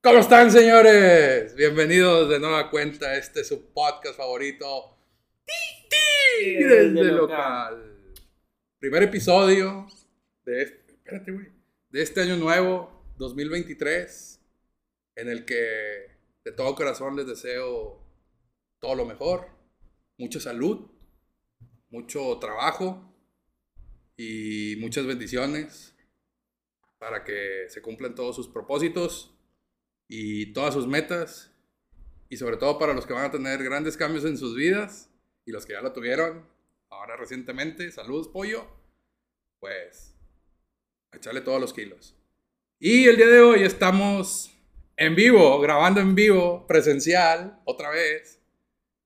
¿Cómo 0.00 0.20
están, 0.20 0.52
señores? 0.52 1.56
Bienvenidos 1.56 2.28
de 2.28 2.38
nueva 2.38 2.70
cuenta. 2.70 3.16
Este 3.16 3.40
es 3.40 3.48
su 3.48 3.72
podcast 3.72 4.16
favorito. 4.16 4.96
¡Ti, 5.44 6.54
Desde 6.54 7.04
local. 7.10 8.14
Primer 8.78 9.02
episodio 9.02 9.88
de 10.44 10.62
este, 10.62 10.92
espérate, 10.92 11.32
güey, 11.32 11.48
de 11.90 12.02
este 12.02 12.20
año 12.20 12.36
nuevo, 12.36 13.12
2023, 13.16 14.40
en 15.16 15.28
el 15.30 15.44
que 15.44 15.56
de 16.44 16.52
todo 16.52 16.76
corazón 16.76 17.16
les 17.16 17.26
deseo 17.26 18.00
todo 18.78 18.94
lo 18.94 19.04
mejor, 19.04 19.48
mucha 20.16 20.38
salud, 20.38 20.92
mucho 21.90 22.38
trabajo 22.38 23.12
y 24.16 24.76
muchas 24.78 25.06
bendiciones 25.06 25.96
para 26.98 27.24
que 27.24 27.64
se 27.68 27.82
cumplan 27.82 28.14
todos 28.14 28.36
sus 28.36 28.46
propósitos 28.46 29.34
y 30.08 30.52
todas 30.52 30.74
sus 30.74 30.86
metas. 30.86 31.52
Y 32.30 32.36
sobre 32.36 32.56
todo 32.56 32.78
para 32.78 32.94
los 32.94 33.06
que 33.06 33.12
van 33.12 33.24
a 33.24 33.30
tener 33.30 33.62
grandes 33.62 33.96
cambios 33.96 34.24
en 34.24 34.36
sus 34.36 34.56
vidas 34.56 35.10
y 35.46 35.52
los 35.52 35.64
que 35.64 35.74
ya 35.74 35.80
lo 35.80 35.92
tuvieron 35.92 36.46
ahora 36.90 37.16
recientemente. 37.16 37.90
Saludos, 37.92 38.28
pollo. 38.28 38.66
Pues, 39.60 40.14
echarle 41.12 41.40
todos 41.40 41.60
los 41.60 41.72
kilos. 41.72 42.14
Y 42.78 43.08
el 43.08 43.16
día 43.16 43.26
de 43.26 43.40
hoy 43.40 43.62
estamos 43.62 44.52
en 44.96 45.14
vivo, 45.14 45.58
grabando 45.60 46.00
en 46.00 46.14
vivo, 46.14 46.66
presencial, 46.66 47.60
otra 47.64 47.90
vez. 47.90 48.40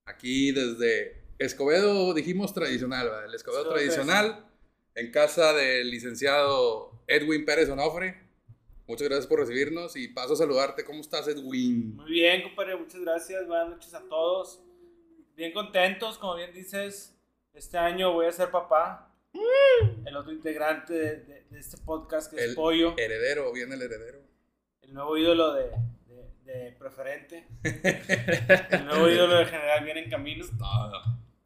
Aquí 0.04 0.52
desde 0.52 1.22
Escobedo, 1.38 2.12
dijimos 2.12 2.52
tradicional, 2.54 3.06
¿verdad? 3.08 3.26
El 3.26 3.34
Escobedo 3.34 3.68
tradicional, 3.72 4.46
en 4.94 5.10
casa 5.10 5.52
del 5.52 5.90
licenciado 5.90 7.02
Edwin 7.06 7.44
Pérez 7.44 7.68
Onofre. 7.70 8.20
Muchas 8.86 9.08
gracias 9.08 9.26
por 9.26 9.38
recibirnos 9.40 9.96
y 9.96 10.08
paso 10.08 10.34
a 10.34 10.36
saludarte. 10.36 10.84
¿Cómo 10.84 11.00
estás, 11.00 11.26
Edwin? 11.28 11.94
Muy 11.96 12.10
bien, 12.10 12.42
compadre, 12.42 12.76
muchas 12.76 13.00
gracias. 13.00 13.46
Buenas 13.46 13.68
noches 13.70 13.94
a 13.94 14.02
todos. 14.08 14.62
Bien 15.36 15.52
contentos, 15.52 16.18
como 16.18 16.34
bien 16.36 16.52
dices. 16.52 17.16
Este 17.54 17.78
año 17.78 18.12
voy 18.12 18.26
a 18.26 18.32
ser 18.32 18.50
papá. 18.50 19.08
El 20.04 20.16
otro 20.16 20.32
integrante 20.32 20.92
de, 20.92 21.16
de- 21.24 21.44
de 21.48 21.58
este 21.60 21.78
podcast 21.78 22.30
que 22.30 22.36
es 22.36 22.42
El 22.50 22.54
Pollo. 22.54 22.94
Heredero, 22.98 23.52
viene 23.52 23.74
el 23.76 23.82
heredero. 23.82 24.18
El 24.82 24.92
nuevo 24.94 25.16
ídolo 25.16 25.52
de, 25.54 25.70
de- 26.06 26.30
de 26.44 26.72
Preferente. 26.72 27.46
El 27.62 28.84
nuevo 28.86 29.08
ídolo 29.08 29.36
de 29.36 29.46
General 29.46 29.84
viene 29.84 30.04
en 30.04 30.10
camino. 30.10 30.44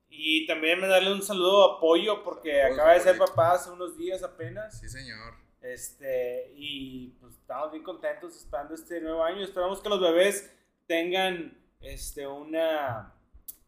Y 0.09 0.47
también 0.47 0.81
me 0.81 0.89
darle 0.89 1.12
un 1.12 1.23
saludo 1.23 1.77
a 1.77 1.81
Pollo 1.81 2.25
porque 2.25 2.61
Saludos, 2.61 2.78
acaba 2.81 2.95
de 2.95 3.00
ser 3.00 3.19
papá 3.19 3.53
hace 3.53 3.71
unos 3.71 3.97
días 3.97 4.23
apenas. 4.23 4.81
Sí, 4.81 4.89
señor. 4.89 5.34
Este, 5.67 6.53
y 6.55 7.09
pues 7.20 7.34
estamos 7.34 7.72
bien 7.72 7.83
contentos 7.83 8.36
esperando 8.36 8.75
este 8.75 9.00
nuevo 9.00 9.22
año. 9.22 9.42
Esperamos 9.42 9.81
que 9.81 9.89
los 9.89 10.00
bebés 10.00 10.53
tengan 10.86 11.59
este 11.81 12.27
una 12.27 13.12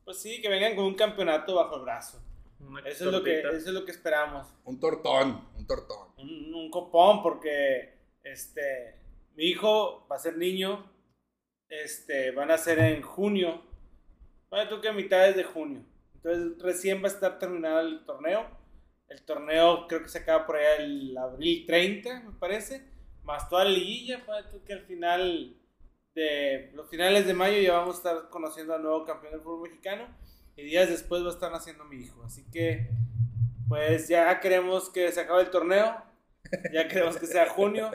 pues 0.04 0.22
sí, 0.22 0.40
que 0.40 0.48
vengan 0.48 0.74
con 0.74 0.86
un 0.86 0.94
campeonato 0.94 1.54
bajo 1.54 1.76
el 1.76 1.82
brazo. 1.82 2.22
Eso 2.86 3.06
es 3.06 3.12
lo 3.12 3.22
que 3.22 3.40
eso 3.40 3.50
es 3.50 3.66
lo 3.66 3.84
que 3.84 3.90
esperamos. 3.90 4.48
Un 4.64 4.80
tortón, 4.80 5.46
un 5.54 5.66
tortón. 5.66 6.08
Un, 6.16 6.54
un 6.54 6.70
copón 6.70 7.22
porque 7.22 7.94
este 8.22 8.98
mi 9.34 9.44
hijo 9.44 10.06
va 10.10 10.16
a 10.16 10.18
ser 10.18 10.36
niño. 10.36 10.90
Este, 11.68 12.30
van 12.30 12.50
a 12.50 12.56
ser 12.56 12.78
en 12.78 13.02
junio. 13.02 13.62
Bueno, 14.48 14.68
tú 14.70 14.80
que 14.80 14.88
a 14.88 14.92
mitades 14.92 15.36
de 15.36 15.44
junio. 15.44 15.84
Entonces 16.14 16.58
recién 16.62 17.02
va 17.02 17.08
a 17.08 17.12
estar 17.12 17.38
terminado 17.38 17.80
el 17.80 18.04
torneo. 18.06 18.46
El 19.08 19.22
torneo 19.22 19.86
creo 19.88 20.02
que 20.02 20.08
se 20.08 20.18
acaba 20.18 20.46
por 20.46 20.56
allá 20.56 20.76
el 20.76 21.16
abril 21.16 21.64
30, 21.66 22.20
me 22.24 22.32
parece. 22.38 22.82
Más 23.22 23.48
toda 23.48 23.64
la 23.64 23.70
liguilla, 23.70 24.24
para 24.26 24.48
tú 24.48 24.62
que 24.64 24.72
al 24.74 24.82
final 24.86 25.56
de 26.14 26.70
los 26.74 26.88
finales 26.90 27.26
de 27.26 27.34
mayo 27.34 27.60
ya 27.60 27.74
vamos 27.74 27.96
a 27.96 27.98
estar 27.98 28.30
conociendo 28.30 28.74
al 28.74 28.82
nuevo 28.82 29.04
campeón 29.04 29.32
del 29.32 29.42
fútbol 29.42 29.68
mexicano. 29.70 30.06
Y 30.56 30.62
días 30.64 30.88
después 30.88 31.22
va 31.22 31.28
a 31.28 31.32
estar 31.32 31.52
naciendo 31.52 31.84
mi 31.84 31.96
hijo. 32.02 32.22
Así 32.24 32.44
que, 32.50 32.90
pues 33.68 34.08
ya 34.08 34.40
queremos 34.40 34.90
que 34.90 35.10
se 35.12 35.20
acabe 35.20 35.42
el 35.42 35.50
torneo. 35.50 35.96
Ya 36.72 36.88
queremos 36.88 37.16
que 37.18 37.26
sea 37.26 37.48
junio. 37.48 37.90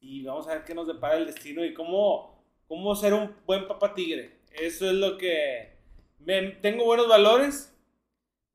Y 0.00 0.24
vamos 0.24 0.48
a 0.48 0.54
ver 0.54 0.64
qué 0.64 0.74
nos 0.74 0.86
depara 0.86 1.16
el 1.16 1.26
destino 1.26 1.64
y 1.64 1.74
cómo, 1.74 2.42
cómo 2.66 2.94
ser 2.96 3.14
un 3.14 3.34
buen 3.46 3.66
papá 3.68 3.94
tigre. 3.94 4.38
Eso 4.52 4.86
es 4.86 4.94
lo 4.94 5.18
que... 5.18 5.76
me- 6.20 6.52
tengo 6.62 6.84
buenos 6.84 7.08
valores. 7.08 7.74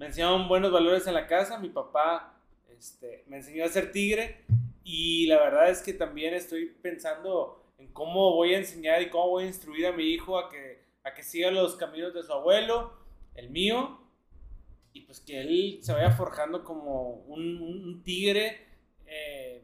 Me 0.03 0.07
enseñaron 0.09 0.49
buenos 0.49 0.69
valores 0.69 1.07
en 1.07 1.13
la 1.13 1.27
casa. 1.27 1.57
Mi 1.59 1.69
papá 1.69 2.37
este, 2.77 3.23
me 3.27 3.37
enseñó 3.37 3.63
a 3.63 3.69
ser 3.69 3.93
tigre. 3.93 4.43
Y 4.83 5.27
la 5.27 5.37
verdad 5.39 5.69
es 5.69 5.81
que 5.81 5.93
también 5.93 6.33
estoy 6.33 6.65
pensando 6.81 7.63
en 7.77 7.87
cómo 7.93 8.35
voy 8.35 8.53
a 8.53 8.57
enseñar 8.57 9.01
y 9.01 9.09
cómo 9.09 9.29
voy 9.29 9.45
a 9.45 9.47
instruir 9.47 9.87
a 9.87 9.93
mi 9.93 10.03
hijo 10.03 10.37
a 10.37 10.49
que, 10.49 10.83
a 11.05 11.13
que 11.13 11.23
siga 11.23 11.51
los 11.51 11.75
caminos 11.77 12.13
de 12.13 12.21
su 12.21 12.33
abuelo, 12.33 12.91
el 13.35 13.49
mío. 13.49 13.97
Y 14.91 15.03
pues 15.03 15.21
que 15.21 15.39
él 15.39 15.79
se 15.81 15.93
vaya 15.93 16.11
forjando 16.11 16.65
como 16.65 17.11
un, 17.27 17.61
un- 17.61 18.03
tigre. 18.03 18.67
eh, 19.05 19.63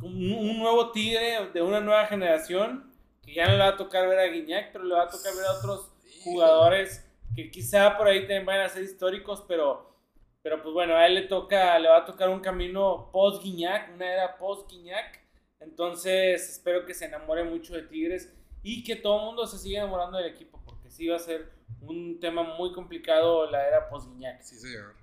un, 0.00 0.32
un 0.34 0.58
nuevo 0.60 0.92
tigre 0.92 1.48
de 1.52 1.62
una 1.62 1.80
nueva 1.80 2.06
generación. 2.06 2.92
Que 3.24 3.34
ya 3.34 3.46
no 3.46 3.54
le 3.54 3.58
va 3.58 3.68
a 3.70 3.76
tocar 3.76 4.08
ver 4.08 4.20
a 4.20 4.26
Guiñac, 4.28 4.70
pero 4.70 4.84
le 4.84 4.94
va 4.94 5.02
a 5.02 5.08
tocar 5.08 5.34
ver 5.34 5.46
a 5.46 5.58
otros 5.58 5.90
jugadores 6.22 7.04
que 7.38 7.52
quizá 7.52 7.96
por 7.96 8.08
ahí 8.08 8.22
también 8.22 8.44
van 8.44 8.60
a 8.62 8.68
ser 8.68 8.82
históricos, 8.82 9.44
pero, 9.46 9.94
pero 10.42 10.60
pues 10.60 10.74
bueno, 10.74 10.96
a 10.96 11.06
él 11.06 11.14
le 11.14 11.22
toca, 11.22 11.78
le 11.78 11.88
va 11.88 11.98
a 11.98 12.04
tocar 12.04 12.28
un 12.30 12.40
camino 12.40 13.10
post 13.12 13.44
Guiñac, 13.44 13.94
una 13.94 14.12
era 14.12 14.36
post 14.36 14.68
Guiñac. 14.68 15.20
Entonces 15.60 16.48
espero 16.50 16.84
que 16.84 16.94
se 16.94 17.04
enamore 17.04 17.44
mucho 17.44 17.74
de 17.74 17.82
Tigres 17.82 18.32
y 18.64 18.82
que 18.82 18.96
todo 18.96 19.20
el 19.20 19.26
mundo 19.26 19.46
se 19.46 19.56
siga 19.58 19.78
enamorando 19.78 20.18
del 20.18 20.32
equipo, 20.32 20.60
porque 20.64 20.90
sí 20.90 21.06
va 21.06 21.14
a 21.14 21.20
ser 21.20 21.52
un 21.80 22.18
tema 22.18 22.42
muy 22.42 22.72
complicado 22.72 23.48
la 23.48 23.68
era 23.68 23.88
post 23.88 24.08
Guiñac. 24.08 24.42
Sí, 24.42 24.56
señor. 24.56 24.96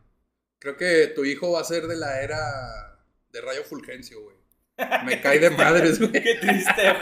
Creo 0.59 0.75
que 0.75 1.07
tu 1.15 1.23
hijo 1.23 1.53
va 1.53 1.61
a 1.61 1.63
ser 1.63 1.87
de 1.87 1.95
la 1.95 2.21
era 2.21 2.37
de 3.31 3.39
Rayo 3.39 3.63
Fulgencio, 3.63 4.21
güey. 4.21 4.35
Me 5.05 5.21
cae 5.21 5.39
de 5.39 5.51
madres, 5.51 5.99
güey. 5.99 6.11
Qué 6.11 6.35
triste. 6.35 6.93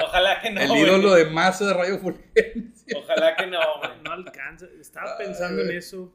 Ojalá 0.00 0.40
que 0.40 0.50
no. 0.50 0.60
El 0.60 0.68
güey. 0.68 0.82
ídolo 0.82 1.14
de 1.14 1.26
masa 1.26 1.66
de 1.66 1.74
Rayo 1.74 1.98
Fulgencio. 1.98 2.75
Ojalá 2.94 3.34
que 3.36 3.46
no, 3.46 3.58
güey. 3.78 3.90
No 4.04 4.12
alcanza. 4.12 4.66
Estaba 4.80 5.16
Ay, 5.18 5.26
pensando 5.26 5.62
en 5.62 5.70
eso. 5.72 6.14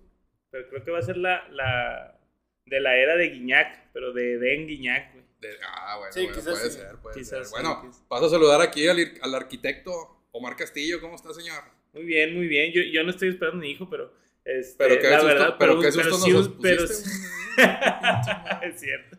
Pero 0.49 0.67
creo 0.69 0.83
que 0.83 0.91
va 0.91 0.99
a 0.99 1.03
ser 1.03 1.17
la, 1.17 1.47
la 1.49 2.17
de 2.65 2.79
la 2.79 2.95
era 2.97 3.15
de 3.15 3.29
Guiñac, 3.29 3.91
pero 3.93 4.13
de 4.13 4.37
Den 4.37 4.67
Guiñac, 4.67 5.13
güey. 5.13 5.25
De- 5.41 5.57
ah, 5.67 5.97
bueno, 5.97 6.13
Sí, 6.13 6.19
bueno, 6.21 6.35
quizás 6.37 6.53
puede 6.53 6.69
sí. 6.69 6.77
ser, 6.77 6.95
puede 6.97 7.15
Quizás 7.15 7.29
ser. 7.29 7.45
sí, 7.45 7.51
Bueno, 7.51 7.81
quizás. 7.81 8.03
paso 8.07 8.25
a 8.25 8.29
saludar 8.29 8.61
aquí 8.61 8.87
al, 8.87 8.97
al 9.21 9.35
arquitecto 9.35 10.25
Omar 10.31 10.55
Castillo. 10.55 11.01
¿Cómo 11.01 11.15
está, 11.15 11.33
señor? 11.33 11.63
Muy 11.93 12.03
bien, 12.03 12.35
muy 12.35 12.47
bien. 12.47 12.71
Yo, 12.71 12.81
yo 12.83 13.03
no 13.03 13.09
estoy 13.09 13.29
esperando 13.29 13.57
a 13.59 13.61
mi 13.61 13.71
hijo, 13.71 13.89
pero. 13.89 14.13
Este, 14.45 14.75
Pero 14.83 14.99
qué 15.01 15.09
la 15.09 15.19
susto- 15.19 15.27
verdad, 15.27 15.55
pero 15.59 15.79
qué 15.79 15.91
susto 15.91 16.17
sí 16.17 16.31
nos 16.31 16.47
un- 16.47 16.61
pero 16.61 16.83
es 18.63 18.79
cierto. 18.79 19.17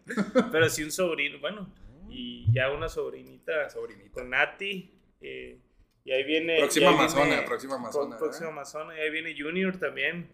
Pero 0.50 0.68
sí 0.68 0.82
un 0.82 0.90
sobrino, 0.92 1.38
bueno, 1.40 1.72
y 2.10 2.46
ya 2.52 2.70
una 2.70 2.88
sobrinita 2.88 3.68
Sobrinita. 3.70 4.10
con 4.12 4.30
Nati. 4.30 4.90
eh, 5.20 5.58
y 6.04 6.12
ahí 6.12 6.24
viene. 6.24 6.58
Próxima 6.58 6.88
ahí 6.90 6.94
Amazona, 6.94 7.24
viene- 7.26 7.42
próxima 7.42 7.74
Amazona. 7.76 8.16
Próxima 8.18 8.46
¿eh? 8.48 8.52
Amazona. 8.52 8.96
Y 8.96 9.00
ahí 9.00 9.10
viene 9.10 9.34
Junior 9.38 9.76
también. 9.78 10.30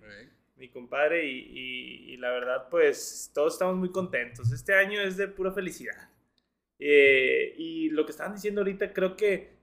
Mi 0.56 0.68
compadre, 0.68 1.24
y, 1.26 1.38
y- 1.38 2.12
y 2.14 2.16
la 2.16 2.30
verdad, 2.30 2.68
pues 2.68 3.30
todos 3.34 3.52
estamos 3.52 3.76
muy 3.76 3.90
contentos. 3.92 4.50
Este 4.52 4.74
año 4.74 5.00
es 5.00 5.16
de 5.16 5.28
pura 5.28 5.52
felicidad. 5.52 6.10
Eh, 6.80 7.54
y 7.56 7.90
lo 7.90 8.04
que 8.04 8.12
estaban 8.12 8.34
diciendo 8.34 8.60
ahorita, 8.60 8.92
creo 8.92 9.16
que 9.16 9.56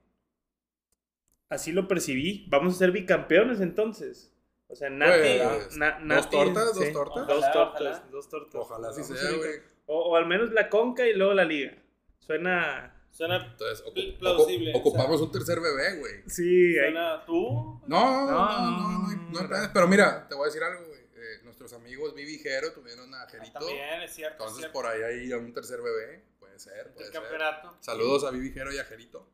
así 1.49 1.71
lo 1.71 1.87
percibí. 1.87 2.45
Vamos 2.49 2.75
a 2.75 2.77
ser 2.79 2.91
bicampeones 2.91 3.59
entonces. 3.61 4.31
O 4.67 4.75
sea, 4.75 4.89
Nati. 4.89 5.19
Pues, 5.43 5.77
Na- 5.77 5.99
¿dos 6.01 6.29
tortas? 6.29 6.75
¿Dos 6.75 6.91
tortas? 6.91 7.27
Dos 7.27 7.37
Ojalá, 7.37 7.51
tortas, 7.53 7.81
ojalá. 7.97 8.07
dos 8.11 8.29
tortas. 8.29 8.55
Ojalá 8.55 8.93
sí 8.93 9.03
sea, 9.03 9.31
güey. 9.37 9.51
o 9.87 10.15
al 10.15 10.25
menos 10.25 10.51
la 10.51 10.69
conca 10.69 11.05
y 11.07 11.13
luego 11.13 11.33
la 11.33 11.45
liga. 11.45 11.75
Suena. 12.19 12.94
Suena, 13.15 13.37
Entonces, 13.51 13.85
ocu- 13.85 14.17
Plausible, 14.19 14.73
ocu- 14.73 14.79
ocupamos 14.79 15.15
o 15.15 15.17
sea. 15.19 15.25
un 15.27 15.31
tercer 15.31 15.59
bebé, 15.61 15.99
güey. 15.99 16.13
Sí, 16.27 16.77
hay- 16.77 16.91
suena 16.91 17.23
tú. 17.25 17.81
No, 17.87 18.25
no, 18.25 18.25
no, 18.25 18.31
No, 18.31 18.31
no, 18.31 18.99
no, 18.99 19.09
hay- 19.09 19.15
no 19.15 19.39
hay 19.39 19.43
no. 19.45 19.49
pedos. 19.49 19.69
Pero 19.73 19.87
mira, 19.87 20.27
te 20.27 20.35
voy 20.35 20.43
a 20.43 20.47
decir 20.47 20.61
algo, 20.63 20.85
güey. 20.85 20.99
Eh, 21.15 21.39
nuestros 21.43 21.71
amigos 21.71 22.13
Vivi 22.13 22.35
y 22.35 22.39
Jero 22.39 22.73
tuvieron 22.73 23.13
a 23.15 23.25
Jerito. 23.27 23.59
También 23.59 24.01
es 24.01 24.13
cierto. 24.13 24.33
es 24.35 24.39
Entonces, 24.41 24.57
cierto. 24.57 24.73
por 24.73 24.85
ahí 24.85 25.01
hay 25.01 25.31
un 25.31 25.53
tercer 25.53 25.81
bebé. 25.81 26.25
Puede 26.39 26.59
ser, 26.59 26.91
puede 26.93 27.07
el 27.07 27.13
ser. 27.13 27.21
campeonato. 27.21 27.77
Saludos 27.79 28.25
a 28.25 28.31
Vivi 28.31 28.51
Jero 28.51 28.73
y 28.73 28.79
a 28.79 28.83
Jerito. 28.83 29.29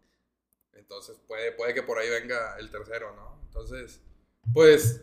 Entonces, 0.74 1.18
puede, 1.28 1.52
puede 1.52 1.74
que 1.74 1.82
por 1.84 1.98
ahí 1.98 2.10
venga 2.10 2.58
el 2.60 2.70
tercero, 2.70 3.16
¿no? 3.16 3.42
Entonces, 3.48 4.00
pues, 4.54 5.02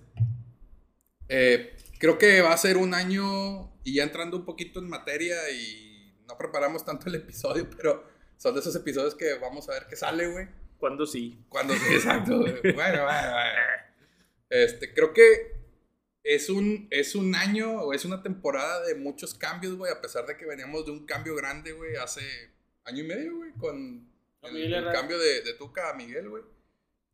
eh, 1.28 1.76
creo 1.98 2.16
que 2.16 2.40
va 2.42 2.52
a 2.52 2.56
ser 2.56 2.76
un 2.76 2.94
año, 2.94 3.72
y 3.84 3.94
ya 3.96 4.04
entrando 4.04 4.36
un 4.36 4.44
poquito 4.44 4.78
en 4.80 4.88
materia, 4.88 5.50
y 5.50 6.14
no 6.26 6.38
preparamos 6.38 6.84
tanto 6.84 7.08
el 7.08 7.16
episodio, 7.16 7.68
pero 7.76 8.07
son 8.38 8.54
de 8.54 8.60
esos 8.60 8.74
episodios 8.74 9.14
que 9.14 9.34
vamos 9.34 9.68
a 9.68 9.72
ver 9.72 9.86
qué 9.88 9.96
sale, 9.96 10.26
güey. 10.28 10.48
Cuando 10.78 11.06
sí. 11.06 11.44
Cuando 11.48 11.74
sí, 11.74 11.94
exacto. 11.94 12.38
Bueno, 12.38 12.54
bueno, 12.64 13.04
bueno. 13.04 13.60
Este, 14.48 14.94
creo 14.94 15.12
que 15.12 15.58
es 16.22 16.48
un, 16.48 16.88
es 16.90 17.14
un 17.14 17.34
año 17.34 17.82
o 17.82 17.92
es 17.92 18.04
una 18.04 18.22
temporada 18.22 18.86
de 18.86 18.94
muchos 18.94 19.34
cambios, 19.34 19.76
güey, 19.76 19.92
a 19.92 20.00
pesar 20.00 20.24
de 20.26 20.36
que 20.36 20.46
veníamos 20.46 20.86
de 20.86 20.92
un 20.92 21.04
cambio 21.04 21.34
grande, 21.34 21.72
güey, 21.72 21.96
hace 21.96 22.22
año 22.84 23.04
y 23.04 23.06
medio, 23.06 23.36
güey, 23.36 23.52
con 23.52 24.08
El, 24.42 24.72
el 24.72 24.92
cambio 24.92 25.18
de, 25.18 25.42
de 25.42 25.54
Tuca 25.54 25.90
a 25.90 25.94
Miguel, 25.94 26.28
güey. 26.28 26.42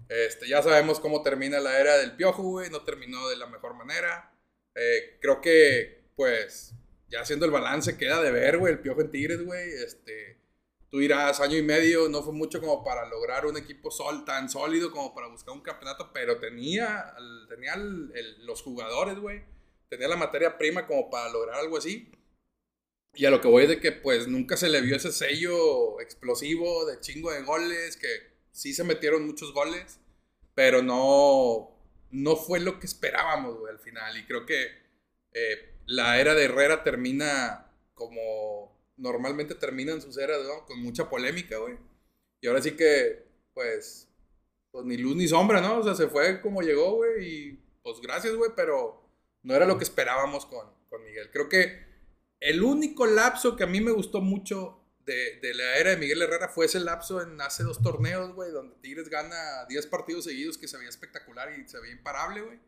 Este, 0.08 0.46
ya 0.46 0.62
sabemos 0.62 1.00
cómo 1.00 1.22
termina 1.22 1.60
la 1.60 1.80
era 1.80 1.96
del 1.96 2.12
Piojo, 2.12 2.42
güey. 2.42 2.70
No 2.70 2.82
terminó 2.82 3.28
de 3.28 3.36
la 3.36 3.46
mejor 3.46 3.74
manera. 3.74 4.32
Eh, 4.74 5.18
creo 5.20 5.40
que, 5.40 6.04
pues, 6.16 6.74
ya 7.08 7.20
haciendo 7.20 7.46
el 7.46 7.52
balance, 7.52 7.96
queda 7.96 8.22
de 8.22 8.30
ver, 8.30 8.58
güey, 8.58 8.74
el 8.74 8.80
Piojo 8.80 9.00
en 9.00 9.10
Tigres, 9.10 9.42
güey. 9.42 9.70
Este, 9.72 10.38
tú 10.94 11.00
irás 11.00 11.40
año 11.40 11.56
y 11.56 11.62
medio, 11.62 12.08
no 12.08 12.22
fue 12.22 12.32
mucho 12.32 12.60
como 12.60 12.84
para 12.84 13.04
lograr 13.08 13.46
un 13.46 13.56
equipo 13.56 13.90
sol, 13.90 14.24
tan 14.24 14.48
sólido 14.48 14.92
como 14.92 15.12
para 15.12 15.26
buscar 15.26 15.52
un 15.52 15.60
campeonato, 15.60 16.12
pero 16.14 16.38
tenía, 16.38 17.12
tenía 17.48 17.74
los 17.74 18.62
jugadores, 18.62 19.18
güey. 19.18 19.42
Tenía 19.88 20.06
la 20.06 20.14
materia 20.14 20.56
prima 20.56 20.86
como 20.86 21.10
para 21.10 21.30
lograr 21.30 21.56
algo 21.56 21.78
así. 21.78 22.12
Y 23.12 23.24
a 23.24 23.30
lo 23.30 23.40
que 23.40 23.48
voy 23.48 23.64
es 23.64 23.70
de 23.70 23.80
que, 23.80 23.90
pues, 23.90 24.28
nunca 24.28 24.56
se 24.56 24.68
le 24.68 24.82
vio 24.82 24.94
ese 24.94 25.10
sello 25.10 26.00
explosivo 26.00 26.86
de 26.86 27.00
chingo 27.00 27.32
de 27.32 27.42
goles, 27.42 27.96
que 27.96 28.06
sí 28.52 28.72
se 28.72 28.84
metieron 28.84 29.26
muchos 29.26 29.52
goles, 29.52 29.98
pero 30.54 30.80
no, 30.80 31.76
no 32.12 32.36
fue 32.36 32.60
lo 32.60 32.78
que 32.78 32.86
esperábamos, 32.86 33.58
güey, 33.58 33.72
al 33.72 33.80
final. 33.80 34.16
Y 34.16 34.26
creo 34.26 34.46
que 34.46 34.68
eh, 35.32 35.74
la 35.86 36.20
era 36.20 36.34
de 36.34 36.44
Herrera 36.44 36.84
termina 36.84 37.68
como 37.94 38.73
normalmente 38.96 39.54
terminan 39.54 40.00
sus 40.00 40.18
eras, 40.18 40.42
¿no? 40.44 40.64
Con 40.66 40.82
mucha 40.82 41.08
polémica, 41.08 41.58
güey. 41.58 41.76
Y 42.40 42.46
ahora 42.46 42.62
sí 42.62 42.72
que, 42.72 43.26
pues, 43.54 44.08
pues 44.70 44.84
ni 44.84 44.96
luz 44.96 45.16
ni 45.16 45.28
sombra, 45.28 45.60
¿no? 45.60 45.78
O 45.78 45.82
sea, 45.82 45.94
se 45.94 46.08
fue 46.08 46.40
como 46.40 46.62
llegó, 46.62 46.96
güey, 46.96 47.26
y 47.26 47.64
pues 47.82 48.00
gracias, 48.00 48.34
güey, 48.34 48.50
pero 48.56 49.02
no 49.42 49.54
era 49.54 49.66
lo 49.66 49.78
que 49.78 49.84
esperábamos 49.84 50.46
con, 50.46 50.66
con 50.88 51.04
Miguel. 51.04 51.30
Creo 51.30 51.48
que 51.48 51.84
el 52.40 52.62
único 52.62 53.06
lapso 53.06 53.56
que 53.56 53.64
a 53.64 53.68
mí 53.68 53.80
me 53.80 53.92
gustó 53.92 54.20
mucho 54.20 54.80
de, 55.04 55.38
de, 55.40 55.54
la 55.54 55.76
era 55.76 55.90
de 55.90 55.96
Miguel 55.96 56.22
Herrera 56.22 56.48
fue 56.48 56.66
ese 56.66 56.80
lapso 56.80 57.22
en 57.22 57.40
hace 57.40 57.62
dos 57.62 57.82
torneos, 57.82 58.34
güey, 58.34 58.50
donde 58.50 58.76
Tigres 58.76 59.08
gana 59.10 59.64
10 59.68 59.86
partidos 59.88 60.24
seguidos 60.24 60.56
que 60.56 60.68
se 60.68 60.76
veía 60.76 60.88
espectacular 60.88 61.52
y 61.58 61.68
se 61.68 61.78
veía 61.80 61.92
imparable, 61.92 62.40
güey. 62.40 62.58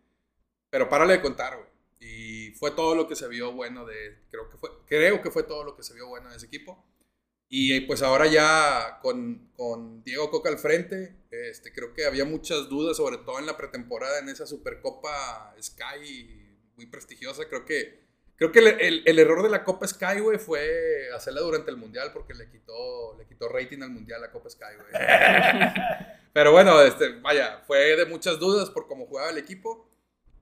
Pero 0.71 0.89
párale 0.89 1.15
de 1.15 1.23
contar, 1.23 1.57
güey. 1.57 1.76
Y 1.99 2.51
fue 2.53 2.73
todo 2.73 2.95
lo 2.95 3.09
que 3.09 3.17
se 3.17 3.29
vio 3.29 3.53
bueno 3.53 3.87
de, 3.87 4.19
creo 4.31 4.49
que 4.51 4.59
fue, 4.59 4.71
creo 4.87 5.23
que 5.23 5.31
fue 5.31 5.43
todo 5.45 5.65
lo 5.65 5.77
que 5.77 5.83
se 5.83 5.95
vio 5.95 6.09
bueno 6.09 6.31
de 6.31 6.37
ese 6.37 6.47
equipo. 6.47 6.85
Y 7.49 7.81
pues 7.83 8.03
ahora 8.03 8.27
ya 8.27 8.99
con, 9.03 9.51
con 9.55 10.03
Diego 10.03 10.31
Coca 10.31 10.49
al 10.49 10.59
frente, 10.59 11.15
este, 11.31 11.73
creo 11.73 11.95
que 11.95 12.05
había 12.05 12.25
muchas 12.25 12.69
dudas, 12.69 12.97
sobre 12.97 13.19
todo 13.19 13.39
en 13.39 13.47
la 13.47 13.57
pretemporada, 13.57 14.19
en 14.19 14.29
esa 14.29 14.47
Supercopa 14.47 15.55
Sky 15.63 16.45
muy 16.77 16.87
prestigiosa. 16.87 17.49
Creo 17.49 17.65
que, 17.65 18.01
creo 18.37 18.51
que 18.51 18.59
el, 18.59 19.03
el, 19.07 19.19
error 19.19 19.43
de 19.45 19.49
la 19.49 19.63
Copa 19.63 19.87
Sky, 19.87 20.21
güey, 20.21 20.39
fue 20.39 21.09
hacerla 21.15 21.41
durante 21.41 21.71
el 21.71 21.77
Mundial 21.77 22.11
porque 22.13 22.35
le 22.35 22.51
quitó, 22.51 23.17
le 23.17 23.27
quitó 23.27 23.49
rating 23.49 23.81
al 23.83 23.91
Mundial 23.91 24.21
la 24.21 24.33
Copa 24.33 24.51
Sky, 24.51 24.75
güey. 24.77 25.03
Pero 26.33 26.53
bueno, 26.53 26.83
este, 26.83 27.21
vaya, 27.21 27.63
fue 27.67 27.97
de 27.97 28.07
muchas 28.07 28.39
dudas 28.39 28.71
por 28.71 28.89
cómo 28.89 29.07
jugaba 29.07 29.31
el 29.31 29.39
equipo. 29.39 29.89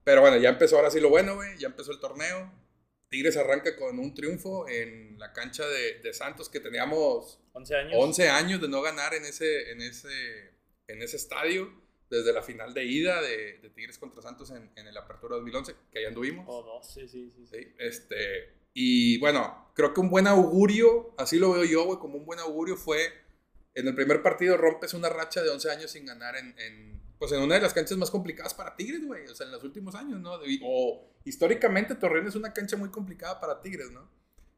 Pero 0.05 0.21
bueno, 0.21 0.37
ya 0.37 0.49
empezó 0.49 0.77
ahora 0.77 0.91
sí 0.91 1.01
lo 1.01 1.09
bueno, 1.09 1.35
güey. 1.35 1.57
Ya 1.57 1.67
empezó 1.67 1.91
el 1.91 1.99
torneo. 1.99 2.53
Tigres 3.09 3.35
arranca 3.37 3.75
con 3.75 3.99
un 3.99 4.13
triunfo 4.13 4.69
en 4.69 5.17
la 5.19 5.33
cancha 5.33 5.67
de, 5.67 5.99
de, 5.99 6.13
Santos 6.13 6.47
que 6.47 6.59
teníamos 6.59 7.39
11 7.53 7.75
años. 7.75 7.93
11 7.97 8.29
años 8.29 8.61
de 8.61 8.67
no 8.67 8.81
ganar 8.81 9.13
en 9.15 9.25
ese, 9.25 9.71
en 9.71 9.81
ese, 9.81 10.53
en 10.87 11.01
ese 11.01 11.17
estadio 11.17 11.71
desde 12.09 12.33
la 12.33 12.43
final 12.43 12.73
de 12.73 12.85
ida 12.85 13.21
de, 13.21 13.59
de 13.59 13.69
Tigres 13.69 13.97
contra 13.97 14.21
Santos 14.21 14.51
en, 14.51 14.71
en, 14.75 14.87
el 14.87 14.95
Apertura 14.95 15.37
2011, 15.37 15.75
que 15.91 15.99
ahí 15.99 16.05
anduvimos. 16.05 16.45
Oh, 16.47 16.63
no, 16.63 16.83
sí, 16.83 17.07
sí, 17.07 17.31
sí, 17.35 17.47
sí. 17.47 17.73
Este, 17.79 18.53
y 18.73 19.17
bueno, 19.19 19.71
creo 19.73 19.93
que 19.93 20.01
un 20.01 20.09
buen 20.09 20.27
augurio, 20.27 21.15
así 21.17 21.39
lo 21.39 21.51
veo 21.51 21.63
yo, 21.63 21.85
güey, 21.85 21.97
como 21.97 22.17
un 22.17 22.25
buen 22.25 22.39
augurio 22.39 22.77
fue 22.77 23.11
en 23.73 23.87
el 23.87 23.95
primer 23.95 24.21
partido 24.21 24.55
rompes 24.57 24.93
una 24.93 25.09
racha 25.09 25.41
de 25.41 25.49
11 25.49 25.71
años 25.71 25.91
sin 25.91 26.05
ganar 26.05 26.35
en, 26.35 26.53
en 26.59 27.01
pues 27.17 27.31
en 27.31 27.41
una 27.41 27.55
de 27.55 27.61
las 27.61 27.73
canchas 27.73 27.97
más 27.97 28.11
complicadas 28.11 28.53
para 28.53 28.75
Tigres, 28.75 29.05
güey. 29.05 29.25
O 29.27 29.35
sea, 29.35 29.45
en 29.45 29.51
los 29.51 29.63
últimos 29.63 29.95
años, 29.95 30.19
¿no? 30.19 30.39
O 30.63 31.07
históricamente 31.23 31.95
Torreón 31.95 32.27
es 32.27 32.35
una 32.35 32.53
cancha 32.53 32.77
muy 32.77 32.89
complicada 32.89 33.39
para 33.39 33.61
Tigres, 33.61 33.91
¿no? 33.91 34.09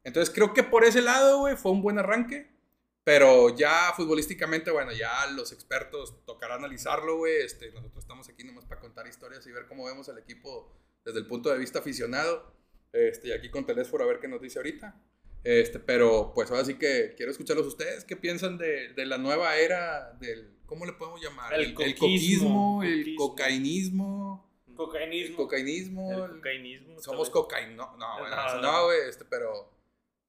Entonces 0.04 0.34
creo 0.34 0.54
que 0.54 0.64
por 0.64 0.84
ese 0.84 1.02
lado, 1.02 1.40
güey, 1.40 1.56
fue 1.56 1.72
un 1.72 1.82
buen 1.82 2.00
arranque. 2.00 2.56
Pero 3.04 3.56
ya 3.56 3.94
futbolísticamente, 3.96 4.70
bueno, 4.70 4.92
ya 4.92 5.28
los 5.28 5.54
expertos 5.54 6.26
tocará 6.26 6.56
analizarlo, 6.56 7.16
güey. 7.16 7.38
Este, 7.38 7.72
nosotros 7.72 8.04
estamos 8.04 8.28
aquí 8.28 8.44
nomás 8.44 8.66
para 8.66 8.82
contar 8.82 9.08
historias 9.08 9.48
y 9.48 9.52
ver 9.54 9.66
cómo 9.66 9.86
vemos 9.86 10.10
al 10.10 10.18
equipo 10.18 10.74
desde 11.06 11.20
el 11.20 11.26
punto 11.26 11.50
de 11.50 11.58
vista 11.58 11.80
aficionado. 11.80 12.54
Este, 12.92 13.30
y 13.30 13.32
aquí 13.32 13.50
con 13.50 13.66
Telésforo 13.66 14.04
a 14.04 14.08
ver 14.08 14.20
qué 14.20 14.28
nos 14.28 14.42
dice 14.42 14.60
ahorita. 14.60 15.02
Este, 15.46 15.80
pero 15.80 16.34
pues 16.36 16.52
ahora 16.52 16.66
sí 16.66 16.74
que 16.74 17.14
quiero 17.16 17.32
escucharlos 17.32 17.66
ustedes. 17.66 18.04
¿Qué 18.04 18.18
piensan 18.18 18.58
de, 18.58 18.92
de 18.94 19.06
la 19.06 19.18
nueva 19.18 19.56
era 19.56 20.12
del 20.20 20.57
¿Cómo 20.68 20.86
le 20.86 20.94
podemos 20.94 21.22
llamar? 21.22 21.54
El, 21.54 21.62
el 21.62 21.74
coquismo, 21.74 22.84
el 22.84 23.16
cocainismo. 23.16 24.46
Cocainismo. 24.76 25.30
El 25.30 25.36
cocainismo. 25.36 26.26
El 26.26 26.32
cocainismo. 26.34 27.02
Somos 27.02 27.30
cocaína. 27.30 27.76
No, 27.76 27.98
no, 27.98 28.20
bueno, 28.20 28.36
no, 28.36 28.62
no, 28.62 28.86
güey, 28.86 29.10
este, 29.10 29.26
pero. 29.26 29.72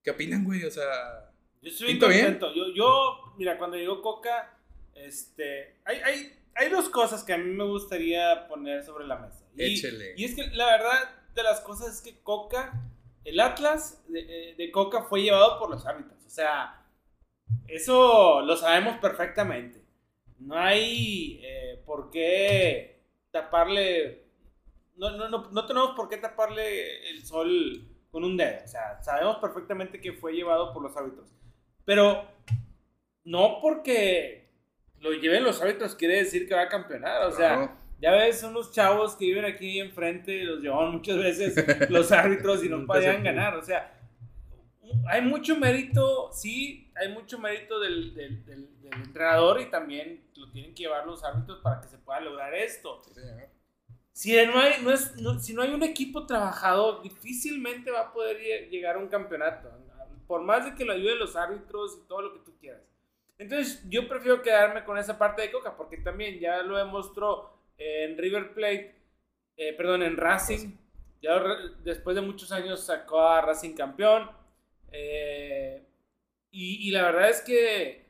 ¿Qué 0.02 0.12
opinan, 0.12 0.44
güey? 0.44 0.64
O 0.64 0.70
sea. 0.70 1.32
Yo 1.60 1.70
estoy 1.70 1.88
bien 1.88 1.98
contento. 1.98 2.54
Yo, 2.54 2.68
yo, 2.72 3.34
mira, 3.36 3.58
cuando 3.58 3.76
llegó 3.76 4.00
Coca, 4.00 4.56
este. 4.94 5.80
Hay, 5.84 5.96
hay, 5.98 6.32
hay 6.54 6.68
dos 6.70 6.88
cosas 6.88 7.24
que 7.24 7.32
a 7.32 7.38
mí 7.38 7.50
me 7.50 7.64
gustaría 7.64 8.46
poner 8.46 8.84
sobre 8.84 9.08
la 9.08 9.16
mesa. 9.16 9.44
Y, 9.56 9.74
Échele. 9.74 10.14
Y 10.16 10.24
es 10.24 10.36
que 10.36 10.46
la 10.54 10.66
verdad 10.66 11.10
de 11.34 11.42
las 11.42 11.60
cosas 11.60 11.96
es 11.96 12.00
que 12.00 12.22
Coca, 12.22 12.80
el 13.24 13.40
Atlas 13.40 14.04
de, 14.06 14.54
de 14.56 14.70
Coca 14.70 15.02
fue 15.02 15.20
llevado 15.22 15.58
por 15.58 15.68
los 15.68 15.84
árbitros. 15.84 16.24
O 16.24 16.30
sea, 16.30 16.86
eso 17.66 18.40
lo 18.42 18.56
sabemos 18.56 18.98
perfectamente 18.98 19.77
no 20.38 20.56
hay 20.56 21.40
eh, 21.42 21.82
por 21.84 22.10
qué 22.10 23.02
taparle, 23.30 24.24
no, 24.96 25.10
no, 25.10 25.28
no, 25.28 25.50
no 25.50 25.66
tenemos 25.66 25.90
por 25.96 26.08
qué 26.08 26.16
taparle 26.16 27.10
el 27.10 27.24
sol 27.24 27.88
con 28.10 28.24
un 28.24 28.36
dedo. 28.36 28.64
O 28.64 28.68
sea, 28.68 29.02
sabemos 29.02 29.38
perfectamente 29.38 30.00
que 30.00 30.12
fue 30.12 30.32
llevado 30.32 30.72
por 30.72 30.82
los 30.82 30.96
árbitros. 30.96 31.28
Pero 31.84 32.24
no 33.24 33.58
porque 33.60 34.48
lo 35.00 35.12
lleven 35.12 35.44
los 35.44 35.60
árbitros 35.60 35.94
quiere 35.94 36.16
decir 36.16 36.48
que 36.48 36.54
va 36.54 36.62
a 36.62 36.68
campeonar. 36.68 37.22
O 37.26 37.32
sea, 37.32 37.76
ya 38.00 38.12
ves, 38.12 38.42
unos 38.42 38.72
chavos 38.72 39.16
que 39.16 39.26
viven 39.26 39.44
aquí 39.44 39.80
enfrente, 39.80 40.44
los 40.44 40.60
llevaban 40.60 40.92
muchas 40.92 41.18
veces 41.18 41.90
los 41.90 42.12
árbitros 42.12 42.64
y 42.64 42.68
no 42.68 42.84
podían 42.86 43.22
ganar. 43.22 43.54
O 43.56 43.62
sea, 43.62 43.92
hay 45.08 45.22
mucho 45.22 45.56
mérito, 45.56 46.30
sí, 46.32 46.87
hay 47.00 47.12
mucho 47.12 47.38
mérito 47.38 47.78
del, 47.80 48.14
del, 48.14 48.44
del, 48.44 48.68
entrenador 48.92 49.60
y 49.60 49.70
también 49.70 50.24
lo 50.34 50.50
tienen 50.50 50.74
que 50.74 50.84
llevar 50.84 51.06
los 51.06 51.22
árbitros 51.22 51.60
para 51.60 51.80
que 51.80 51.88
se 51.88 51.98
pueda 51.98 52.20
lograr 52.20 52.54
esto. 52.54 53.02
si, 54.12 54.34
no 54.46 54.58
hay, 54.58 54.82
no 54.82 54.90
es, 54.90 55.14
si 55.40 55.52
no 55.52 55.62
hay 55.62 55.72
un 55.72 55.82
equipo 55.82 56.26
trabajado, 56.26 57.02
difícilmente 57.02 57.90
va 57.90 58.00
a 58.00 58.12
poder 58.12 58.68
llegar 58.70 58.96
a 58.96 58.98
un 58.98 59.08
campeonato. 59.08 59.70
Por 60.26 60.42
más 60.42 60.64
de 60.64 60.74
que 60.74 60.84
lo 60.84 60.92
ayuden 60.92 61.18
los 61.18 61.36
árbitros 61.36 61.98
y 62.02 62.08
todo 62.08 62.22
lo 62.22 62.32
que 62.34 62.40
tú 62.40 62.56
quieras. 62.58 62.82
Entonces, 63.38 63.82
yo 63.88 64.08
prefiero 64.08 64.42
quedarme 64.42 64.84
con 64.84 64.98
esa 64.98 65.16
parte 65.16 65.42
de 65.42 65.50
Coca, 65.50 65.76
porque 65.76 65.98
también 65.98 66.38
ya 66.38 66.62
lo 66.62 66.76
demostró 66.76 67.52
en 67.78 68.18
River 68.18 68.52
Plate, 68.52 68.94
eh, 69.56 69.72
perdón, 69.74 70.02
en 70.02 70.16
Racing. 70.16 70.76
Ya 71.22 71.40
después 71.84 72.14
de 72.14 72.22
muchos 72.22 72.52
años 72.52 72.84
sacó 72.84 73.20
a 73.20 73.40
Racing 73.40 73.74
campeón 73.74 74.30
eh, 74.92 75.87
y, 76.60 76.90
la 76.90 77.02
verdad 77.04 77.30
es 77.30 77.40
que 77.40 78.08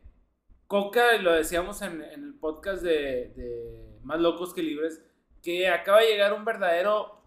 Coca, 0.67 1.19
lo 1.19 1.33
decíamos 1.35 1.83
en, 1.83 2.01
el 2.01 2.33
podcast 2.33 2.83
de, 2.83 3.99
Más 4.03 4.19
Locos 4.21 4.55
que 4.55 4.63
Libres, 4.63 5.03
que 5.43 5.69
acaba 5.69 6.01
de 6.01 6.07
llegar 6.07 6.33
un 6.33 6.47
verdadero 6.47 7.21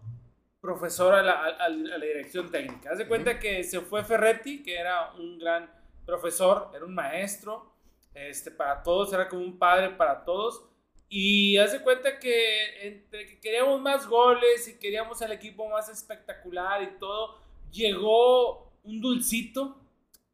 profesor 0.60 1.14
a 1.14 1.22
la, 1.22 1.98
dirección 1.98 2.50
técnica. 2.50 2.90
Haz 2.90 2.98
de 2.98 3.06
cuenta 3.06 3.38
que 3.38 3.62
se 3.62 3.80
fue 3.82 4.02
Ferretti, 4.02 4.64
que 4.64 4.74
era 4.74 5.12
un 5.12 5.38
gran 5.38 5.70
profesor, 6.04 6.72
era 6.74 6.84
un 6.84 6.94
maestro 6.94 7.72
este, 8.14 8.50
para 8.50 8.82
todos, 8.82 9.12
era 9.12 9.28
como 9.28 9.42
un 9.42 9.60
padre 9.60 9.90
para 9.90 10.24
todos. 10.24 10.64
Y 11.08 11.56
haz 11.58 11.70
de 11.70 11.82
cuenta 11.82 12.18
que 12.18 12.88
entre 12.88 13.26
que 13.26 13.38
queríamos 13.38 13.80
más 13.80 14.08
goles 14.08 14.66
y 14.66 14.76
queríamos 14.76 15.22
el 15.22 15.30
equipo 15.30 15.68
más 15.68 15.88
espectacular 15.88 16.82
y 16.82 16.98
todo, 16.98 17.38
llegó 17.70 18.72
un 18.82 19.00
dulcito, 19.00 19.81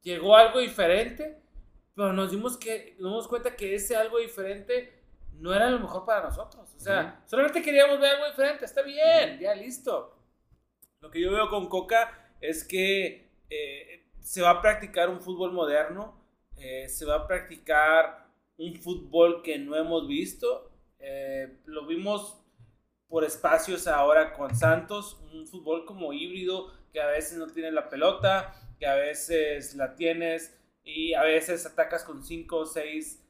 llegó 0.02 0.37
algo 0.37 0.61
diferente, 0.61 1.40
pero 1.95 2.12
nos 2.12 2.31
dimos, 2.31 2.57
que, 2.57 2.97
nos 2.99 3.11
dimos 3.11 3.28
cuenta 3.28 3.57
que 3.57 3.75
ese 3.75 3.97
algo 3.97 4.19
diferente 4.19 5.02
no 5.33 5.55
era 5.55 5.71
lo 5.71 5.78
mejor 5.78 6.05
para 6.05 6.28
nosotros. 6.28 6.75
O 6.76 6.81
sea, 6.81 7.23
solamente 7.26 7.62
queríamos 7.62 8.00
ver 8.00 8.14
algo 8.14 8.26
diferente, 8.26 8.64
está 8.64 8.83
bien, 8.83 9.38
ya 9.40 9.55
listo. 9.55 10.17
Lo 11.00 11.11
que 11.11 11.21
yo 11.21 11.31
veo 11.33 11.49
con 11.49 11.69
Coca 11.69 12.33
es 12.40 12.64
que 12.64 13.31
eh, 13.50 14.11
se 14.21 14.43
va 14.43 14.50
a 14.50 14.62
practicar 14.62 15.09
un 15.09 15.21
fútbol 15.21 15.52
moderno, 15.52 16.21
eh, 16.57 16.88
se 16.88 17.05
va 17.05 17.17
a 17.17 17.26
practicar 17.26 18.26
un 18.57 18.75
fútbol 18.75 19.43
que 19.43 19.59
no 19.59 19.76
hemos 19.76 20.09
visto. 20.09 20.73
Eh, 20.99 21.61
lo 21.67 21.87
vimos 21.87 22.40
por 23.09 23.25
espacios 23.25 23.87
ahora 23.87 24.33
con 24.35 24.55
Santos, 24.55 25.21
un 25.33 25.47
fútbol 25.47 25.85
como 25.85 26.12
híbrido 26.12 26.73
que 26.92 27.00
a 27.00 27.07
veces 27.07 27.38
no 27.38 27.47
tienes 27.47 27.73
la 27.73 27.88
pelota, 27.88 28.54
que 28.78 28.87
a 28.87 28.95
veces 28.95 29.75
la 29.75 29.95
tienes 29.95 30.59
y 30.85 31.14
a 31.14 31.23
veces 31.23 31.66
atacas 31.66 32.04
con 32.04 32.25
5 32.25 32.57
o 32.57 32.66
6 32.66 33.25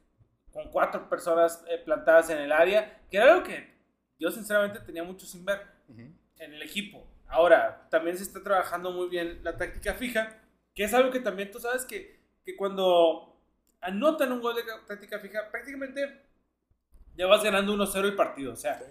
con 0.51 0.69
cuatro 0.71 1.07
personas 1.09 1.63
eh, 1.69 1.77
plantadas 1.77 2.29
en 2.29 2.39
el 2.39 2.51
área, 2.51 3.01
que 3.09 3.17
era 3.17 3.31
algo 3.31 3.43
que 3.43 3.71
yo 4.19 4.31
sinceramente 4.31 4.79
tenía 4.79 5.03
mucho 5.03 5.25
sin 5.25 5.45
ver 5.45 5.61
en 5.87 6.53
el 6.53 6.61
equipo. 6.61 7.07
Ahora, 7.27 7.87
también 7.89 8.17
se 8.17 8.23
está 8.23 8.41
trabajando 8.43 8.91
muy 8.91 9.07
bien 9.07 9.43
la 9.43 9.55
táctica 9.55 9.93
fija, 9.93 10.41
que 10.73 10.83
es 10.83 10.93
algo 10.93 11.11
que 11.11 11.19
también 11.19 11.51
tú 11.51 11.59
sabes 11.59 11.85
que, 11.85 12.19
que 12.43 12.55
cuando 12.55 13.39
anotan 13.81 14.31
un 14.31 14.41
gol 14.41 14.55
de 14.55 14.63
táctica 14.87 15.19
fija, 15.19 15.49
prácticamente 15.51 16.25
ya 17.15 17.27
vas 17.27 17.43
ganando 17.43 17.75
1-0 17.75 18.05
el 18.05 18.15
partido. 18.15 18.53
O 18.53 18.55
sea, 18.55 18.81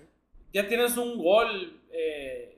ya 0.53 0.67
tienes 0.69 0.97
un 0.97 1.19
gol 1.19 1.83
eh, 1.91 2.58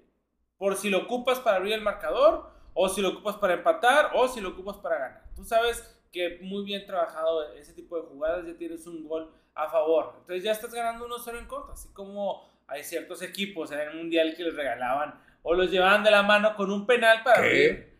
por 0.61 0.76
si 0.76 0.90
lo 0.90 0.99
ocupas 0.99 1.40
para 1.40 1.57
abrir 1.57 1.73
el 1.73 1.81
marcador, 1.81 2.50
o 2.75 2.87
si 2.87 3.00
lo 3.00 3.09
ocupas 3.09 3.37
para 3.37 3.55
empatar, 3.55 4.11
o 4.12 4.29
si 4.29 4.43
lo 4.43 4.50
ocupas 4.50 4.76
para 4.76 4.99
ganar. 4.99 5.25
Tú 5.35 5.43
sabes 5.43 5.99
que 6.12 6.38
muy 6.43 6.67
bien 6.67 6.85
trabajado 6.85 7.50
ese 7.55 7.73
tipo 7.73 7.97
de 7.97 8.02
jugadas, 8.02 8.47
ya 8.47 8.52
tienes 8.59 8.87
un 8.87 9.09
gol 9.09 9.33
a 9.55 9.71
favor. 9.71 10.17
Entonces 10.19 10.45
ya 10.45 10.52
estás 10.52 10.75
ganando 10.75 11.09
1-0 11.09 11.38
en 11.38 11.47
contra, 11.47 11.73
así 11.73 11.88
como 11.95 12.47
hay 12.67 12.85
ciertos 12.85 13.23
equipos 13.23 13.73
en 13.73 13.81
el 13.81 13.95
Mundial 13.95 14.35
que 14.37 14.45
les 14.45 14.55
regalaban 14.55 15.19
o 15.43 15.55
los 15.55 15.71
llevaban 15.71 16.05
de 16.05 16.11
la 16.11 16.23
mano 16.23 16.55
con 16.55 16.71
un 16.71 16.87
penal 16.87 17.23
para 17.25 17.38
abrir. 17.38 17.97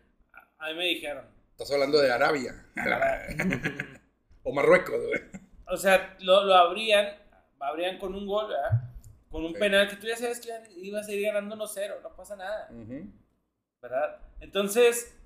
A 0.59 0.69
mí 0.69 0.75
me 0.75 0.85
dijeron. 0.85 1.25
Estás 1.53 1.71
hablando 1.71 1.97
de 2.01 2.11
Arabia. 2.11 2.63
o 4.43 4.53
Marruecos, 4.53 5.01
güey. 5.07 5.21
O 5.65 5.77
sea, 5.77 6.15
lo, 6.19 6.43
lo 6.43 6.53
abrían, 6.53 7.07
abrían 7.59 7.97
con 7.97 8.13
un 8.13 8.27
gol, 8.27 8.49
¿verdad? 8.49 8.90
Con 9.31 9.45
un 9.45 9.53
penal 9.53 9.87
que 9.87 9.95
tú 9.95 10.07
ya 10.07 10.17
sabes 10.17 10.41
que 10.41 10.51
ibas 10.75 11.07
a 11.07 11.11
ir 11.13 11.23
ganando 11.23 11.55
1-0, 11.55 12.01
no 12.03 12.15
pasa 12.15 12.35
nada. 12.35 12.69
¿Verdad? 13.81 14.19
Entonces, 14.41 15.17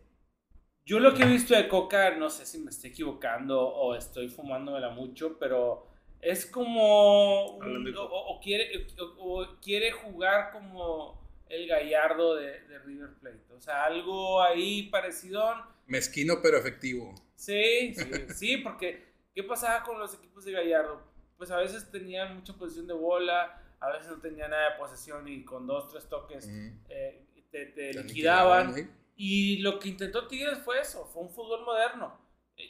yo 0.85 0.99
lo 0.99 1.15
que 1.15 1.23
he 1.23 1.27
visto 1.27 1.55
de 1.55 1.67
Coca, 1.67 2.11
no 2.11 2.29
sé 2.29 2.45
si 2.45 2.59
me 2.59 2.69
estoy 2.69 2.91
equivocando 2.91 3.59
o 3.59 3.95
estoy 3.95 4.29
fumándomela 4.29 4.91
mucho, 4.91 5.39
pero 5.39 5.87
es 6.21 6.45
como. 6.45 7.57
o, 7.57 8.39
quiere, 8.41 8.87
o, 9.17 9.47
quiere 9.61 9.91
jugar 9.91 10.51
como 10.51 11.19
el 11.49 11.67
gallardo 11.67 12.35
de, 12.35 12.59
River 12.85 13.15
Plate. 13.15 13.53
O 13.53 13.59
sea, 13.59 13.85
algo 13.85 14.41
ahí 14.41 14.83
parecido. 14.83 15.43
Mezquino 15.87 16.35
pero 16.41 16.57
efectivo. 16.57 17.15
Sí, 17.35 17.93
sí, 17.95 18.11
sí, 18.35 18.57
porque 18.57 19.03
¿qué 19.33 19.43
pasaba 19.43 19.83
con 19.83 19.99
los 19.99 20.13
equipos 20.13 20.45
de 20.45 20.51
Gallardo? 20.51 21.01
Pues 21.37 21.51
a 21.51 21.57
veces 21.57 21.91
tenían 21.91 22.35
mucha 22.35 22.53
posición 22.53 22.87
de 22.87 22.93
bola, 22.93 23.61
a 23.79 23.89
veces 23.91 24.09
no 24.09 24.19
tenían 24.19 24.51
nada 24.51 24.71
de 24.71 24.77
posesión 24.77 25.27
y 25.27 25.43
con 25.43 25.67
dos, 25.67 25.89
tres 25.89 26.07
toques 26.07 26.47
eh, 26.89 27.25
te, 27.51 27.93
liquidaban. 27.93 28.73
Y 29.15 29.57
lo 29.59 29.79
que 29.79 29.89
intentó 29.89 30.27
Tigres 30.27 30.59
fue 30.59 30.79
eso, 30.79 31.05
fue 31.05 31.23
un 31.23 31.29
fútbol 31.29 31.63
moderno. 31.63 32.19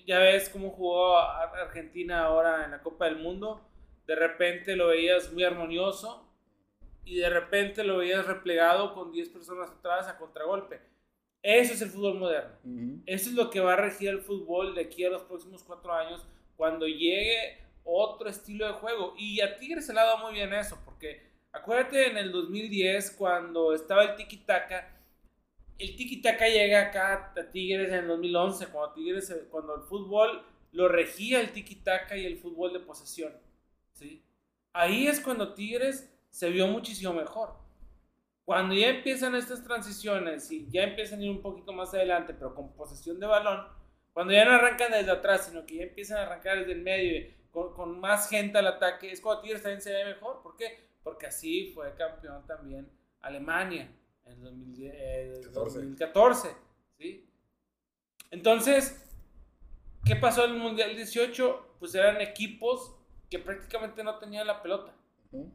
Ya 0.05 0.19
ves 0.19 0.49
cómo 0.49 0.71
jugó 0.71 1.17
Argentina 1.17 2.23
ahora 2.23 2.65
en 2.65 2.71
la 2.71 2.81
Copa 2.81 3.05
del 3.05 3.17
Mundo. 3.17 3.61
De 4.07 4.15
repente 4.15 4.75
lo 4.75 4.87
veías 4.87 5.31
muy 5.31 5.43
armonioso 5.43 6.27
y 7.03 7.17
de 7.17 7.29
repente 7.29 7.83
lo 7.83 7.97
veías 7.97 8.25
replegado 8.25 8.93
con 8.93 9.11
10 9.11 9.29
personas 9.29 9.69
atrás 9.69 10.07
a 10.07 10.17
contragolpe. 10.17 10.81
Eso 11.41 11.73
es 11.73 11.81
el 11.81 11.89
fútbol 11.89 12.17
moderno. 12.17 12.55
Eso 13.05 13.29
es 13.29 13.35
lo 13.35 13.51
que 13.51 13.59
va 13.59 13.73
a 13.73 13.77
regir 13.77 14.09
el 14.09 14.21
fútbol 14.21 14.73
de 14.73 14.81
aquí 14.81 15.05
a 15.05 15.11
los 15.11 15.21
próximos 15.23 15.63
cuatro 15.63 15.93
años 15.93 16.25
cuando 16.55 16.87
llegue 16.87 17.59
otro 17.85 18.29
estilo 18.29 18.67
de 18.67 18.73
juego. 18.73 19.13
Y 19.17 19.39
a 19.39 19.55
Tigres 19.55 19.85
se 19.85 19.93
le 19.93 20.01
ha 20.01 20.05
dado 20.05 20.17
muy 20.17 20.33
bien 20.33 20.53
eso, 20.53 20.77
porque 20.83 21.21
acuérdate 21.53 22.09
en 22.09 22.17
el 22.17 22.31
2010 22.33 23.11
cuando 23.11 23.73
estaba 23.73 24.03
el 24.03 24.15
tiki-taka 24.17 24.95
el 25.77 25.95
tiki-taka 25.95 26.47
llega 26.47 26.81
acá 26.81 27.33
a 27.35 27.51
Tigres 27.51 27.89
en 27.89 27.95
el 27.95 28.07
2011, 28.07 28.67
cuando, 28.67 28.93
Tigres, 28.93 29.35
cuando 29.49 29.75
el 29.75 29.81
fútbol 29.81 30.45
lo 30.71 30.87
regía 30.87 31.41
el 31.41 31.51
tiki-taka 31.51 32.17
y 32.17 32.25
el 32.25 32.37
fútbol 32.37 32.73
de 32.73 32.79
posesión. 32.79 33.33
¿sí? 33.93 34.23
Ahí 34.73 35.07
es 35.07 35.19
cuando 35.19 35.53
Tigres 35.53 36.09
se 36.29 36.49
vio 36.49 36.67
muchísimo 36.67 37.13
mejor. 37.13 37.55
Cuando 38.45 38.75
ya 38.75 38.89
empiezan 38.89 39.35
estas 39.35 39.63
transiciones 39.63 40.51
y 40.51 40.69
ya 40.69 40.83
empiezan 40.83 41.19
a 41.19 41.23
ir 41.23 41.31
un 41.31 41.41
poquito 41.41 41.73
más 41.73 41.93
adelante, 41.93 42.33
pero 42.33 42.53
con 42.53 42.73
posesión 42.73 43.19
de 43.19 43.25
balón, 43.25 43.65
cuando 44.13 44.33
ya 44.33 44.45
no 44.45 44.51
arrancan 44.51 44.91
desde 44.91 45.11
atrás, 45.11 45.47
sino 45.47 45.65
que 45.65 45.77
ya 45.77 45.83
empiezan 45.83 46.19
a 46.19 46.23
arrancar 46.23 46.59
desde 46.59 46.73
el 46.73 46.81
medio, 46.81 47.25
con, 47.55 47.73
con 47.73 48.01
más 48.01 48.29
gente 48.29 48.57
al 48.57 48.67
ataque, 48.67 49.09
es 49.09 49.21
cuando 49.21 49.41
Tigres 49.41 49.63
también 49.63 49.81
se 49.81 49.93
ve 49.93 50.03
mejor. 50.03 50.41
¿Por 50.43 50.57
qué? 50.57 50.89
Porque 51.01 51.27
así 51.27 51.71
fue 51.73 51.95
campeón 51.95 52.45
también 52.45 52.91
Alemania 53.21 53.89
en 54.25 54.43
2014. 55.53 56.49
Eh, 56.49 56.51
¿sí? 56.97 57.29
Entonces, 58.29 59.09
¿qué 60.03 60.17
pasó 60.17 60.43
en 60.43 60.51
el 60.51 60.57
Mundial 60.57 60.97
18? 60.97 61.77
Pues 61.79 61.95
eran 61.95 62.19
equipos 62.19 62.93
que 63.29 63.39
prácticamente 63.39 64.03
no 64.03 64.19
tenían 64.19 64.45
la 64.45 64.61
pelota. 64.61 64.93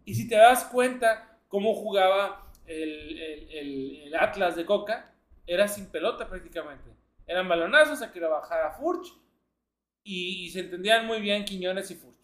Y 0.06 0.14
si 0.14 0.26
te 0.26 0.36
das 0.36 0.64
cuenta 0.64 1.38
cómo 1.48 1.74
jugaba 1.74 2.50
el, 2.64 3.18
el, 3.50 4.14
Atlas 4.14 4.56
de 4.56 4.64
Coca, 4.64 5.14
era 5.46 5.68
sin 5.68 5.90
pelota 5.90 6.26
prácticamente. 6.26 6.90
Eran 7.26 7.46
balonazos, 7.46 8.00
a 8.00 8.10
que 8.10 8.20
bajar 8.20 8.62
a 8.62 8.72
Furch 8.72 9.19
y, 10.04 10.50
se 10.50 10.60
entendían 10.60 11.06
muy 11.06 11.20
bien 11.20 11.44
Quiñones 11.44 11.90
y 11.90 11.94
Furch. 11.94 12.16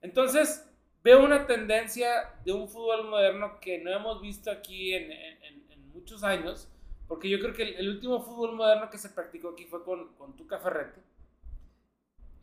Entonces, 0.00 0.68
veo 1.02 1.24
una 1.24 1.46
tendencia 1.46 2.34
de 2.44 2.52
un 2.52 2.68
fútbol 2.68 3.08
moderno 3.08 3.58
que 3.60 3.78
no 3.78 3.90
hemos 3.90 4.20
visto 4.20 4.50
aquí 4.50 4.94
en, 4.94 5.34
muchos 5.92 6.24
años, 6.24 6.68
porque 7.06 7.30
yo 7.30 7.38
creo 7.38 7.54
que 7.54 7.62
el, 7.62 7.88
último 7.88 8.20
fútbol 8.20 8.56
moderno 8.56 8.90
que 8.90 8.98
se 8.98 9.10
practicó 9.10 9.50
aquí 9.50 9.64
fue 9.64 9.84
con, 9.84 10.14
con 10.14 10.36
Tuca 10.36 10.58
Ferretti. 10.58 11.00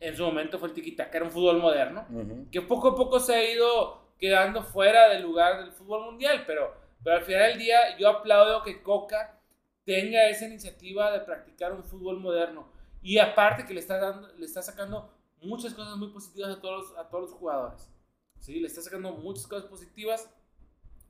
En 0.00 0.16
su 0.16 0.24
momento 0.24 0.58
fue 0.58 0.68
el 0.68 0.74
tiki-taka, 0.74 1.14
era 1.14 1.26
un 1.26 1.30
fútbol 1.30 1.58
moderno, 1.58 2.06
que 2.50 2.62
poco 2.62 2.88
a 2.88 2.96
poco 2.96 3.20
se 3.20 3.34
ha 3.34 3.52
ido 3.52 4.02
quedando 4.18 4.62
fuera 4.62 5.08
del 5.10 5.22
lugar 5.22 5.62
del 5.62 5.72
fútbol 5.72 6.06
mundial, 6.06 6.44
pero, 6.46 6.74
pero 7.04 7.16
al 7.16 7.22
final 7.22 7.50
del 7.50 7.58
día 7.58 7.96
yo 7.98 8.08
aplaudo 8.08 8.62
que 8.62 8.82
Coca 8.82 9.38
tenga 9.84 10.28
esa 10.28 10.46
iniciativa 10.46 11.10
de 11.10 11.20
practicar 11.20 11.72
un 11.72 11.84
fútbol 11.84 12.18
moderno. 12.20 12.71
Y 13.02 13.18
aparte 13.18 13.66
que 13.66 13.74
le 13.74 13.80
está, 13.80 13.98
dando, 13.98 14.28
le 14.36 14.46
está 14.46 14.62
sacando 14.62 15.12
muchas 15.40 15.74
cosas 15.74 15.96
muy 15.96 16.08
positivas 16.08 16.56
a 16.56 16.60
todos, 16.60 16.96
a 16.96 17.08
todos 17.08 17.30
los 17.30 17.38
jugadores. 17.38 17.90
¿sí? 18.38 18.60
Le 18.60 18.66
está 18.66 18.80
sacando 18.80 19.12
muchas 19.12 19.46
cosas 19.46 19.68
positivas. 19.68 20.32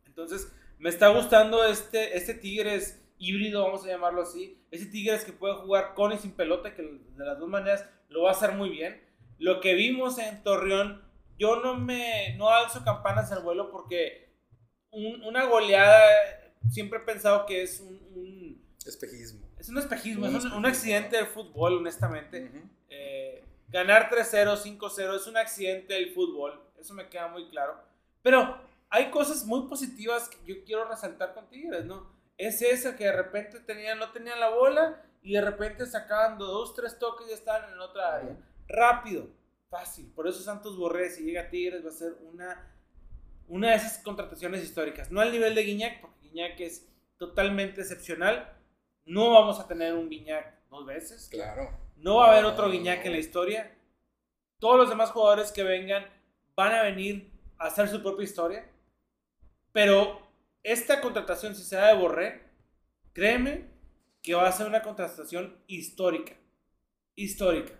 Entonces, 0.06 0.50
me 0.78 0.88
está 0.88 1.08
gustando 1.08 1.64
este, 1.64 2.16
este 2.16 2.34
Tigres 2.34 3.02
híbrido, 3.18 3.62
vamos 3.62 3.84
a 3.84 3.88
llamarlo 3.88 4.22
así. 4.22 4.60
Ese 4.70 4.86
Tigres 4.86 5.24
que 5.24 5.32
puede 5.32 5.54
jugar 5.54 5.94
con 5.94 6.12
y 6.12 6.18
sin 6.18 6.32
pelota, 6.32 6.74
que 6.74 6.82
de 6.82 7.24
las 7.24 7.38
dos 7.38 7.48
maneras 7.48 7.88
lo 8.08 8.22
va 8.22 8.30
a 8.30 8.32
hacer 8.32 8.52
muy 8.52 8.68
bien. 8.68 9.00
Lo 9.38 9.60
que 9.60 9.74
vimos 9.74 10.18
en 10.18 10.42
Torreón, 10.42 11.02
yo 11.38 11.56
no 11.62 11.76
me 11.76 12.34
no 12.36 12.50
alzo 12.50 12.84
campanas 12.84 13.32
al 13.32 13.42
vuelo 13.42 13.70
porque 13.70 14.32
una 14.90 15.46
goleada, 15.46 16.02
siempre 16.70 16.98
he 16.98 17.02
pensado 17.02 17.46
que 17.46 17.62
es 17.62 17.80
un, 17.80 18.60
espejismo. 18.84 19.48
Es 19.62 19.68
un 19.68 19.78
espejismo, 19.78 20.26
es 20.26 20.44
un, 20.44 20.66
accidente 20.66 21.16
del 21.16 21.28
fútbol, 21.28 21.74
honestamente. 21.74 22.50
Eh, 22.88 23.44
ganar 23.68 24.10
3-0, 24.10 24.60
5-0 24.60 25.14
es 25.14 25.26
un 25.28 25.36
accidente 25.36 25.94
del 25.94 26.12
fútbol, 26.12 26.60
eso 26.80 26.92
me 26.94 27.08
queda 27.08 27.28
muy 27.28 27.48
claro. 27.48 27.80
Pero 28.22 28.58
hay 28.90 29.08
cosas 29.12 29.46
muy 29.46 29.68
positivas 29.68 30.28
que 30.28 30.38
yo 30.44 30.64
quiero 30.64 30.88
resaltar 30.88 31.32
con 31.32 31.48
Tigres, 31.48 31.84
¿no? 31.84 32.10
Es 32.36 32.60
esa 32.60 32.96
que 32.96 33.04
de 33.04 33.12
repente 33.12 33.60
tenían, 33.60 34.00
no 34.00 34.10
tenían 34.10 34.40
la 34.40 34.48
bola 34.48 35.00
y 35.22 35.34
de 35.34 35.40
repente 35.40 35.86
sacaban 35.86 36.38
dos, 36.38 36.74
tres 36.74 36.98
toques 36.98 37.28
y 37.28 37.30
ya 37.30 37.36
estaban 37.36 37.72
en 37.72 37.78
otra 37.78 38.16
área. 38.16 38.36
Rápido, 38.66 39.28
fácil. 39.70 40.10
Por 40.12 40.26
eso 40.26 40.40
Santos 40.40 40.76
Borré, 40.76 41.08
si 41.08 41.22
llega 41.22 41.42
a 41.42 41.50
Tigres, 41.50 41.84
va 41.84 41.90
a 41.90 41.92
ser 41.92 42.14
una, 42.32 42.68
una 43.46 43.70
de 43.70 43.76
esas 43.76 43.98
contrataciones 43.98 44.64
históricas. 44.64 45.12
No 45.12 45.20
al 45.20 45.30
nivel 45.30 45.54
de 45.54 45.62
Guiñac, 45.62 46.00
porque 46.00 46.30
Guiñac 46.30 46.58
es 46.58 46.88
totalmente 47.16 47.82
excepcional. 47.82 48.58
No 49.04 49.32
vamos 49.32 49.58
a 49.58 49.66
tener 49.66 49.94
un 49.94 50.08
Guiñac 50.08 50.68
dos 50.70 50.86
veces. 50.86 51.28
Claro. 51.30 51.70
No 51.96 52.16
va 52.16 52.26
a 52.28 52.32
haber 52.32 52.44
otro 52.44 52.70
Guiñac 52.70 53.04
en 53.04 53.12
la 53.12 53.18
historia. 53.18 53.74
Todos 54.58 54.76
los 54.76 54.88
demás 54.88 55.10
jugadores 55.10 55.52
que 55.52 55.62
vengan 55.62 56.06
van 56.54 56.72
a 56.72 56.82
venir 56.82 57.30
a 57.58 57.66
hacer 57.66 57.88
su 57.88 58.02
propia 58.02 58.24
historia. 58.24 58.70
Pero 59.72 60.20
esta 60.62 61.00
contratación, 61.00 61.54
si 61.54 61.62
se 61.62 61.76
da 61.76 61.88
de 61.88 62.00
Borré, 62.00 62.42
créeme 63.12 63.66
que 64.22 64.34
va 64.34 64.46
a 64.46 64.52
ser 64.52 64.66
una 64.66 64.82
contratación 64.82 65.56
histórica. 65.66 66.34
Histórica. 67.16 67.72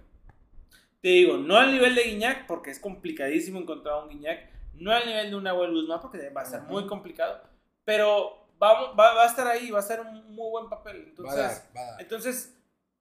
Te 1.01 1.09
digo, 1.09 1.37
no 1.37 1.57
al 1.57 1.73
nivel 1.73 1.95
de 1.95 2.05
Guiñac, 2.05 2.47
porque 2.47 2.71
es 2.71 2.79
complicadísimo 2.79 3.61
encontrar 3.61 4.03
un 4.03 4.09
Guiñac. 4.09 4.51
No 4.75 4.93
al 4.93 5.07
nivel 5.07 5.31
de 5.31 5.37
un 5.37 5.47
Abuel 5.47 5.73
Guzmán, 5.73 6.01
porque 6.01 6.31
va 6.31 6.43
a 6.43 6.47
ser 6.47 6.63
muy 6.63 6.87
complicado. 6.87 7.43
Pero 7.85 8.42
va, 8.63 8.93
va, 8.95 9.23
a 9.23 9.27
estar 9.27 9.47
ahí, 9.47 9.71
va 9.71 9.81
a 9.81 9.83
ser 9.83 10.01
un 10.01 10.35
muy 10.35 10.51
buen 10.51 10.69
papel. 10.69 11.05
Entonces, 11.09 11.69
entonces, 11.99 12.57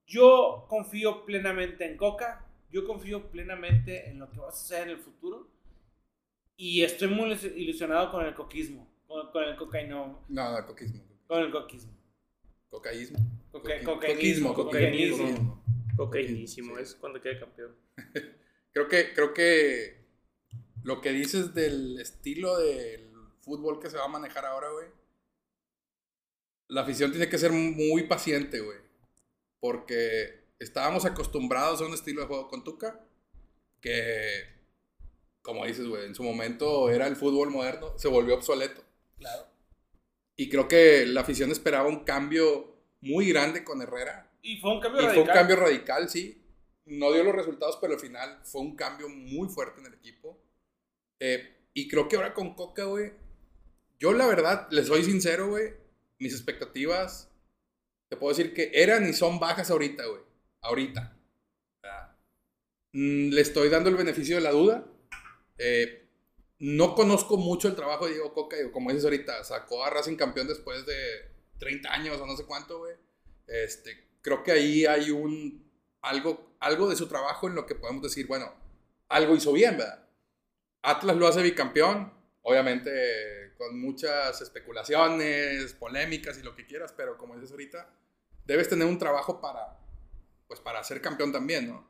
yo 0.07 0.65
confío 0.67 1.25
plenamente 1.25 1.85
en 1.85 1.97
Coca. 1.97 2.47
Yo 2.71 2.85
confío 2.87 3.29
plenamente 3.29 4.09
en 4.09 4.19
lo 4.19 4.29
que 4.29 4.39
va 4.39 4.49
a 4.49 4.51
suceder 4.51 4.83
en 4.83 4.89
el 4.91 4.97
futuro. 4.97 5.49
Y 6.55 6.83
estoy 6.83 7.09
muy 7.09 7.31
ilusionado 7.55 8.11
con 8.11 8.25
el 8.25 8.33
coquismo, 8.33 8.87
con, 9.07 9.43
el 9.43 9.55
cocaíno. 9.57 10.23
No, 10.29 10.51
no, 10.51 10.65
coquismo. 10.65 11.03
Con 11.27 11.41
el 11.41 11.51
coquismo. 11.51 11.91
Cocaísmo. 12.69 13.19
coquismo, 13.51 14.53
cocaínismo. 14.53 15.63
Cocaínismo, 15.97 16.77
es 16.77 16.95
cuando 16.95 17.19
quede 17.19 17.39
campeón. 17.39 17.75
creo 18.71 18.87
que, 18.87 19.13
creo 19.13 19.33
que 19.33 20.05
lo 20.83 21.01
que 21.01 21.11
dices 21.11 21.53
del 21.53 21.99
estilo 21.99 22.57
del 22.57 23.11
fútbol 23.41 23.79
que 23.79 23.89
se 23.89 23.97
va 23.97 24.05
a 24.05 24.07
manejar 24.07 24.45
ahora, 24.45 24.69
güey. 24.71 25.00
La 26.71 26.81
afición 26.83 27.11
tiene 27.11 27.27
que 27.27 27.37
ser 27.37 27.51
muy 27.51 28.03
paciente, 28.03 28.61
güey. 28.61 28.77
Porque 29.59 30.45
estábamos 30.57 31.03
acostumbrados 31.03 31.81
a 31.81 31.85
un 31.85 31.93
estilo 31.93 32.21
de 32.21 32.27
juego 32.27 32.47
con 32.47 32.63
Tuca 32.63 33.05
que, 33.81 34.45
como 35.41 35.65
dices, 35.65 35.85
güey, 35.85 36.05
en 36.05 36.15
su 36.15 36.23
momento 36.23 36.89
era 36.89 37.07
el 37.07 37.17
fútbol 37.17 37.51
moderno, 37.51 37.97
se 37.97 38.07
volvió 38.07 38.35
obsoleto. 38.35 38.81
Claro. 39.17 39.47
Y 40.37 40.47
creo 40.47 40.69
que 40.69 41.05
la 41.05 41.21
afición 41.21 41.51
esperaba 41.51 41.89
un 41.89 42.05
cambio 42.05 42.73
muy 43.01 43.27
grande 43.27 43.65
con 43.65 43.81
Herrera. 43.81 44.31
Y 44.41 44.57
fue 44.61 44.71
un 44.71 44.79
cambio 44.79 45.01
Y 45.01 45.05
radical. 45.07 45.25
fue 45.25 45.33
un 45.33 45.37
cambio 45.37 45.55
radical, 45.57 46.09
sí. 46.09 46.41
No 46.85 47.11
dio 47.11 47.25
los 47.25 47.35
resultados, 47.35 47.79
pero 47.81 47.93
al 47.95 47.99
final 47.99 48.39
fue 48.45 48.61
un 48.61 48.77
cambio 48.77 49.09
muy 49.09 49.49
fuerte 49.49 49.81
en 49.81 49.87
el 49.87 49.93
equipo. 49.95 50.41
Eh, 51.19 51.67
y 51.73 51.89
creo 51.89 52.07
que 52.07 52.15
ahora 52.15 52.33
con 52.33 52.55
Coca, 52.55 52.85
güey, 52.85 53.11
yo 53.99 54.13
la 54.13 54.25
verdad, 54.25 54.67
les 54.71 54.87
soy 54.87 55.03
sincero, 55.03 55.49
güey, 55.49 55.80
mis 56.21 56.33
expectativas, 56.33 57.29
te 58.07 58.15
puedo 58.15 58.35
decir 58.35 58.53
que 58.53 58.71
eran 58.73 59.09
y 59.09 59.13
son 59.13 59.39
bajas 59.39 59.71
ahorita, 59.71 60.05
güey. 60.05 60.21
Ahorita. 60.61 61.17
Mm, 62.93 63.29
le 63.29 63.41
estoy 63.41 63.69
dando 63.69 63.89
el 63.89 63.95
beneficio 63.95 64.35
de 64.35 64.41
la 64.41 64.51
duda. 64.51 64.85
Eh, 65.57 66.07
no 66.59 66.93
conozco 66.93 67.37
mucho 67.37 67.67
el 67.67 67.75
trabajo 67.75 68.05
de 68.05 68.13
Diego 68.13 68.33
Coca, 68.33 68.55
como 68.71 68.91
dices 68.91 69.05
ahorita, 69.05 69.43
sacó 69.43 69.83
a 69.83 69.89
Racing 69.89 70.15
campeón 70.15 70.47
después 70.47 70.85
de 70.85 71.31
30 71.57 71.91
años 71.91 72.21
o 72.21 72.25
no 72.27 72.37
sé 72.37 72.45
cuánto, 72.45 72.79
güey. 72.79 72.95
Este, 73.47 74.09
creo 74.21 74.43
que 74.43 74.51
ahí 74.51 74.85
hay 74.85 75.09
un 75.09 75.67
algo, 76.01 76.55
algo 76.59 76.87
de 76.87 76.95
su 76.95 77.07
trabajo 77.07 77.47
en 77.47 77.55
lo 77.55 77.65
que 77.65 77.75
podemos 77.75 78.03
decir, 78.03 78.27
bueno, 78.27 78.53
algo 79.09 79.35
hizo 79.35 79.53
bien, 79.53 79.77
¿verdad? 79.77 80.07
Atlas 80.83 81.15
lo 81.15 81.27
hace 81.27 81.41
bicampeón, 81.41 82.13
obviamente 82.43 83.40
con 83.61 83.79
muchas 83.79 84.41
especulaciones, 84.41 85.73
polémicas 85.73 86.35
y 86.39 86.41
lo 86.41 86.55
que 86.55 86.65
quieras, 86.65 86.95
pero 86.97 87.15
como 87.15 87.35
dices 87.35 87.51
ahorita, 87.51 87.93
debes 88.43 88.67
tener 88.67 88.87
un 88.87 88.97
trabajo 88.97 89.39
para, 89.39 89.77
pues 90.47 90.59
para 90.59 90.83
ser 90.83 90.99
campeón 90.99 91.31
también, 91.31 91.67
¿no? 91.67 91.87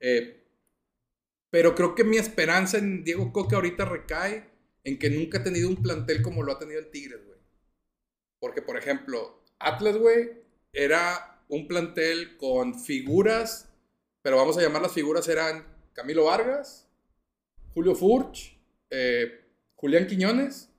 Eh, 0.00 0.46
pero 1.50 1.74
creo 1.74 1.94
que 1.94 2.04
mi 2.04 2.16
esperanza 2.16 2.78
en 2.78 3.04
Diego 3.04 3.34
Coca 3.34 3.56
ahorita 3.56 3.84
recae 3.84 4.48
en 4.82 4.98
que 4.98 5.10
nunca 5.10 5.40
ha 5.40 5.42
tenido 5.42 5.68
un 5.68 5.82
plantel 5.82 6.22
como 6.22 6.42
lo 6.42 6.52
ha 6.52 6.58
tenido 6.58 6.80
el 6.80 6.90
Tigres, 6.90 7.22
güey. 7.26 7.38
Porque, 8.38 8.62
por 8.62 8.78
ejemplo, 8.78 9.44
Atlas, 9.58 9.98
güey, 9.98 10.30
era 10.72 11.44
un 11.48 11.68
plantel 11.68 12.38
con 12.38 12.80
figuras, 12.80 13.68
pero 14.22 14.38
vamos 14.38 14.56
a 14.56 14.62
llamar 14.62 14.80
las 14.80 14.92
figuras, 14.92 15.28
eran 15.28 15.66
Camilo 15.92 16.24
Vargas, 16.24 16.88
Julio 17.74 17.94
Furch, 17.94 18.58
eh, 18.88 19.44
Julián 19.74 20.06
Quiñones, 20.06 20.69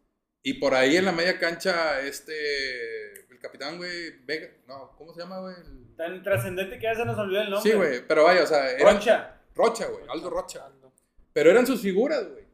y 0.43 0.53
por 0.55 0.73
ahí 0.73 0.97
en 0.97 1.05
la 1.05 1.11
media 1.11 1.37
cancha, 1.39 2.01
este, 2.01 3.11
el 3.31 3.39
capitán, 3.39 3.77
güey, 3.77 4.17
Vega, 4.25 4.49
no, 4.67 4.95
¿cómo 4.97 5.13
se 5.13 5.19
llama, 5.21 5.39
güey? 5.39 5.55
El- 5.55 5.95
Tan 5.95 6.23
trascendente 6.23 6.77
que 6.77 6.83
ya 6.83 6.95
se 6.95 7.05
nos 7.05 7.17
olvidó 7.17 7.41
el 7.41 7.49
nombre. 7.51 7.69
Sí, 7.71 7.77
güey, 7.77 8.07
pero 8.07 8.23
vaya, 8.23 8.43
o 8.43 8.47
sea, 8.47 8.71
eran 8.71 8.95
Rocha. 8.95 9.37
Rocha, 9.53 9.85
güey, 9.87 10.03
Aldo 10.09 10.29
Rocha. 10.31 10.67
Pero 11.33 11.51
eran 11.51 11.67
sus 11.67 11.81
figuras, 11.81 12.27
güey. 12.29 12.45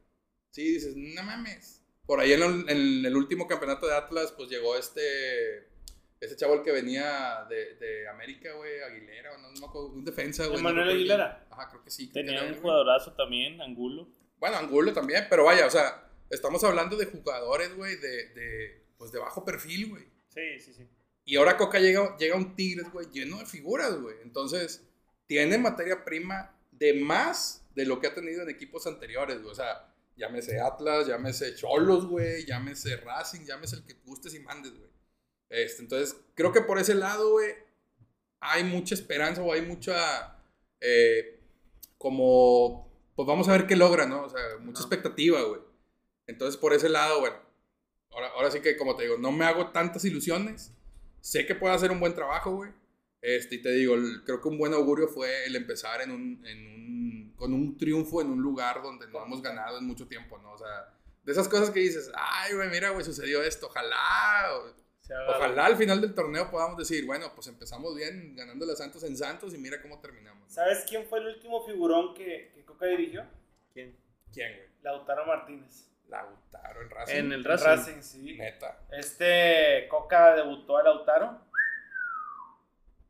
Sí, 0.51 0.63
dices, 0.73 0.93
no 0.95 1.23
mames. 1.23 1.81
Por 2.05 2.19
ahí 2.19 2.33
en 2.33 2.43
el, 2.43 2.69
en 2.69 3.05
el 3.05 3.15
último 3.15 3.47
campeonato 3.47 3.87
de 3.87 3.95
Atlas, 3.95 4.33
pues 4.35 4.49
llegó 4.49 4.75
este. 4.77 5.67
Ese 6.19 6.35
chavo 6.35 6.55
el 6.55 6.63
que 6.63 6.71
venía 6.71 7.45
de, 7.49 7.75
de 7.75 8.07
América, 8.09 8.51
güey, 8.53 8.81
Aguilera, 8.81 9.33
o 9.33 9.37
no, 9.37 9.51
no 9.51 9.79
un 9.93 10.03
defensa, 10.03 10.47
güey. 10.47 10.61
no 10.61 10.73
bien. 10.73 10.87
Aguilera. 10.87 11.45
Ajá, 11.51 11.69
creo 11.69 11.83
que 11.83 11.91
sí. 11.91 12.07
que 12.07 12.13
Tenía 12.13 12.33
era 12.33 12.43
un 12.43 12.49
güey. 12.49 12.61
jugadorazo 12.61 13.13
también, 13.13 13.61
Angulo. 13.61 14.07
Bueno, 14.39 14.57
Angulo 14.57 14.93
también, 14.93 15.27
pero 15.29 15.43
vaya, 15.45 15.67
o 15.67 15.69
sea, 15.69 16.06
estamos 16.29 16.63
hablando 16.63 16.97
de 16.97 17.05
jugadores, 17.05 17.75
güey, 17.75 17.95
de, 17.97 18.29
de, 18.29 18.85
pues 18.97 19.11
de 19.11 19.19
bajo 19.19 19.45
perfil, 19.45 19.89
güey. 19.89 20.03
Sí, 20.29 20.59
sí, 20.59 20.73
sí. 20.73 20.87
Y 21.25 21.35
ahora 21.35 21.57
Coca 21.57 21.79
llega, 21.79 22.15
llega 22.17 22.35
a 22.35 22.37
un 22.37 22.55
Tigres, 22.55 22.91
güey, 22.91 23.07
lleno 23.11 23.39
de 23.39 23.45
figuras, 23.45 23.99
güey. 23.99 24.15
Entonces, 24.23 24.83
tiene 25.25 25.57
materia 25.57 26.05
prima 26.05 26.55
de 26.71 26.93
más 26.93 27.65
de 27.75 27.85
lo 27.85 27.99
que 27.99 28.07
ha 28.07 28.15
tenido 28.15 28.43
en 28.43 28.49
equipos 28.49 28.87
anteriores, 28.87 29.41
güey. 29.41 29.51
O 29.51 29.55
sea, 29.55 29.93
llámese 30.15 30.59
Atlas, 30.59 31.07
llámese 31.07 31.53
Cholos, 31.55 32.05
güey, 32.05 32.45
llámese 32.45 32.97
Racing, 32.97 33.45
llámese 33.45 33.77
el 33.77 33.85
que 33.85 33.95
gustes 34.05 34.33
y 34.33 34.39
mandes, 34.39 34.73
güey. 34.73 34.89
Este, 35.49 35.81
entonces, 35.81 36.15
creo 36.33 36.51
que 36.51 36.61
por 36.61 36.79
ese 36.79 36.95
lado, 36.95 37.31
güey, 37.31 37.53
hay 38.39 38.63
mucha 38.63 38.95
esperanza 38.95 39.41
o 39.41 39.51
hay 39.51 39.61
mucha, 39.61 40.39
eh, 40.79 41.39
como, 41.97 42.91
pues 43.15 43.27
vamos 43.27 43.47
a 43.47 43.51
ver 43.51 43.67
qué 43.67 43.75
logra, 43.75 44.05
¿no? 44.05 44.23
O 44.23 44.29
sea, 44.29 44.41
mucha 44.61 44.81
expectativa, 44.81 45.41
güey. 45.41 45.61
Entonces, 46.27 46.57
por 46.57 46.73
ese 46.73 46.89
lado, 46.89 47.19
bueno, 47.21 47.37
ahora, 48.11 48.27
ahora 48.35 48.51
sí 48.51 48.59
que, 48.61 48.75
como 48.77 48.95
te 48.95 49.03
digo, 49.03 49.17
no 49.17 49.31
me 49.31 49.45
hago 49.45 49.71
tantas 49.71 50.03
ilusiones. 50.05 50.73
Sé 51.21 51.45
que 51.45 51.55
puede 51.55 51.73
hacer 51.73 51.91
un 51.91 51.99
buen 51.99 52.13
trabajo, 52.13 52.51
güey. 52.55 52.71
Este, 53.21 53.55
y 53.55 53.61
te 53.61 53.71
digo, 53.71 53.95
el- 53.95 54.23
creo 54.23 54.39
que 54.41 54.47
un 54.47 54.57
buen 54.57 54.73
augurio 54.73 55.07
fue 55.07 55.45
el 55.45 55.55
empezar 55.55 56.01
en 56.01 56.11
un, 56.11 56.45
en 56.45 56.67
un, 56.67 57.33
con 57.35 57.53
un 57.53 57.77
triunfo 57.77 58.21
en 58.21 58.27
un 58.29 58.41
lugar 58.41 58.81
donde 58.83 59.07
no 59.07 59.23
hemos 59.25 59.41
ganado 59.41 59.79
en 59.79 59.85
mucho 59.85 60.07
tiempo, 60.07 60.37
¿no? 60.37 60.51
O 60.53 60.57
sea, 60.57 60.93
de 61.23 61.31
esas 61.31 61.47
cosas 61.49 61.71
que 61.71 61.79
dices, 61.79 62.11
ay, 62.13 62.53
güey, 62.53 62.69
mira, 62.69 62.91
güey, 62.91 63.03
sucedió 63.03 63.41
esto, 63.41 63.65
ojalá, 63.67 64.49
o- 64.53 64.73
ojalá 65.37 65.65
al 65.65 65.75
final 65.77 65.99
del 66.01 66.13
torneo 66.13 66.49
podamos 66.51 66.77
decir, 66.77 67.05
bueno, 67.05 67.31
pues 67.33 67.47
empezamos 67.47 67.95
bien 67.95 68.35
ganándole 68.35 68.73
a 68.73 68.75
Santos 68.75 69.03
en 69.03 69.17
Santos 69.17 69.53
y 69.53 69.57
mira 69.57 69.81
cómo 69.81 69.99
terminamos. 69.99 70.47
¿no? 70.47 70.53
¿Sabes 70.53 70.85
quién 70.87 71.05
fue 71.07 71.19
el 71.19 71.27
último 71.27 71.65
figurón 71.65 72.13
que, 72.13 72.51
que 72.53 72.63
Coca 72.65 72.85
dirigió? 72.85 73.25
¿Quién? 73.73 73.97
¿Quién, 74.31 74.53
güey? 74.55 74.67
Lautaro 74.83 75.25
Martínez. 75.25 75.89
Lautaro 76.09 76.81
en 76.81 76.89
Racing. 76.89 77.15
En 77.15 77.31
el 77.33 77.43
Racing, 77.43 77.65
Racing. 77.67 78.01
sí. 78.01 78.37
Neta. 78.37 78.79
Este 78.91 79.87
Coca 79.89 80.35
debutó 80.35 80.77
a 80.77 80.83
Lautaro. 80.83 81.41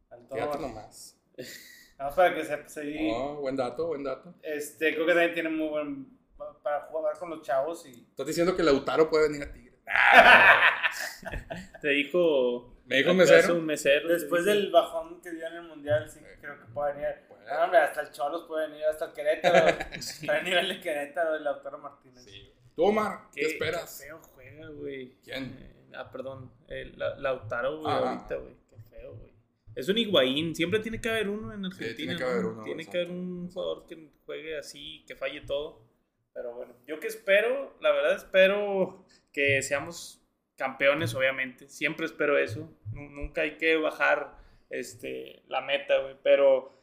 Al 0.09 0.27
Fíjate 0.31 0.59
nomás. 0.59 1.19
Más 1.97 2.13
para 2.13 2.33
que 2.35 2.43
se, 2.45 2.69
se- 2.69 3.09
Oh, 3.13 3.35
buen 3.37 3.55
dato, 3.55 3.87
buen 3.87 4.03
dato. 4.03 4.33
Este, 4.43 4.93
creo 4.93 5.05
que 5.05 5.13
también 5.13 5.33
tiene 5.33 5.49
muy 5.49 5.67
buen. 5.67 6.17
pa- 6.37 6.57
Para 6.61 6.81
jugar 6.87 7.17
con 7.17 7.29
los 7.31 7.41
chavos 7.41 7.85
y. 7.87 7.91
Estás 8.09 8.27
diciendo 8.27 8.55
que 8.55 8.61
Lautaro 8.63 9.09
puede 9.09 9.29
venir 9.29 9.43
a 9.47 9.51
Tigres. 9.51 9.79
Te 11.81 11.89
dijo. 11.89 12.73
Me 12.85 12.97
dijo 12.97 13.11
un 13.11 13.17
¿acaso 13.21 13.33
mesero. 13.35 13.55
Un 13.55 13.65
mesero. 13.65 14.07
te 14.07 14.13
Después 14.13 14.45
del 14.45 14.71
bajón 14.71 15.21
que 15.21 15.31
dio 15.31 15.45
en 15.47 15.53
el 15.55 15.63
mundial, 15.63 16.09
sí, 16.09 16.19
Sí. 16.19 16.25
creo 16.39 16.57
que 16.59 16.65
puede 16.73 16.93
venir. 16.93 17.07
Ah, 17.49 17.63
hombre, 17.65 17.79
hasta 17.79 18.01
el 18.01 18.11
Cholos 18.11 18.45
puede 18.47 18.67
venir, 18.69 18.85
hasta 18.85 19.05
el 19.05 19.13
Querétaro. 19.13 19.67
Está 19.91 20.37
a 20.37 20.41
nivel 20.41 20.69
de 20.69 20.79
Querétaro, 20.81 21.35
el 21.35 21.43
Lautaro 21.43 21.77
Martínez. 21.79 22.23
Sí. 22.23 22.53
Tú, 22.77 22.83
Omar, 22.83 23.29
¿qué, 23.33 23.41
Qué- 23.41 23.47
esperas? 23.47 23.99
Qué 23.99 24.05
feo 24.05 24.21
juega, 24.33 24.69
güey. 24.69 25.17
¿Quién? 25.23 25.57
Eh, 25.59 25.91
ah, 25.95 26.11
perdón. 26.11 26.51
La- 26.95 27.15
Lautaro, 27.17 27.79
güey, 27.79 27.91
Ah. 27.91 27.97
ahorita, 27.97 28.35
güey. 28.35 28.55
Qué 28.69 28.77
feo, 28.89 29.15
güey. 29.15 29.33
Es 29.75 29.89
un 29.89 29.97
Higuaín. 29.97 30.55
Siempre 30.55 30.79
tiene 30.79 31.01
que 31.01 31.09
haber 31.09 31.27
uno 31.27 31.51
en 31.53 31.65
Argentina. 31.65 31.95
tiene 31.97 32.15
que 32.15 32.23
haber 32.23 32.45
uno, 32.45 32.63
Tiene 32.63 32.83
exacto. 32.83 32.91
que 32.91 32.97
haber 33.05 33.11
un 33.19 33.49
jugador 33.51 33.85
que 33.87 34.09
juegue 34.25 34.57
así, 34.59 35.03
que 35.07 35.15
falle 35.15 35.41
todo. 35.41 35.85
Pero 36.33 36.53
bueno, 36.53 36.75
yo 36.85 36.99
que 36.99 37.07
espero, 37.07 37.75
la 37.81 37.91
verdad 37.91 38.15
espero 38.15 39.03
que 39.33 39.59
seamos 39.63 40.23
campeones, 40.55 41.15
obviamente. 41.15 41.67
Siempre 41.69 42.05
espero 42.05 42.37
eso. 42.37 42.71
Nu- 42.93 43.09
Nunca 43.09 43.41
hay 43.41 43.57
que 43.57 43.75
bajar 43.77 44.37
este, 44.69 45.41
la 45.47 45.61
meta, 45.61 45.97
güey. 45.99 46.15
Pero 46.23 46.79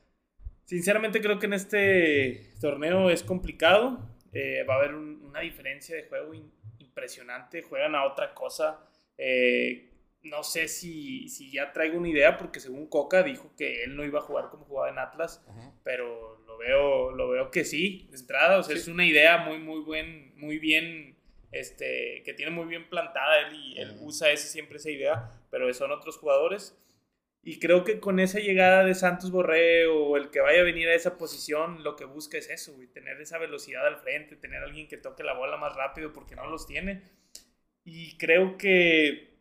sinceramente 0.65 1.21
creo 1.21 1.39
que 1.39 1.47
en 1.47 1.53
este 1.53 2.53
torneo 2.61 3.11
es 3.11 3.23
complicado. 3.23 4.11
Eh, 4.35 4.65
va 4.69 4.75
a 4.75 4.79
haber 4.79 4.95
un- 4.95 5.23
una 5.25 5.41
diferencia 5.41 5.95
de 5.97 6.05
juego 6.05 6.35
in- 6.35 6.53
impresionante. 6.79 7.63
Juegan 7.63 7.95
a 7.95 8.05
otra 8.05 8.35
cosa. 8.35 8.81
Eh, 9.17 9.91
no 10.23 10.43
sé 10.43 10.69
si, 10.69 11.29
si 11.29 11.53
ya 11.53 11.73
traigo 11.73 11.99
una 11.99 12.09
idea, 12.09 12.37
porque 12.39 12.59
según 12.59 12.89
Coca 12.89 13.23
dijo 13.23 13.55
que 13.57 13.85
él 13.85 13.95
no 13.95 14.05
iba 14.05 14.19
a 14.21 14.23
jugar 14.23 14.49
como 14.51 14.65
jugaba 14.65 14.89
en 14.91 14.99
Atlas 14.99 15.45
Ajá. 15.47 15.73
pero 15.85 16.41
lo 16.47 16.57
veo, 16.57 17.11
lo 17.13 17.29
veo 17.29 17.51
que 17.51 17.65
sí, 17.65 18.09
de 18.11 18.17
entrada, 18.17 18.59
o 18.59 18.63
sea, 18.63 18.75
Sí. 18.75 18.81
es 18.83 18.89
una 18.89 19.05
idea 19.05 19.37
muy, 19.39 19.59
muy 19.59 19.81
buen, 19.81 20.33
muy 20.39 20.59
bien, 20.59 21.19
este, 21.53 22.23
que 22.25 22.33
tiene 22.33 22.51
muy 22.51 22.65
bien 22.67 22.89
plantada 22.89 23.39
él 23.49 23.55
y 23.55 23.79
él 23.79 23.91
Ujú. 23.97 24.07
usa 24.07 24.31
ese, 24.31 24.49
siempre 24.49 24.79
esa 24.79 24.91
idea, 24.91 25.31
pero 25.51 25.73
son 25.75 25.93
otros 25.93 26.17
jugadores. 26.17 26.75
Y 27.45 27.59
creo 27.61 27.85
que 27.85 28.01
con 28.01 28.21
esa 28.21 28.39
llegada 28.41 28.85
de 28.85 28.95
Santos 28.95 29.31
Borré 29.31 29.87
o 29.87 30.17
el 30.17 30.31
que 30.31 30.41
vaya 30.41 30.61
a 30.61 30.65
venir 30.65 30.89
a 30.89 30.95
esa 30.95 31.19
posición, 31.19 31.85
lo 31.85 31.95
que 31.95 32.07
busca 32.07 32.39
es 32.39 32.49
eso, 32.49 32.75
tener 32.95 33.21
esa 33.21 33.39
velocidad 33.39 33.87
al 33.87 33.99
frente, 33.99 34.37
tener 34.37 34.63
alguien 34.63 34.89
que 34.89 34.97
toque 34.97 35.23
la 35.25 35.35
bola 35.35 35.59
más 35.59 35.77
rápido 35.77 36.13
porque 36.13 36.37
no 36.37 36.47
los 36.49 36.67
tiene. 36.67 37.03
Y 37.85 38.17
creo 38.19 38.59
que 38.59 39.37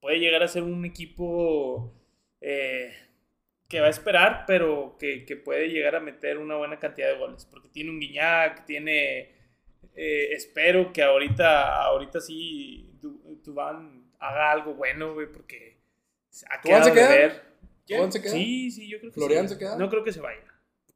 puede 0.00 0.18
llegar 0.20 0.42
a 0.42 0.48
ser 0.48 0.62
un 0.64 0.84
equipo 0.84 1.94
eh, 2.40 2.94
que 3.68 3.80
va 3.80 3.86
a 3.88 3.90
esperar, 3.90 4.44
pero 4.46 4.96
que, 4.98 5.24
que 5.26 5.36
puede 5.36 5.68
llegar 5.70 5.96
a 5.96 6.00
meter 6.00 6.38
una 6.38 6.56
buena 6.56 6.78
cantidad 6.78 7.08
de 7.12 7.18
goles. 7.18 7.46
Porque 7.46 7.68
tiene 7.68 7.90
un 7.90 8.00
Guiñac, 8.00 8.64
tiene. 8.66 9.32
eh, 9.94 10.28
espero 10.32 10.92
que 10.92 11.02
ahorita, 11.02 11.82
ahorita 11.84 12.20
sí 12.20 12.90
Du- 13.00 13.40
Dubán 13.44 14.12
haga 14.18 14.52
algo 14.52 14.74
bueno, 14.74 15.14
güey, 15.14 15.26
porque 15.32 15.69
ha 16.48 16.60
¿Dubán 16.62 16.84
se 16.84 16.92
quedado 16.92 16.92
de 16.92 16.92
queda? 16.94 17.08
ver. 17.28 17.42
¿Dubán 17.88 18.12
se 18.12 18.22
queda? 18.22 18.32
Sí, 18.32 18.70
sí, 18.70 18.88
yo 18.88 18.98
creo 19.00 19.10
que 19.10 19.14
¿Florian 19.14 19.48
sí. 19.48 19.54
se 19.54 19.58
queda? 19.60 19.76
No 19.76 19.88
creo 19.90 20.04
que 20.04 20.12
se 20.12 20.20
vaya. 20.20 20.42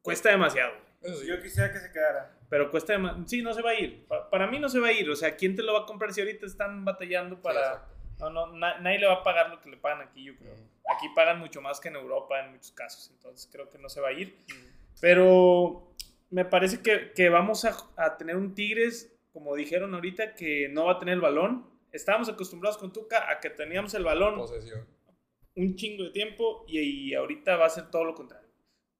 Cuesta 0.01 0.29
demasiado. 0.29 0.73
sí. 1.03 1.27
Yo 1.27 1.41
quisiera 1.41 1.71
que 1.71 1.79
se 1.79 1.91
quedara. 1.91 2.37
pero 2.49 2.71
cuesta 2.71 2.93
demasiado. 2.93 3.27
Sí, 3.27 3.41
no 3.41 3.53
se 3.53 3.61
va 3.61 3.71
a 3.71 3.75
ir. 3.79 4.05
Pa- 4.07 4.29
para 4.29 4.47
mí 4.47 4.59
no 4.59 4.69
se 4.69 4.79
va 4.79 4.87
a 4.87 4.91
ir. 4.91 5.09
O 5.09 5.15
sea, 5.15 5.35
¿quién 5.35 5.55
te 5.55 5.63
lo 5.63 5.73
va 5.73 5.79
a 5.81 5.85
comprar 5.85 6.13
si 6.13 6.21
ahorita 6.21 6.45
están 6.45 6.85
batallando 6.85 7.41
para... 7.41 7.59
exacto. 7.59 7.95
no, 8.19 8.29
no, 8.29 8.47
na- 8.57 8.79
nadie 8.79 8.99
le 8.99 9.07
va 9.07 9.13
a 9.15 9.23
pagar 9.23 9.49
lo 9.49 9.59
que 9.61 9.69
le 9.69 9.77
pagan 9.77 10.01
aquí, 10.07 10.23
yo 10.23 10.35
creo. 10.37 10.53
Aquí 10.95 11.07
pagan 11.15 11.39
mucho 11.39 11.61
más 11.61 11.79
que 11.79 11.87
en 11.89 11.95
Europa 11.95 12.39
en 12.39 12.51
muchos 12.51 12.71
casos. 12.71 13.09
Entonces 13.11 13.49
creo 13.51 13.69
que 13.69 13.77
no 13.79 13.89
se 13.89 13.99
va 14.01 14.09
a 14.09 14.13
ir. 14.13 14.37
Pero 15.01 15.93
me 16.29 16.45
parece 16.45 16.81
que, 16.81 17.11
que 17.13 17.29
vamos 17.29 17.65
a, 17.65 17.75
a 17.97 18.17
tener 18.17 18.35
un 18.35 18.53
Tigres, 18.55 19.11
como 19.33 19.55
dijeron 19.55 19.93
ahorita, 19.93 20.33
que 20.35 20.69
no 20.69 20.85
va 20.85 20.93
a 20.93 20.99
tener 20.99 21.15
el 21.15 21.21
balón. 21.21 21.69
Estábamos 21.91 22.29
acostumbrados 22.29 22.77
con 22.77 22.91
Tuca 22.93 23.29
a 23.31 23.39
que 23.39 23.49
teníamos 23.49 23.93
el 23.93 24.03
balón 24.03 24.35
Posesión. 24.35 24.85
Un 25.55 25.75
chingo 25.75 26.03
de 26.05 26.09
tiempo 26.11 26.65
y, 26.67 26.79
y 27.09 27.13
ahorita 27.13 27.57
va 27.57 27.65
a 27.67 27.69
ser 27.69 27.89
todo 27.91 28.03
lo 28.05 28.15
contrario. 28.15 28.49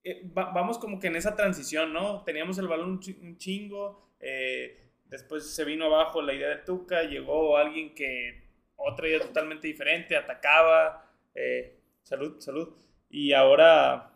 Eh, 0.03 0.29
va- 0.37 0.51
vamos 0.51 0.77
como 0.77 0.99
que 0.99 1.07
en 1.07 1.15
esa 1.15 1.35
transición, 1.35 1.93
¿no? 1.93 2.23
Teníamos 2.23 2.57
el 2.57 2.67
balón 2.67 2.91
un, 2.91 2.99
chi- 2.99 3.17
un 3.21 3.37
chingo, 3.37 4.11
eh, 4.19 4.91
después 5.05 5.49
se 5.53 5.65
vino 5.65 5.85
abajo 5.85 6.21
la 6.21 6.33
idea 6.33 6.49
de 6.49 6.57
Tuca, 6.57 7.03
llegó 7.03 7.57
alguien 7.57 7.93
que 7.95 8.43
otra 8.75 9.07
idea 9.07 9.19
totalmente 9.21 9.67
diferente, 9.67 10.15
atacaba, 10.15 11.11
eh, 11.33 11.79
salud, 12.03 12.39
salud, 12.39 12.73
y 13.09 13.33
ahora 13.33 14.11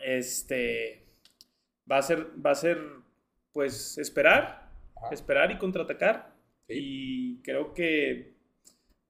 este 0.00 1.06
va 1.90 1.98
a 1.98 2.02
ser, 2.02 2.28
va 2.44 2.50
a 2.52 2.54
ser 2.54 2.78
pues 3.52 3.98
esperar, 3.98 4.70
Ajá. 4.96 5.08
esperar 5.10 5.50
y 5.52 5.58
contraatacar. 5.58 6.34
Sí. 6.68 6.74
Y 6.74 7.42
creo 7.42 7.74
que 7.74 8.33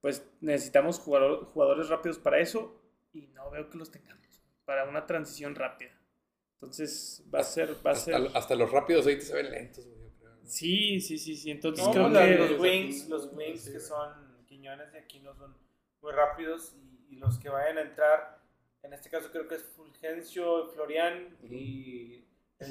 pues 0.05 0.23
necesitamos 0.43 0.99
jugador- 1.01 1.47
jugadores 1.47 1.89
rápidos 1.89 2.19
para 2.19 2.39
eso 2.39 2.79
y 3.15 3.23
no 3.29 3.51
veo 3.51 3.71
que 3.71 3.79
los 3.79 3.91
tengamos 3.91 4.43
para 4.67 4.85
una 4.87 5.07
transición 5.07 5.55
rápida. 5.55 5.93
Entonces 6.57 7.25
va 7.35 7.39
a 7.39 7.43
ser, 7.43 7.71
va 7.85 7.93
a 7.93 7.95
Hasta, 7.95 8.13
ser. 8.19 8.31
hasta 8.37 8.55
los 8.55 8.71
rápidos 8.71 9.07
ahorita 9.07 9.25
se 9.25 9.35
ven 9.35 9.51
lentos, 9.51 9.87
güey, 9.87 9.99
yo 10.03 10.11
creo. 10.19 10.33
Sí, 10.43 11.01
sí, 11.01 11.17
sí, 11.17 11.35
sí. 11.37 11.51
Entonces 11.51 11.87
No, 11.87 11.93
creo 11.93 12.09
la- 12.11 12.27
que 12.27 12.35
los 12.37 12.61
wings, 12.61 13.09
los 13.09 13.33
wings 13.33 13.63
Sí, 13.63 13.73
que 13.73 13.81
son 13.81 14.45
Quiñones 14.47 14.93
y 14.93 14.99
Aquino 14.99 15.35
son 15.37 15.57
muy 16.03 16.13
rápidos 16.13 16.75
y, 16.77 17.15
y 17.15 17.17
los 17.17 17.39
que 17.39 17.49
vayan 17.49 17.79
a 17.79 17.81
entrar, 17.81 18.43
en 18.83 18.93
este 18.93 19.09
caso 19.09 19.31
creo 19.33 19.49
que 19.49 19.55
es 19.55 19.63
Fulgencio, 19.65 20.67
Florian 20.69 21.35
y 21.45 22.27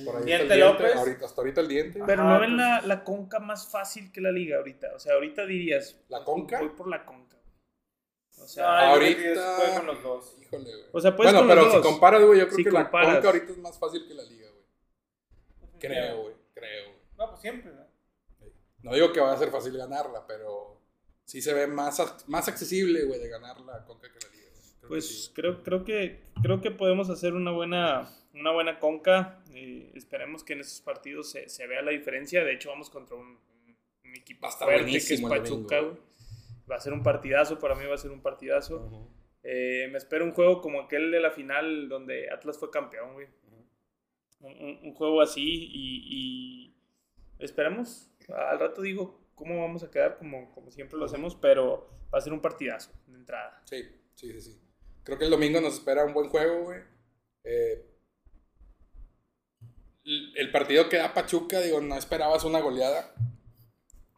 Por 0.06 0.16
ahí 0.18 0.24
Diente 0.24 0.44
el 0.44 0.50
diente, 0.50 0.58
López. 0.60 0.96
ahorita- 0.96 1.26
hasta 1.26 1.42
ahorita 1.42 1.62
el 1.62 1.68
diente. 1.68 2.04
Pero 2.06 2.22
Ajá, 2.24 2.34
no 2.34 2.40
ven 2.40 2.50
pues- 2.56 2.58
la, 2.68 2.82
la 2.82 3.04
conca 3.04 3.40
más 3.40 3.70
fácil 3.70 4.12
que 4.12 4.22
la 4.22 4.32
liga 4.32 4.58
ahorita. 4.58 4.94
O 4.96 5.00
sea, 5.00 5.14
ahorita 5.14 5.46
dirías. 5.46 5.98
¿La 6.10 6.24
conca? 6.24 6.60
Voy 6.60 6.70
por 6.70 6.88
la 6.88 7.06
conca. 7.06 7.38
O 8.40 8.48
sea, 8.48 8.90
ahorita- 8.92 9.58
se 9.58 9.62
puede 9.62 9.76
con 9.78 9.86
los 9.88 10.04
dos. 10.04 10.36
Híjole, 10.42 10.64
güey. 10.72 10.86
o 10.92 11.00
sea 11.00 11.16
puedes 11.16 11.32
bueno, 11.34 11.48
con 11.48 11.56
pero 11.56 11.62
los 11.66 11.72
si 11.72 11.78
dos. 11.80 11.88
comparas, 11.88 12.24
güey, 12.24 12.40
yo 12.40 12.46
creo 12.48 12.58
Si 12.58 12.64
que 12.64 12.72
la 12.72 12.90
conca 12.90 13.22
ahorita 13.28 13.52
es 13.52 13.58
más 13.58 13.78
fácil 13.80 14.08
que 14.08 14.14
la 14.14 14.24
liga, 14.24 14.50
güey. 14.50 14.64
Creo, 15.80 16.22
güey, 16.24 16.36
creo. 16.54 16.86
güey. 16.90 17.00
No, 17.18 17.30
pues 17.30 17.42
siempre, 17.42 17.72
¿no? 17.74 17.84
No 18.82 18.94
digo 18.94 19.14
que 19.14 19.20
va 19.22 19.32
a 19.34 19.38
ser 19.38 19.50
fácil 19.50 19.78
ganarla, 19.78 20.26
pero 20.28 20.82
sí 21.24 21.42
se 21.42 21.54
ve 21.54 21.68
más, 21.68 22.02
más 22.28 22.48
accesible, 22.50 23.04
güey, 23.06 23.20
de 23.20 23.30
ganar 23.30 23.60
la 23.62 23.86
conca 23.86 24.08
que 24.12 24.20
la 24.20 24.32
liga. 24.32 24.33
Que 24.84 24.88
Pues 24.90 25.26
sí. 25.26 25.32
creo, 25.34 25.64
creo 25.64 25.84
que 25.84 26.22
creo 26.42 26.62
que 26.62 26.72
podemos 26.72 27.10
hacer 27.10 27.34
una 27.34 27.52
buena, 27.52 28.10
una 28.34 28.52
buena 28.52 28.80
conca. 28.80 29.44
Eh, 29.52 29.92
esperemos 29.96 30.44
que 30.44 30.54
en 30.54 30.62
esos 30.62 30.82
partidos 30.82 31.30
se, 31.32 31.50
se 31.50 31.68
vea 31.68 31.82
la 31.82 31.92
diferencia. 31.92 32.44
De 32.44 32.54
hecho, 32.54 32.70
vamos 32.70 32.90
contra 32.90 33.16
un, 33.16 33.28
un- 33.28 34.16
equipo 34.16 34.48
fuerte 34.52 34.92
que 34.92 34.98
es 34.98 35.22
Pachuca. 35.22 35.82
Va 36.72 36.76
a 36.76 36.80
ser 36.80 36.94
un 36.94 37.02
partidazo, 37.04 37.60
para 37.60 37.76
mí 37.76 37.86
va 37.86 37.96
a 37.96 37.98
ser 37.98 38.12
un 38.12 38.22
partidazo. 38.22 39.10
Eh, 39.44 39.88
me 39.92 39.98
espero 39.98 40.24
un 40.24 40.32
juego 40.32 40.62
como 40.62 40.80
aquel 40.82 41.12
de 41.12 41.20
la 41.20 41.32
final 41.32 41.90
donde 41.90 42.30
Atlas 42.30 42.58
fue 42.60 42.70
campeón, 42.72 43.14
güey. 43.14 43.28
un- 44.40 44.80
un 44.84 44.94
juego 44.94 45.22
así 45.22 45.42
y, 45.72 46.04
y 46.70 46.76
esperemos. 47.40 48.10
Al 48.30 48.60
rato 48.60 48.82
digo 48.82 49.20
cómo 49.36 49.62
vamos 49.62 49.84
a 49.84 49.90
quedar, 49.92 50.18
como, 50.18 50.52
como 50.54 50.70
siempre 50.72 50.98
lo 51.00 51.06
hacemos, 51.06 51.36
pero 51.36 51.90
va 52.14 52.18
a 52.18 52.22
ser 52.22 52.34
un 52.34 52.42
partidazo 52.42 52.92
de 53.08 53.18
entrada. 53.18 53.62
Sí, 53.66 53.84
sí, 54.16 54.32
sí, 54.34 54.42
sí. 54.42 54.60
Creo 55.04 55.18
que 55.18 55.26
el 55.26 55.32
domingo 55.32 55.60
nos 55.60 55.76
espera 55.76 56.06
un 56.06 56.14
buen 56.14 56.30
juego, 56.30 56.64
güey. 56.64 56.82
Eh, 57.44 57.86
el 60.04 60.52
partido 60.52 60.90
que 60.90 60.98
da 60.98 61.14
Pachuca, 61.14 61.60
digo, 61.60 61.82
no 61.82 61.96
esperabas 61.98 62.44
una 62.44 62.60
goleada 62.60 63.14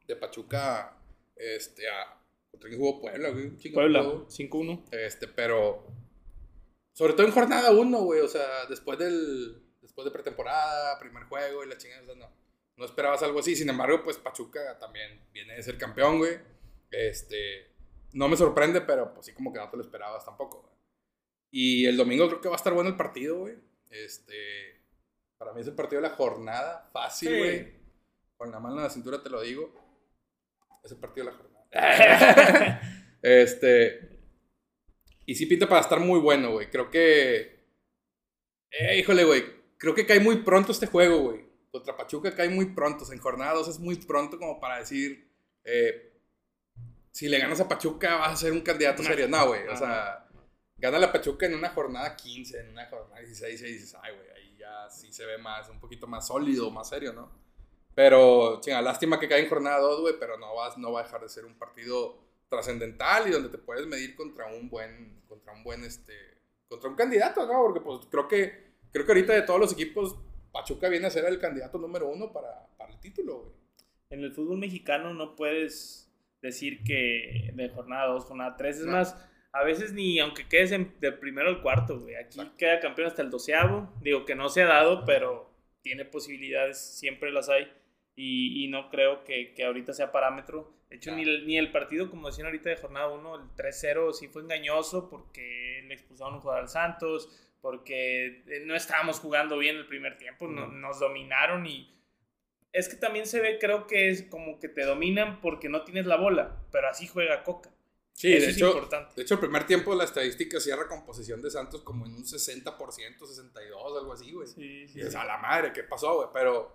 de 0.08 0.16
Pachuca 0.16 0.98
este, 1.36 1.88
a, 1.90 2.20
contra 2.52 2.70
quién 2.70 2.80
jugó 2.80 3.02
Puebla, 3.02 3.30
güey. 3.30 3.52
Puebla, 3.72 4.04
juego. 4.04 4.28
5-1. 4.28 4.84
Este, 4.92 5.28
pero 5.28 5.88
sobre 6.94 7.14
todo 7.14 7.26
en 7.26 7.34
jornada 7.34 7.72
1, 7.72 8.00
güey, 8.04 8.22
o 8.22 8.28
sea, 8.28 8.66
después 8.70 8.98
del 8.98 9.62
después 9.82 10.06
de 10.06 10.12
pretemporada, 10.12 11.00
primer 11.00 11.24
juego 11.24 11.64
y 11.64 11.68
la 11.68 11.78
chingada, 11.78 12.02
o 12.02 12.06
sea, 12.06 12.16
no. 12.16 12.46
No 12.78 12.84
esperabas 12.84 13.24
algo 13.24 13.40
así, 13.40 13.56
sin 13.56 13.70
embargo, 13.70 14.04
pues 14.04 14.18
Pachuca 14.18 14.78
también 14.80 15.22
viene 15.32 15.56
de 15.56 15.64
ser 15.64 15.78
campeón, 15.78 16.18
güey. 16.18 16.38
Este, 16.92 17.72
no 18.12 18.28
me 18.28 18.36
sorprende, 18.36 18.82
pero 18.82 19.14
pues 19.14 19.28
sí 19.28 19.34
como 19.34 19.54
que 19.54 19.60
no 19.60 19.70
te 19.70 19.78
lo 19.78 19.84
esperabas 19.84 20.26
tampoco, 20.26 20.62
güey. 20.62 20.75
Y 21.58 21.86
el 21.86 21.96
domingo 21.96 22.28
creo 22.28 22.42
que 22.42 22.50
va 22.50 22.56
a 22.56 22.58
estar 22.58 22.74
bueno 22.74 22.90
el 22.90 22.98
partido, 22.98 23.38
güey. 23.40 23.56
Este, 23.90 24.82
para 25.38 25.54
mí 25.54 25.62
es 25.62 25.68
el 25.68 25.74
partido 25.76 26.02
de 26.02 26.10
la 26.10 26.14
jornada, 26.16 26.90
fácil, 26.92 27.30
Sí. 27.30 27.38
güey. 27.38 27.74
Con 28.36 28.52
la 28.52 28.60
mano 28.60 28.76
en 28.76 28.84
la 28.84 28.90
cintura 28.90 29.24
te 29.24 29.30
lo 29.30 29.40
digo. 29.42 29.74
Es 30.84 30.92
el 30.92 30.98
partido 30.98 31.26
de 31.28 31.32
la 31.32 31.38
jornada. 31.38 32.82
este, 33.22 34.20
y 35.26 35.36
sí 35.36 35.46
pinta 35.46 35.70
para 35.70 35.80
estar 35.80 36.00
muy 36.02 36.20
bueno, 36.20 36.52
güey. 36.52 36.70
Creo 36.70 36.90
que. 36.92 37.64
Eh, 38.72 39.00
híjole, 39.00 39.24
güey. 39.24 39.46
Creo 39.78 39.96
que 39.96 40.06
cae 40.06 40.20
muy 40.20 40.38
pronto 40.44 40.74
este 40.74 40.88
juego, 40.88 41.20
güey. 41.22 41.46
Contra 41.72 41.96
Pachuca 41.96 42.36
cae 42.36 42.50
muy 42.50 42.66
pronto. 42.74 43.04
O 43.04 43.08
sea, 43.08 43.16
en 43.16 43.22
jornada 43.22 43.54
2 43.54 43.70
es 43.70 43.80
muy 43.80 43.96
pronto 43.96 44.38
como 44.38 44.60
para 44.60 44.80
decir. 44.80 45.32
eh, 45.64 46.12
si 47.12 47.30
le 47.30 47.40
ganas 47.40 47.62
a 47.62 47.70
Pachuca, 47.70 48.18
vas 48.18 48.34
a 48.34 48.36
ser 48.36 48.52
un 48.52 48.60
candidato 48.60 49.02
No. 49.02 49.08
serio. 49.08 49.30
No, 49.30 49.48
güey. 49.48 49.66
O 49.70 49.78
sea, 49.78 50.25
gana 50.78 51.00
la 51.00 51.12
Pachuca 51.12 51.46
en 51.46 51.56
una 51.56 51.70
jornada 51.70 52.16
15, 52.16 52.60
en 52.60 52.70
una 52.70 52.86
jornada 52.88 53.20
16, 53.22 53.62
y 53.62 53.66
dices, 53.66 53.96
ay, 54.02 54.14
güey, 54.16 54.28
ahí 54.36 54.58
ya 54.58 54.90
sí 54.90 55.12
se 55.12 55.26
ve 55.26 55.38
más, 55.38 55.70
un 55.70 55.80
poquito 55.80 56.08
más 56.08 56.28
sólido, 56.28 56.70
más 56.72 56.90
serio, 56.90 57.14
¿no? 57.14 57.32
Pero, 57.94 58.60
chinga, 58.62 58.82
lástima 58.82 59.20
que 59.20 59.30
cae 59.30 59.42
en 59.42 59.50
jornada 59.50 59.80
2, 59.80 60.02
güey, 60.02 60.16
pero 60.20 60.38
no, 60.38 60.54
vas, 60.56 60.78
no 60.78 60.92
va 60.92 61.00
a 61.02 61.04
dejar 61.04 61.22
de 61.22 61.30
ser 61.30 61.46
un 61.46 61.58
partido 61.58 62.18
trascendental 62.50 63.28
y 63.28 63.32
donde 63.32 63.50
te 63.50 63.58
puedes 63.58 63.88
medir 63.88 64.16
contra 64.16 64.48
un 64.48 64.70
buen, 64.70 65.22
contra 65.28 65.54
un 65.54 65.64
buen, 65.64 65.84
este, 65.84 66.14
contra 66.68 66.90
un 66.90 66.96
candidato, 66.96 67.46
¿no? 67.46 67.54
Porque, 67.64 67.80
pues, 67.80 68.06
creo 68.12 68.28
que, 68.28 68.74
creo 68.92 69.06
que 69.06 69.12
ahorita 69.14 69.34
de 69.34 69.44
todos 69.44 69.60
los 69.60 69.72
equipos, 69.74 70.18
Pachuca 70.52 70.90
viene 70.90 71.08
a 71.08 71.10
ser 71.10 71.26
el 71.26 71.40
candidato 71.40 71.78
número 71.78 72.08
uno 72.10 72.32
para, 72.34 72.68
para 72.78 72.92
el 72.92 73.00
título, 73.00 73.40
güey. 73.40 73.54
En 74.10 74.24
el 74.24 74.34
fútbol 74.34 74.58
mexicano 74.58 75.14
no 75.14 75.36
puedes 75.36 76.12
decir 76.42 76.84
que 76.84 77.52
de 77.54 77.70
jornada 77.70 78.08
2, 78.08 78.26
jornada 78.26 78.56
3. 78.56 78.78
Es 78.78 78.86
No. 78.86 78.92
más, 78.92 79.16
a 79.56 79.64
veces 79.64 79.94
ni 79.94 80.20
aunque 80.20 80.48
quedes 80.48 80.72
en- 80.72 80.94
del 81.00 81.18
primero 81.20 81.50
al 81.50 81.62
cuarto, 81.62 82.00
güey. 82.00 82.16
Aquí 82.16 82.38
Exacto. 82.40 82.58
queda 82.58 82.80
campeón 82.80 83.08
hasta 83.08 83.22
el 83.22 83.30
doceavo. 83.30 83.94
Digo 84.02 84.26
que 84.26 84.36
no 84.36 84.50
se 84.50 84.62
ha 84.64 84.68
dado, 84.68 85.06
pero 85.06 85.50
tiene 85.82 86.06
posibilidades, 86.06 86.78
siempre 86.78 87.32
las 87.32 87.50
hay. 87.50 87.72
Y, 88.18 88.64
y 88.64 88.68
no 88.70 88.90
creo 88.90 89.24
que, 89.24 89.54
que 89.54 89.64
ahorita 89.66 89.94
sea 89.94 90.12
parámetro. 90.12 90.74
De 90.90 90.98
hecho, 90.98 91.14
ni, 91.16 91.24
el, 91.24 91.46
ni 91.48 91.58
el 91.58 91.72
partido, 91.72 92.10
como 92.10 92.28
decían 92.28 92.48
ahorita 92.48 92.70
de 92.70 92.78
jornada 92.78 93.08
1, 93.10 93.36
el 93.36 93.42
3-0 93.56 94.14
sí 94.14 94.28
fue 94.30 94.42
engañoso 94.44 95.10
porque 95.10 95.84
le 95.88 95.94
expulsaron 95.96 96.36
un 96.36 96.40
jugador 96.42 96.64
al 96.64 96.70
Santos, 96.70 97.30
porque 97.62 98.44
eh, 98.48 98.64
no 98.66 98.76
estábamos 98.76 99.20
jugando 99.20 99.58
bien 99.58 99.76
el 99.76 99.88
primer 99.88 100.18
tiempo, 100.18 100.48
no- 100.48 100.68
nos 100.68 101.00
dominaron 101.00 101.66
y 101.66 101.92
es 102.72 102.88
que 102.90 102.96
también 102.98 103.26
se 103.26 103.40
ve, 103.42 103.58
creo 103.60 103.88
que 103.88 104.10
es 104.10 104.24
como 104.24 104.60
que 104.60 104.70
te 104.70 104.84
dominan 104.86 105.42
porque 105.42 105.68
no 105.70 105.84
tienes 105.84 106.06
la 106.06 106.16
bola, 106.18 106.58
pero 106.72 106.88
así 106.90 107.08
juega 107.08 107.44
Coca. 107.44 107.72
Sí, 108.18 108.32
Eso 108.32 108.46
de 108.46 108.52
es 108.52 108.56
hecho, 108.58 108.68
importante. 108.70 109.14
de 109.18 109.22
hecho, 109.24 109.34
el 109.34 109.40
primer 109.42 109.68
tiempo 109.68 109.94
la 109.94 110.06
estadística 110.06 110.58
cierra 110.62 110.88
con 110.88 111.06
posesión 111.06 111.42
de 111.42 111.52
Santos 111.52 111.82
como 111.84 112.06
en 112.06 112.14
un 112.14 112.24
60%, 112.24 113.26
62, 113.28 113.98
algo 114.00 114.14
así, 114.14 114.32
güey. 114.32 114.48
Sí, 114.48 114.88
sí, 114.88 115.00
Y 115.00 115.02
es 115.02 115.14
a 115.16 115.26
la 115.26 115.38
madre, 115.38 115.74
¿qué 115.74 115.84
pasó, 115.84 116.16
güey? 116.16 116.30
Pero 116.32 116.72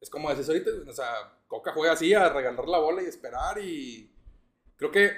es 0.00 0.08
como 0.08 0.30
decís 0.30 0.48
ahorita, 0.48 0.70
o 0.88 0.92
sea, 0.94 1.38
Coca 1.46 1.72
juega 1.74 1.92
así 1.92 2.14
a 2.14 2.30
regalar 2.32 2.66
la 2.66 2.78
bola 2.78 3.02
y 3.02 3.06
esperar 3.06 3.58
y 3.62 4.10
creo 4.76 4.90
que 4.90 5.12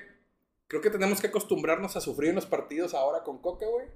creo 0.66 0.82
que 0.82 0.90
tenemos 0.90 1.20
que 1.20 1.28
acostumbrarnos 1.28 1.94
a 1.96 2.00
sufrir 2.00 2.30
en 2.30 2.36
los 2.36 2.46
partidos 2.46 2.92
ahora 2.94 3.22
con 3.22 3.38
Coca, 3.40 3.66
güey. 3.66 3.86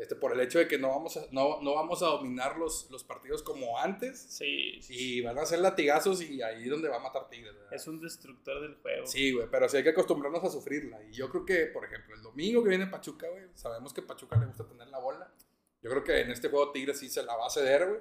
Este, 0.00 0.16
por 0.16 0.32
el 0.32 0.40
hecho 0.40 0.58
de 0.58 0.66
que 0.66 0.78
no 0.78 0.88
vamos 0.88 1.18
a, 1.18 1.26
no, 1.30 1.60
no 1.60 1.74
vamos 1.74 2.02
a 2.02 2.06
dominar 2.06 2.56
los, 2.56 2.90
los 2.90 3.04
partidos 3.04 3.42
como 3.42 3.78
antes 3.78 4.18
Sí, 4.18 4.80
sí, 4.80 5.18
y 5.18 5.20
van 5.20 5.38
a 5.38 5.44
ser 5.44 5.58
latigazos 5.58 6.22
y 6.22 6.40
ahí 6.40 6.64
es 6.64 6.70
donde 6.70 6.88
va 6.88 6.96
a 6.96 7.00
matar 7.00 7.28
Tigres, 7.28 7.52
¿verdad? 7.52 7.74
Es 7.74 7.86
un 7.86 8.00
destructor 8.00 8.62
del 8.62 8.76
juego. 8.76 9.04
Sí, 9.04 9.32
güey, 9.32 9.46
pero 9.50 9.68
sí 9.68 9.76
hay 9.76 9.82
que 9.82 9.90
acostumbrarnos 9.90 10.42
a 10.42 10.48
sufrirla. 10.48 11.02
Y 11.04 11.12
yo 11.12 11.28
creo 11.28 11.44
que, 11.44 11.66
por 11.66 11.84
ejemplo, 11.84 12.14
el 12.14 12.22
domingo 12.22 12.62
que 12.62 12.70
viene 12.70 12.86
Pachuca, 12.86 13.28
güey, 13.28 13.44
sabemos 13.52 13.92
que 13.92 14.00
Pachuca 14.00 14.38
le 14.38 14.46
gusta 14.46 14.66
tener 14.66 14.88
la 14.88 14.98
bola. 14.98 15.30
Yo 15.82 15.90
creo 15.90 16.02
que 16.02 16.18
en 16.20 16.30
este 16.30 16.48
juego 16.48 16.72
Tigres 16.72 16.98
sí 16.98 17.10
se 17.10 17.22
la 17.22 17.36
va 17.36 17.48
a 17.48 17.50
ceder, 17.50 17.86
güey. 17.86 18.00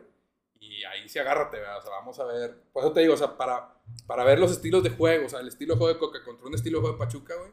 Y 0.61 0.85
ahí 0.85 1.09
sí 1.09 1.19
agárrate, 1.19 1.57
¿verdad? 1.57 1.79
O 1.79 1.81
sea, 1.81 1.91
vamos 1.91 2.17
a 2.17 2.23
ver. 2.23 2.63
Por 2.71 2.81
eso 2.81 2.93
te 2.93 3.01
digo, 3.01 3.15
o 3.15 3.17
sea, 3.17 3.35
para, 3.35 3.73
para 4.07 4.23
ver 4.23 4.39
los 4.39 4.51
estilos 4.51 4.83
de 4.83 4.91
juego, 4.91 5.25
o 5.25 5.29
sea, 5.29 5.41
el 5.41 5.49
estilo 5.49 5.73
de 5.73 5.79
juego 5.79 5.93
de 5.93 5.99
Coca 5.99 6.23
contra 6.23 6.47
un 6.47 6.55
estilo 6.55 6.77
de 6.77 6.81
juego 6.83 6.95
de 6.95 7.05
Pachuca, 7.05 7.35
güey. 7.35 7.51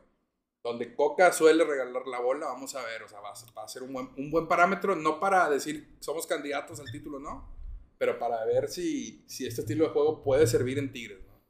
Donde 0.66 0.96
Coca 0.96 1.32
suele 1.32 1.62
regalar 1.64 2.08
la 2.08 2.18
bola, 2.18 2.46
vamos 2.46 2.74
a 2.74 2.84
ver, 2.84 3.04
o 3.04 3.08
sea, 3.08 3.20
va 3.20 3.30
a 3.30 3.68
ser, 3.68 3.84
un, 3.84 3.92
buen, 3.92 4.10
un 4.16 4.32
buen 4.32 4.48
parámetro, 4.48 4.96
no 4.96 5.20
para 5.20 5.48
decir 5.48 5.96
somos 6.00 6.26
candidatos 6.26 6.80
al 6.80 6.90
título, 6.90 7.20
no. 7.20 7.56
pero 7.98 8.18
para 8.18 8.44
ver 8.44 8.68
si, 8.68 9.22
si 9.28 9.46
este 9.46 9.60
estilo 9.60 9.84
de 9.84 9.90
juego 9.90 10.24
puede 10.24 10.44
servir 10.48 10.78
en 10.78 10.90
Tigres, 10.90 11.24
¿no? 11.24 11.40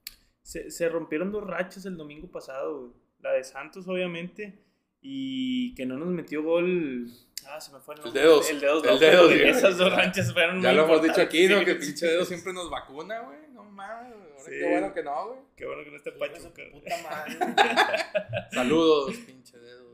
Se, 0.42 0.70
se 0.70 0.90
rompieron 0.90 1.32
dos 1.32 1.46
rachas 1.46 1.86
el 1.86 1.96
domingo 1.96 2.30
pasado. 2.30 2.92
La 3.20 3.32
de 3.32 3.42
Santos, 3.42 3.88
obviamente, 3.88 4.62
y 5.00 5.74
que 5.74 5.86
no 5.86 5.96
nos 5.96 6.08
metió 6.08 6.42
gol. 6.42 7.08
Ah, 7.48 7.60
se 7.60 7.72
me 7.72 7.80
fue 7.80 7.94
el 7.94 8.00
nombre. 8.02 8.20
dedos. 8.22 8.50
El 8.50 8.60
dedos. 8.60 8.84
El 8.86 8.98
dedos, 8.98 9.26
güey. 9.34 9.48
Esas 9.48 9.78
dos 9.78 9.92
ranchas 9.92 10.32
fueron 10.32 10.60
Ya 10.62 10.68
muy 10.70 10.76
lo 10.76 10.84
hemos 10.84 11.02
dicho 11.02 11.20
aquí, 11.20 11.46
¿no? 11.48 11.58
Sí, 11.60 11.64
Que 11.64 11.72
sí, 11.74 11.78
pinche 11.78 11.96
sí. 11.98 12.06
dedo 12.06 12.24
siempre 12.24 12.52
nos 12.52 12.68
vacuna, 12.70 13.20
güey. 13.20 13.38
No 13.52 13.64
mames, 13.64 14.14
Sí. 14.44 14.50
qué 14.52 14.70
bueno 14.70 14.92
que 14.94 15.02
no, 15.02 15.26
güey. 15.28 15.38
Qué 15.56 15.66
bueno 15.66 15.82
que 15.84 15.90
no 15.90 15.96
esté 15.96 16.12
Pachuca. 16.12 16.62
puta 16.72 16.96
madre. 17.02 17.36
Saludos, 18.52 19.14
pinche 19.26 19.58
dedos. 19.58 19.86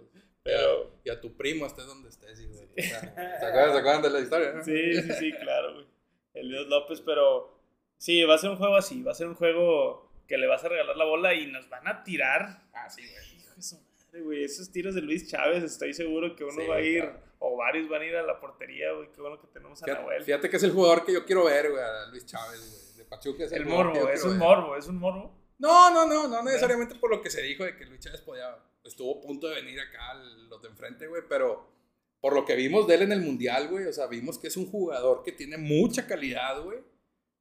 Pero- 0.43 0.91
Y 1.05 1.11
a 1.11 1.21
tu 1.21 1.37
primo, 1.37 1.67
estés 1.67 1.87
donde 1.87 2.09
estés, 2.09 2.41
hijo 2.41 2.55
de 2.55 2.67
puta. 2.67 2.83
¿Se 2.83 3.47
acuerdan, 3.47 3.73
¿Se 3.73 3.79
acuerdan 3.79 4.03
de 4.03 4.11
la 4.11 4.21
historia? 4.21 4.53
no? 4.53 4.65
Sí, 4.65 4.95
sí, 5.03 5.13
sí, 5.19 5.33
claro, 5.41 5.75
güey. 5.75 5.87
El 6.35 6.49
Dios 6.49 6.67
López, 6.69 7.01
pero 7.01 7.59
sí, 7.99 8.23
va 8.25 8.35
a 8.35 8.39
ser 8.39 8.51
un 8.51 8.57
juego 8.57 8.77
así. 8.77 9.03
Va 9.03 9.13
a 9.13 9.15
ser 9.15 9.27
un 9.29 9.35
juego 9.35 10.11
que 10.27 10.39
le 10.39 10.47
vas 10.47 10.65
a 10.65 10.69
regalar 10.69 10.97
la 10.97 11.05
bola 11.05 11.35
y 11.35 11.47
nos 11.47 11.69
van 11.69 11.87
a 11.87 12.03
tirar. 12.03 12.63
Ah, 12.73 12.89
sí, 12.91 13.03
güey. 13.03 13.37
Hijo 13.41 13.55
de 13.55 13.63
su 13.63 13.77
madre, 13.77 14.02
güey. 14.21 14.45
Esos 14.45 14.71
tiros 14.71 14.95
de 14.95 15.01
Luis 15.03 15.29
Chávez, 15.29 15.63
estoy 15.65 15.95
seguro 15.95 16.35
que 16.37 16.45
uno 16.45 16.61
Sí, 16.61 16.67
va 16.69 16.77
a 16.77 16.81
ir, 16.83 17.01
claro. 17.03 17.21
o 17.39 17.57
varios 17.57 17.89
van 17.89 18.03
a 18.03 18.05
ir 18.07 18.17
a 18.17 18.23
la 18.23 18.41
portería, 18.41 18.93
güey. 18.93 19.11
Qué 19.13 19.21
bueno 19.21 19.41
que 19.41 19.47
tenemos 19.49 19.83
a 19.83 19.85
Fíjate, 19.87 20.03
Nahuel. 20.03 20.23
fíjate 20.25 20.51
que 20.51 20.57
es 20.57 20.63
el 20.63 20.73
jugador 20.73 21.05
que 21.05 21.13
yo 21.13 21.25
quiero 21.25 21.45
ver, 21.45 21.71
güey, 21.71 21.83
a 21.83 22.07
Luis 22.11 22.27
Chávez, 22.27 22.61
güey. 22.61 22.97
De 22.99 23.05
Pachuca 23.05 23.45
es 23.45 23.53
el, 23.53 23.67
morbo, 23.67 24.09
es 24.09 24.23
un 24.25 24.31
ver. 24.31 24.39
morbo, 24.39 24.77
es 24.77 24.87
un 24.87 24.97
morbo. 24.99 25.39
No, 25.59 25.91
no, 25.93 26.07
no, 26.07 26.27
no 26.29 26.43
necesariamente 26.43 26.95
por 26.97 27.11
lo 27.11 27.23
que 27.23 27.31
se 27.31 27.41
dijo 27.43 27.65
de 27.65 27.77
que 27.77 27.85
Luis 27.87 28.01
Chávez 28.01 28.21
podía, 28.21 28.57
estuvo 28.85 29.19
a 29.19 29.21
punto 29.23 29.49
de 29.49 29.57
venir 29.57 29.79
acá 29.81 30.15
los 30.49 30.61
de 30.61 30.69
enfrente, 30.69 31.07
güey, 31.07 31.23
pero 31.29 31.71
por 32.21 32.35
lo 32.35 32.45
que 32.45 32.55
vimos 32.57 32.87
de 32.87 32.95
él 32.97 33.03
en 33.03 33.13
el 33.13 33.21
Mundial, 33.21 33.69
güey, 33.69 33.87
o 33.87 33.93
sea, 33.93 34.07
vimos 34.07 34.39
que 34.39 34.49
es 34.49 34.57
un 34.57 34.67
jugador 34.71 35.23
que 35.25 35.33
tiene 35.33 35.57
mucha 35.59 36.07
calidad, 36.07 36.63
güey, 36.63 36.79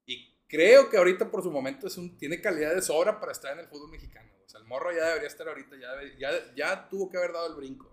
y 0.06 0.36
creo 0.48 0.90
que 0.90 0.98
ahorita 0.98 1.30
por 1.32 1.42
su 1.44 1.52
momento 1.52 1.88
es 1.88 1.98
un, 1.98 2.18
tiene 2.18 2.42
calidad 2.42 2.74
de 2.76 2.82
sobra 2.82 3.20
para 3.20 3.32
estar 3.32 3.54
en 3.54 3.60
el 3.60 3.68
fútbol 3.68 3.90
mexicano, 3.92 4.31
sea, 4.52 4.60
el 4.60 4.68
morro 4.68 4.92
ya 4.92 5.06
debería 5.08 5.28
estar 5.28 5.48
ahorita, 5.48 5.76
ya, 5.78 5.94
debe- 5.96 6.18
ya, 6.20 6.32
ya 6.56 6.90
tuvo 6.90 7.10
que 7.10 7.18
haber 7.18 7.32
dado 7.34 7.48
el 7.48 7.56
brinco. 7.56 7.90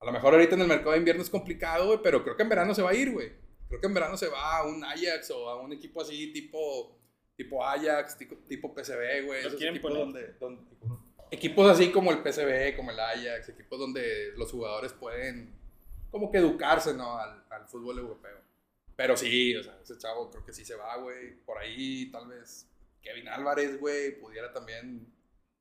A 0.00 0.06
lo 0.06 0.12
mejor 0.12 0.32
ahorita 0.32 0.54
en 0.54 0.62
el 0.62 0.66
mercado 0.68 0.92
de 0.92 0.98
invierno 0.98 1.22
es 1.22 1.28
complicado, 1.30 1.86
güey, 1.86 1.98
pero 2.02 2.22
creo 2.22 2.36
que 2.36 2.42
en 2.42 2.48
verano 2.48 2.74
se 2.74 2.82
va 2.82 2.90
a 2.90 2.94
ir, 2.94 3.10
güey. 3.12 3.32
Creo 3.68 3.80
que 3.80 3.86
en 3.86 3.94
verano 3.94 4.16
se 4.16 4.28
va 4.28 4.58
a 4.58 4.64
un 4.66 4.82
Ajax 4.84 5.30
o 5.30 5.48
a 5.48 5.60
un 5.60 5.72
equipo 5.72 6.00
así 6.02 6.32
tipo 6.32 6.96
tipo 7.36 7.64
Ajax, 7.64 8.16
tipo, 8.18 8.36
tipo 8.48 8.74
PSV, 8.74 9.24
güey. 9.24 9.40
Esos 9.40 9.60
equipos 9.62 9.92
donde, 9.94 10.32
donde- 10.40 10.62
equipos 11.30 11.70
así 11.70 11.90
como 11.92 12.10
el 12.12 12.18
PSV, 12.22 12.76
como 12.76 12.90
el 12.90 13.00
Ajax, 13.00 13.48
equipos 13.50 13.78
donde 13.78 14.32
los 14.36 14.50
jugadores 14.50 14.92
pueden 14.92 15.54
como 16.10 16.30
que 16.30 16.38
educarse, 16.38 16.92
¿no? 16.94 17.18
Al, 17.18 17.44
al 17.50 17.66
fútbol 17.68 17.98
europeo. 17.98 18.38
Pero 18.96 19.16
sí, 19.16 19.54
o 19.56 19.62
sea, 19.62 19.78
ese 19.82 19.96
chavo 19.96 20.30
creo 20.30 20.44
que 20.44 20.52
sí 20.52 20.64
se 20.64 20.74
va, 20.74 20.96
güey. 20.96 21.36
Por 21.46 21.56
ahí 21.58 22.10
tal 22.10 22.26
vez 22.28 22.66
Kevin 23.00 23.28
Álvarez, 23.28 23.78
güey, 23.80 24.18
pudiera 24.20 24.52
también, 24.52 25.06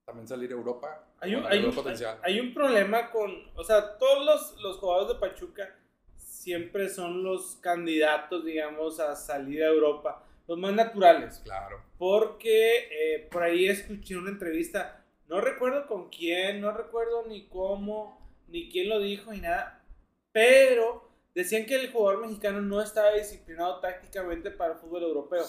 también 0.10 0.28
salir 0.28 0.50
a 0.52 0.56
Europa. 0.56 1.04
Hay 1.20 1.36
un, 1.36 1.46
hay, 1.46 1.64
un, 1.64 1.72
potencial. 1.72 2.18
hay 2.24 2.40
un 2.40 2.54
problema 2.54 3.12
con, 3.12 3.32
o 3.56 3.64
sea, 3.64 3.98
todos 3.98 4.26
los, 4.26 4.62
los 4.62 4.78
jugadores 4.78 5.14
de 5.14 5.20
Pachuca 5.20 5.76
siempre 6.18 6.90
son 6.90 7.24
los 7.24 7.58
candidatos, 7.62 8.44
digamos, 8.44 9.00
a 9.00 9.16
salir 9.16 9.64
a 9.64 9.68
Europa, 9.68 10.26
los 10.48 10.58
más 10.58 10.74
naturales. 10.74 11.42
Claro. 11.44 11.82
Porque 12.00 12.88
eh, 12.92 13.28
por 13.32 13.44
ahí 13.44 13.68
escuché 13.68 14.18
una 14.18 14.32
entrevista, 14.32 15.06
no 15.28 15.42
recuerdo 15.42 15.86
con 15.86 16.10
quién, 16.10 16.60
no 16.60 16.72
recuerdo 16.72 17.26
ni 17.28 17.48
cómo, 17.48 18.20
ni 18.48 18.68
quién 18.70 18.90
lo 18.90 19.00
dijo, 19.00 19.32
ni 19.32 19.42
nada, 19.42 19.84
pero 20.32 21.08
decían 21.36 21.68
que 21.68 21.76
el 21.76 21.92
jugador 21.92 22.22
mexicano 22.22 22.62
no 22.62 22.82
estaba 22.82 23.14
disciplinado 23.14 23.80
tácticamente 23.80 24.50
para 24.50 24.74
el 24.74 24.80
fútbol 24.80 25.04
europeo. 25.04 25.46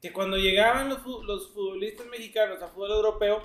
Que 0.00 0.12
cuando 0.12 0.38
llegaban 0.38 0.88
los, 0.88 1.04
los 1.24 1.52
futbolistas 1.52 2.06
mexicanos 2.06 2.62
a 2.62 2.68
fútbol 2.68 2.92
europeo, 2.92 3.42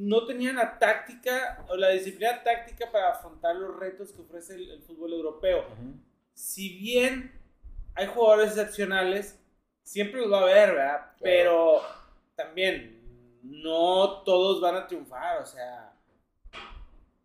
no 0.00 0.24
tenían 0.24 0.56
la 0.56 0.78
táctica 0.78 1.64
o 1.68 1.76
la 1.76 1.90
disciplina 1.90 2.42
táctica 2.42 2.90
para 2.90 3.10
afrontar 3.10 3.54
los 3.56 3.78
retos 3.78 4.12
que 4.12 4.22
ofrece 4.22 4.54
el, 4.54 4.70
el 4.70 4.82
fútbol 4.82 5.12
europeo. 5.12 5.66
Si 6.32 6.78
bien 6.78 7.38
hay 7.94 8.06
jugadores 8.06 8.52
excepcionales, 8.52 9.38
siempre 9.82 10.20
los 10.20 10.32
va 10.32 10.38
a 10.38 10.42
haber, 10.42 10.74
¿verdad? 10.74 11.12
Pero 11.20 11.82
también 12.34 12.98
no 13.42 14.22
todos 14.24 14.60
van 14.60 14.76
a 14.76 14.86
triunfar, 14.86 15.42
o 15.42 15.46
sea. 15.46 15.92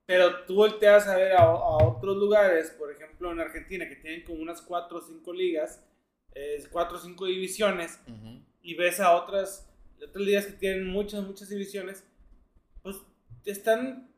Pero 0.06 0.44
tú 0.46 0.56
volteas 0.56 1.08
a 1.08 1.16
ver 1.16 1.32
a, 1.32 1.44
a 1.44 1.78
otros 1.84 2.18
lugares, 2.18 2.72
por 2.72 2.92
ejemplo 2.92 3.32
en 3.32 3.40
Argentina, 3.40 3.88
que 3.88 3.96
tienen 3.96 4.24
como 4.24 4.42
unas 4.42 4.62
4 4.62 4.98
o 4.98 5.02
5 5.02 5.34
ligas, 5.34 5.82
4 6.72 6.98
o 6.98 7.00
5 7.00 7.26
divisiones, 7.26 8.00
y 8.62 8.76
ves 8.76 9.00
a 9.00 9.16
otras, 9.16 9.72
otras 10.04 10.26
ligas 10.26 10.46
que 10.46 10.54
tienen 10.54 10.88
muchas, 10.88 11.24
muchas 11.24 11.48
divisiones, 11.48 12.04
están 13.52 14.10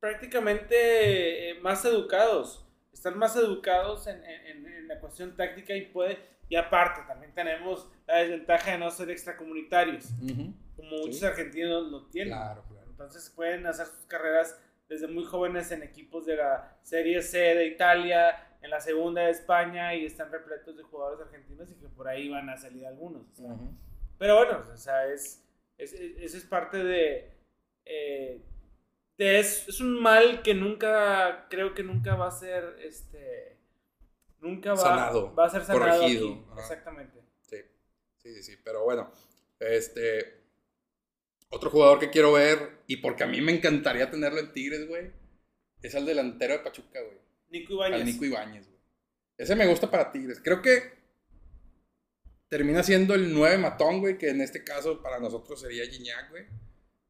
prácticamente 0.00 1.50
eh, 1.50 1.60
más 1.60 1.84
educados. 1.84 2.66
Están 2.92 3.18
más 3.18 3.36
educados 3.36 4.06
en, 4.06 4.24
en- 4.24 4.66
en 4.66 4.88
la 4.88 4.98
cuestión 5.00 5.36
táctica 5.36 5.74
y 5.74 5.86
puede. 5.86 6.18
Y 6.48 6.56
aparte, 6.56 7.02
también 7.06 7.32
tenemos 7.32 7.88
la 8.06 8.16
desventaja 8.16 8.72
de 8.72 8.78
no 8.78 8.90
ser 8.90 9.10
extracomunitarios, 9.10 10.06
Ujú. 10.22 10.52
como 10.74 10.90
muchos 10.98 11.20
Sí. 11.20 11.24
argentinos 11.26 11.90
lo 11.90 12.06
tienen. 12.06 12.34
Claro, 12.34 12.64
claro. 12.68 12.86
Entonces 12.90 13.30
pueden 13.30 13.66
hacer 13.66 13.86
sus 13.86 14.04
carreras 14.06 14.60
desde 14.88 15.06
muy 15.06 15.24
jóvenes 15.24 15.70
en 15.70 15.84
equipos 15.84 16.26
de 16.26 16.36
la 16.36 16.76
Serie 16.82 17.22
C 17.22 17.38
de 17.38 17.66
Italia, 17.68 18.48
en 18.62 18.70
la 18.70 18.80
segunda 18.80 19.22
de 19.22 19.30
España 19.30 19.94
y 19.94 20.04
están 20.04 20.32
repletos 20.32 20.76
de 20.76 20.82
jugadores 20.82 21.24
argentinos 21.24 21.70
y 21.70 21.74
que 21.76 21.88
por 21.88 22.08
ahí 22.08 22.28
van 22.28 22.50
a 22.50 22.56
salir 22.56 22.84
algunos. 22.84 23.22
o 23.30 23.34
sea. 23.34 23.46
Ujú. 23.52 23.72
Pero 24.18 24.36
bueno, 24.36 24.64
o 24.72 24.76
sea, 24.76 25.06
es, 25.06 25.44
es, 25.78 25.92
es- 25.92 26.16
eso 26.18 26.36
es 26.36 26.44
parte 26.44 26.78
de... 26.82 27.30
eh, 27.84 28.42
de 28.42 28.59
es, 29.20 29.68
es 29.68 29.80
un 29.80 30.00
mal 30.00 30.42
que 30.42 30.54
nunca, 30.54 31.46
creo 31.50 31.74
que 31.74 31.82
nunca 31.82 32.14
va 32.14 32.28
a 32.28 32.30
ser, 32.30 32.76
este... 32.82 33.58
Nunca 34.40 34.70
va, 34.70 34.76
Sanado, 34.76 35.34
va 35.34 35.44
a 35.44 35.50
ser 35.50 35.62
sanado 35.64 35.80
corregido, 35.80 36.28
aquí. 36.28 36.60
Exactamente. 36.60 37.20
Sí, 37.42 37.56
sí, 38.16 38.42
sí, 38.42 38.56
pero 38.64 38.84
bueno, 38.84 39.12
este, 39.58 40.40
otro 41.50 41.68
jugador 41.68 41.98
que 41.98 42.08
quiero 42.08 42.32
ver, 42.32 42.78
y 42.86 42.96
porque 42.98 43.24
a 43.24 43.26
mí 43.26 43.42
me 43.42 43.52
encantaría 43.52 44.10
tenerlo 44.10 44.40
en 44.40 44.52
Tigres, 44.52 44.88
güey, 44.88 45.12
es 45.82 45.94
el 45.94 46.06
delantero 46.06 46.54
de 46.54 46.60
Pachuca, 46.60 47.02
güey, 47.02 47.18
Nico 47.50 47.74
Ibáñez. 47.74 48.00
al 48.00 48.06
Nico 48.06 48.24
Ibáñez, 48.24 48.66
güey. 48.66 48.80
Ese 49.36 49.54
me 49.56 49.66
gusta 49.66 49.90
para 49.90 50.10
Tigres, 50.10 50.40
creo 50.42 50.62
que 50.62 50.98
termina 52.48 52.82
siendo 52.82 53.14
el 53.14 53.34
9 53.34 53.58
matón, 53.58 54.00
güey, 54.00 54.16
que 54.16 54.30
en 54.30 54.40
este 54.40 54.64
caso 54.64 55.02
para 55.02 55.18
nosotros 55.20 55.60
sería 55.60 55.84
Gignac, 55.84 56.30
güey, 56.30 56.46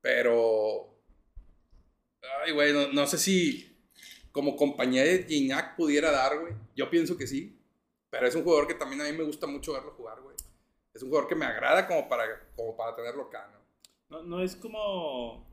pero, 0.00 0.99
ay, 2.44 2.52
güey, 2.52 2.72
no, 2.72 2.88
no 2.92 3.06
sé 3.06 3.18
si 3.18 3.66
como 4.32 4.56
compañía 4.56 5.02
de 5.02 5.24
Gignac 5.24 5.76
pudiera 5.76 6.10
dar, 6.10 6.38
güey, 6.38 6.54
yo 6.76 6.88
pienso 6.90 7.16
que 7.16 7.26
sí, 7.26 7.58
pero 8.10 8.26
es 8.26 8.34
un 8.34 8.44
jugador 8.44 8.66
que 8.66 8.74
también 8.74 9.00
a 9.00 9.04
mí 9.04 9.12
me 9.12 9.24
gusta 9.24 9.46
mucho 9.46 9.72
verlo 9.72 9.92
jugar, 9.92 10.20
güey. 10.20 10.36
Es 10.92 11.02
un 11.02 11.08
jugador 11.08 11.28
que 11.28 11.34
me 11.36 11.46
agrada 11.46 11.86
como 11.86 12.08
para, 12.08 12.24
como 12.56 12.76
para 12.76 12.94
tenerlo 12.96 13.24
acá, 13.24 13.48
¿no? 13.52 13.60
No, 14.10 14.22
no 14.24 14.42
es 14.42 14.56
como, 14.56 15.48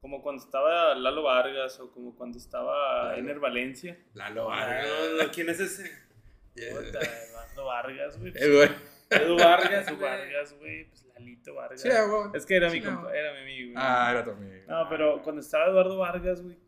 como 0.00 0.22
cuando 0.22 0.42
estaba 0.42 0.94
Lalo 0.94 1.22
Vargas 1.22 1.78
o 1.80 1.90
como 1.92 2.16
cuando 2.16 2.38
estaba. 2.38 3.14
Ener 3.16 3.38
Valencia. 3.38 3.98
Lalo 4.14 4.50
Ah, 4.50 4.82
no, 4.82 5.22
no, 5.22 5.30
¿Quién 5.30 5.50
es 5.50 5.60
ese? 5.60 5.84
Puta, 6.54 6.98
Eduardo 6.98 7.64
Vargas, 7.66 8.18
güey. 8.18 8.32
Eh, 8.34 8.54
güey. 8.54 8.70
Edu 9.10 9.36
Vargas. 9.36 9.88
Edu. 9.88 9.98
Vargas, 9.98 10.54
güey. 10.58 10.88
Lalito 11.20 11.54
Vargas. 11.54 11.80
Sí, 11.80 11.88
güey. 11.88 12.30
Es 12.34 12.46
que 12.46 12.56
era 12.56 12.70
Sí, 12.70 12.80
mi, 12.80 12.86
no. 12.86 13.02
compa- 13.02 13.12
era 13.14 13.32
mi 13.34 13.40
amigo. 13.40 13.72
güey. 13.72 13.74
Ah, 13.86 14.08
era 14.10 14.24
tu 14.24 14.30
amigo. 14.32 14.54
No, 14.68 14.88
pero 14.88 15.22
cuando 15.22 15.40
estaba 15.40 15.66
Eduardo 15.66 15.96
Vargas, 15.98 16.42
güey, 16.42 16.58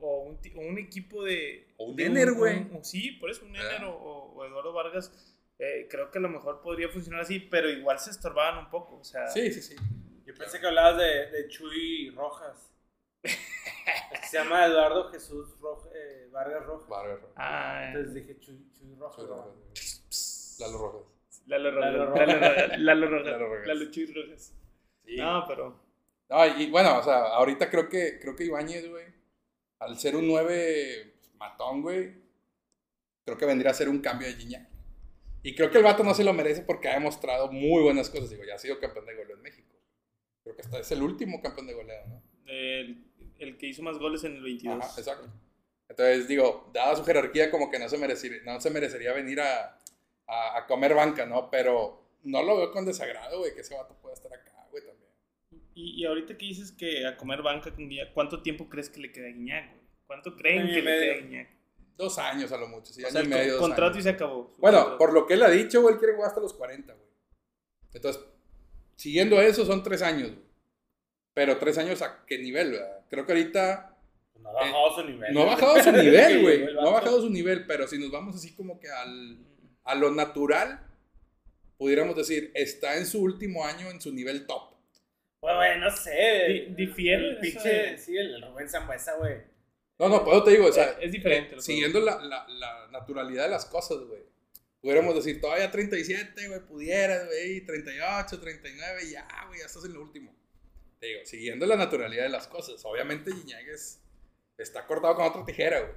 o 0.00 0.22
un, 0.22 0.38
o 0.56 0.60
un 0.60 0.78
equipo 0.78 1.24
de... 1.24 1.74
O 1.76 1.86
un 1.90 1.96
de 1.96 2.04
Ener, 2.06 2.32
güey. 2.32 2.58
un- 2.70 2.84
Sí, 2.84 3.12
por 3.12 3.30
eso 3.30 3.44
un 3.44 3.56
Ah. 3.56 3.60
Ener 3.60 3.84
o, 3.84 4.44
Eduardo 4.46 4.72
Vargas, 4.72 5.36
eh, 5.58 5.88
creo 5.90 6.10
que 6.10 6.18
a 6.18 6.20
lo 6.20 6.28
mejor 6.28 6.60
podría 6.62 6.88
funcionar 6.88 7.22
así, 7.22 7.40
pero 7.40 7.68
igual 7.68 7.98
se 7.98 8.10
estorbaban 8.10 8.58
un 8.64 8.70
poco, 8.70 8.98
o 8.98 9.04
sea... 9.04 9.26
Sí, 9.28 9.50
sí, 9.52 9.60
sí. 9.62 9.76
Yo 10.24 10.34
pensé 10.34 10.60
que 10.60 10.66
hablabas 10.66 10.98
de, 10.98 11.30
de 11.30 11.48
Chuy 11.48 12.10
Rojas. 12.10 12.70
Se 14.30 14.36
llama 14.38 14.66
Eduardo 14.66 15.10
Jesús 15.10 15.48
eh, 15.94 16.28
Vargas 16.30 16.64
Rojas. 16.66 16.88
Bárbaro. 16.88 17.32
Ah, 17.36 17.86
Entonces 17.88 18.14
dije 18.14 18.38
Chuy, 18.38 18.70
Chuy 18.78 18.94
Rojas. 18.96 19.26
¿verdad? 19.26 19.44
Rojas. 19.44 20.56
Lalo 20.60 20.78
Rojas. 20.78 21.02
Lalo 21.56 21.70
Rojas. 21.70 22.78
Lalo 22.78 23.08
Rojas. 23.08 23.26
Lalo 23.26 23.48
Rojas. 23.48 23.66
Lalo 23.66 23.90
Chuy 23.90 24.06
Rojas. 24.06 24.54
Sí. 25.04 25.16
No, 25.16 25.44
pero... 25.48 25.88
No, 26.28 26.46
y, 26.46 26.64
y 26.64 26.70
bueno, 26.70 26.98
o 26.98 27.02
sea, 27.02 27.20
ahorita 27.28 27.70
creo 27.70 27.88
que, 27.88 28.18
creo 28.20 28.36
que 28.36 28.44
Ibáñez, 28.44 28.88
güey, 28.88 29.06
al 29.78 29.98
ser 29.98 30.14
un 30.14 30.28
9 30.28 31.12
pues, 31.18 31.34
matón, 31.36 31.80
güey, 31.80 32.12
creo 33.24 33.38
que 33.38 33.46
vendría 33.46 33.70
a 33.70 33.74
ser 33.74 33.88
un 33.88 34.00
cambio 34.00 34.28
de 34.28 34.34
Gignac. 34.34 34.68
Y 35.42 35.54
creo 35.54 35.70
que 35.70 35.78
el 35.78 35.84
vato 35.84 36.04
no 36.04 36.12
se 36.12 36.24
lo 36.24 36.34
merece 36.34 36.62
porque 36.62 36.88
ha 36.88 36.94
demostrado 36.94 37.50
muy 37.50 37.82
buenas 37.82 38.10
cosas. 38.10 38.28
Digo, 38.28 38.44
ya 38.44 38.56
ha 38.56 38.58
sido 38.58 38.78
campeón 38.78 39.06
de 39.06 39.14
goleo 39.14 39.36
en 39.36 39.42
México. 39.42 39.74
Creo 40.42 40.54
que 40.54 40.62
hasta 40.62 40.80
es 40.80 40.92
el 40.92 41.02
último 41.02 41.40
campeón 41.40 41.66
de 41.66 41.74
goleo, 41.74 42.06
¿no? 42.06 42.22
El, 42.46 43.04
el 43.38 43.56
que 43.56 43.68
hizo 43.68 43.82
más 43.82 43.98
goles 43.98 44.24
en 44.24 44.36
el 44.36 44.42
22. 44.42 44.84
Ajá, 44.84 45.00
exacto. 45.00 45.32
Entonces, 45.88 46.28
digo, 46.28 46.70
dada 46.74 46.94
su 46.96 47.04
jerarquía, 47.04 47.50
como 47.50 47.70
que 47.70 47.78
no 47.78 47.88
se 47.88 47.96
merecería, 47.96 48.42
no 48.44 48.60
se 48.60 48.70
merecería 48.70 49.12
venir 49.14 49.40
a, 49.40 49.78
a, 50.28 50.58
a 50.58 50.66
comer 50.66 50.94
banca, 50.94 51.26
¿no? 51.26 51.50
Pero 51.50 52.04
no 52.22 52.42
lo 52.42 52.56
veo 52.56 52.70
con 52.70 52.84
desagrado, 52.84 53.38
güey, 53.40 53.54
que 53.54 53.62
ese 53.62 53.74
vato 53.74 53.96
pueda 54.00 54.14
estar 54.14 54.32
acá, 54.32 54.66
güey, 54.70 54.84
también. 54.84 55.10
Y, 55.74 56.02
y 56.02 56.04
ahorita 56.04 56.36
que 56.36 56.46
dices 56.46 56.70
que 56.72 57.06
a 57.06 57.16
comer 57.16 57.42
banca 57.42 57.74
con 57.74 57.88
Guiñac, 57.88 58.12
¿cuánto 58.12 58.42
tiempo 58.42 58.68
crees 58.68 58.90
que 58.90 59.00
le 59.00 59.10
queda 59.12 59.26
a 59.26 59.30
Guiñac, 59.30 59.70
güey? 59.70 59.82
¿Cuánto 60.06 60.36
creen 60.36 60.66
que 60.66 60.74
le 60.74 60.82
medio. 60.82 61.00
queda 61.00 61.12
a 61.14 61.20
Guiñac? 61.26 61.48
Dos 61.96 62.18
años 62.18 62.52
a 62.52 62.56
lo 62.58 62.68
mucho, 62.68 62.92
sí, 62.92 63.02
O 63.02 63.06
año 63.06 63.12
sea, 63.12 63.20
y 63.22 63.24
el 63.24 63.30
medio, 63.30 63.52
dos 63.54 63.60
contrato 63.60 63.92
años. 63.94 63.98
y 63.98 64.02
se 64.02 64.10
acabó. 64.10 64.54
Bueno, 64.58 64.78
contrato. 64.78 64.98
por 64.98 65.12
lo 65.12 65.26
que 65.26 65.34
él 65.34 65.42
ha 65.42 65.50
dicho, 65.50 65.80
güey, 65.82 65.94
él 65.94 65.98
quiere 65.98 66.14
jugar 66.14 66.28
hasta 66.28 66.40
los 66.40 66.54
40, 66.54 66.92
güey. 66.92 67.06
Entonces, 67.92 68.22
siguiendo 68.96 69.40
eso, 69.40 69.64
son 69.64 69.82
tres 69.82 70.02
años, 70.02 70.30
güey. 70.30 70.48
Pero 71.34 71.58
tres 71.58 71.78
años 71.78 72.02
a 72.02 72.24
qué 72.26 72.38
nivel, 72.38 72.72
¿verdad? 72.72 73.04
Creo 73.08 73.24
que 73.24 73.32
ahorita 73.32 73.96
No 74.40 74.48
ha 74.50 74.52
bajado 74.52 74.94
su 74.94 75.04
nivel. 75.04 75.34
No 75.34 75.42
ha 75.42 75.44
bajado 75.46 75.82
su 75.82 75.92
nivel, 75.92 76.42
güey. 76.42 76.74
No 76.74 76.88
ha 76.88 76.92
bajado 76.92 77.20
su 77.20 77.30
nivel, 77.30 77.66
pero 77.66 77.86
si 77.86 77.98
nos 77.98 78.10
vamos 78.10 78.34
así 78.36 78.54
como 78.54 78.78
que 78.80 78.88
al, 78.88 79.38
a 79.88 79.94
lo 79.94 80.10
natural, 80.10 80.80
pudiéramos 81.78 82.16
decir, 82.16 82.50
está 82.54 82.96
en 82.96 83.06
su 83.06 83.22
último 83.22 83.64
año 83.64 83.90
en 83.90 84.00
su 84.00 84.12
nivel 84.12 84.46
top. 84.46 84.74
Güey, 85.40 85.54
güey, 85.56 85.78
no 85.80 85.90
sé. 85.90 86.46
Di- 86.48 86.74
difiere 86.74 87.28
El 87.30 87.38
pinche, 87.38 87.98
sí, 87.98 88.16
el 88.16 88.42
Rubén 88.42 88.68
Zambuesa, 88.68 89.14
güey. 89.16 89.36
No, 89.98 90.08
no, 90.08 90.24
por 90.24 90.34
eso 90.34 90.44
te 90.44 90.50
digo, 90.52 90.66
o 90.66 90.72
sea, 90.72 90.96
Es 91.00 91.10
diferente, 91.12 91.56
lo 91.56 91.62
siguiendo 91.62 92.00
la, 92.00 92.20
la, 92.20 92.46
la 92.48 92.88
naturalidad 92.92 93.44
de 93.44 93.50
las 93.50 93.66
cosas, 93.66 93.98
güey. 94.06 94.22
Pudiéramos 94.80 95.14
decir, 95.16 95.40
todavía 95.40 95.70
37, 95.72 96.48
güey, 96.48 96.60
pudieras, 96.60 97.26
güey, 97.26 97.60
38, 97.66 98.38
39, 98.40 99.10
ya, 99.10 99.26
güey, 99.48 99.58
ya 99.60 99.66
estás 99.66 99.84
en 99.84 99.94
lo 99.94 100.02
último. 100.02 100.32
Te 101.00 101.06
digo, 101.06 101.20
siguiendo 101.24 101.66
la 101.66 101.76
naturalidad 101.76 102.24
de 102.24 102.28
las 102.28 102.46
cosas. 102.46 102.84
Obviamente 102.84 103.30
es- 103.72 104.00
está 104.56 104.86
cortado 104.86 105.14
con 105.16 105.26
otra 105.26 105.44
tijera, 105.44 105.80
güey. 105.80 105.92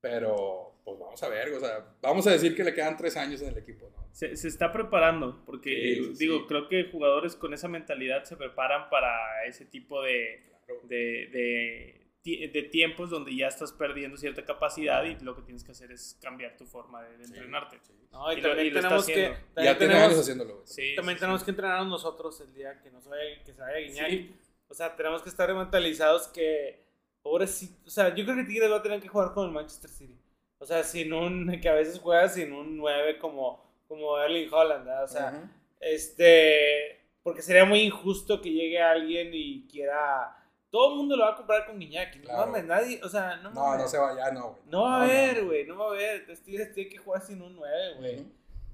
Pero, 0.00 0.73
pues 0.84 0.98
vamos 0.98 1.22
a 1.22 1.28
ver, 1.28 1.52
o 1.52 1.60
sea, 1.60 1.86
vamos 2.02 2.26
a 2.26 2.30
decir 2.32 2.54
que 2.54 2.62
le 2.64 2.74
quedan 2.74 2.96
tres 2.96 3.16
años 3.16 3.40
en 3.42 3.48
el 3.48 3.58
equipo, 3.58 3.90
¿no? 3.96 4.06
Se, 4.12 4.36
se 4.36 4.48
está 4.48 4.72
preparando, 4.72 5.42
porque 5.46 5.70
Sí, 5.70 6.04
sí, 6.14 6.24
digo, 6.26 6.38
sí. 6.40 6.44
creo 6.46 6.68
que 6.68 6.84
jugadores 6.92 7.34
con 7.36 7.52
esa 7.54 7.68
mentalidad 7.68 8.24
se 8.24 8.36
preparan 8.36 8.88
para 8.90 9.44
ese 9.46 9.64
tipo 9.64 10.02
de, 10.02 10.44
Claro. 10.66 10.80
de, 10.84 10.96
de, 11.32 12.06
ti- 12.22 12.46
de 12.46 12.62
tiempos 12.64 13.10
donde 13.10 13.34
ya 13.36 13.48
estás 13.48 13.72
perdiendo 13.72 14.16
cierta 14.16 14.44
capacidad 14.44 15.04
y 15.04 15.18
lo 15.24 15.34
que 15.36 15.42
tienes 15.42 15.64
que 15.64 15.72
hacer 15.72 15.90
es 15.92 16.18
cambiar 16.22 16.56
tu 16.56 16.64
forma 16.66 17.02
de, 17.02 17.16
de 17.18 17.26
Sí, 17.26 17.32
entrenarte. 17.34 17.78
sí. 17.82 17.92
No, 18.12 18.32
y, 18.32 18.38
Y 18.38 18.42
también 18.42 18.72
lo 18.72 18.78
está 18.78 18.80
tenemos 18.88 19.06
que. 19.06 19.12
haciendo. 19.12 19.38
También 19.54 19.74
Ya 19.74 19.78
tenemos, 19.78 20.18
haciéndolo. 20.18 20.62
Sí, 20.66 20.92
también 20.94 21.16
sí, 21.16 21.20
tenemos 21.20 21.40
sí. 21.40 21.44
que 21.46 21.50
entrenarnos 21.50 21.88
nosotros 21.88 22.40
el 22.40 22.54
día 22.54 22.80
que, 22.80 22.90
nos 22.90 23.06
vaya, 23.08 23.42
que 23.44 23.52
se 23.52 23.60
vaya 23.60 23.76
a 23.76 23.80
Guiñac. 23.80 24.08
Sí. 24.10 24.34
O 24.68 24.74
sea, 24.74 24.94
tenemos 24.96 25.22
que 25.22 25.28
estar 25.28 25.52
mentalizados 25.54 26.28
que. 26.28 26.84
Pobrecito. 27.22 27.74
O 27.86 27.90
sea, 27.90 28.14
yo 28.14 28.24
creo 28.24 28.36
que 28.36 28.44
Tigres 28.44 28.70
va 28.70 28.76
a 28.76 28.82
tener 28.82 29.00
que 29.00 29.08
jugar 29.08 29.32
con 29.32 29.46
el 29.46 29.52
Manchester 29.52 29.90
City. 29.90 30.16
O 30.64 30.66
sea, 30.66 30.82
sin 30.82 31.12
un. 31.12 31.60
Que 31.60 31.68
a 31.68 31.74
veces 31.74 32.00
juega 32.00 32.26
sin 32.26 32.50
un 32.54 32.78
9 32.78 33.18
como, 33.18 33.62
como 33.86 34.18
Erling 34.18 34.48
Holland, 34.50 34.86
¿verdad? 34.86 35.04
O 35.04 35.08
sea. 35.08 35.50
Este, 35.78 37.04
porque 37.22 37.42
sería 37.42 37.66
muy 37.66 37.80
injusto 37.80 38.40
que 38.40 38.50
llegue 38.50 38.80
alguien 38.80 39.28
y 39.34 39.66
quiera. 39.68 40.34
Todo 40.70 40.92
el 40.92 40.96
mundo 40.96 41.16
lo 41.16 41.24
va 41.24 41.32
a 41.32 41.36
comprar 41.36 41.66
con 41.66 41.78
Guiñac. 41.78 42.16
No 42.24 42.32
mames, 42.38 42.64
nadie. 42.64 42.98
O 43.04 43.08
sea, 43.10 43.36
no 43.36 43.50
No, 43.50 43.60
mames. 43.60 43.82
no 43.82 43.88
se 43.88 43.98
va, 43.98 44.16
ya 44.16 44.30
no, 44.32 44.52
güey. 44.52 44.62
No 44.66 44.82
va 44.84 44.96
a 44.96 45.04
haber, 45.04 45.44
güey. 45.44 45.66
No 45.66 45.76
va 45.76 45.84
a 45.84 45.88
haber. 45.88 46.20
Entonces 46.20 46.42
Tigres 46.42 46.72
tiene 46.72 46.88
que 46.88 46.96
jugar 46.96 47.20
sin 47.20 47.42
un 47.42 47.54
9, 47.54 47.94
güey. 47.98 48.26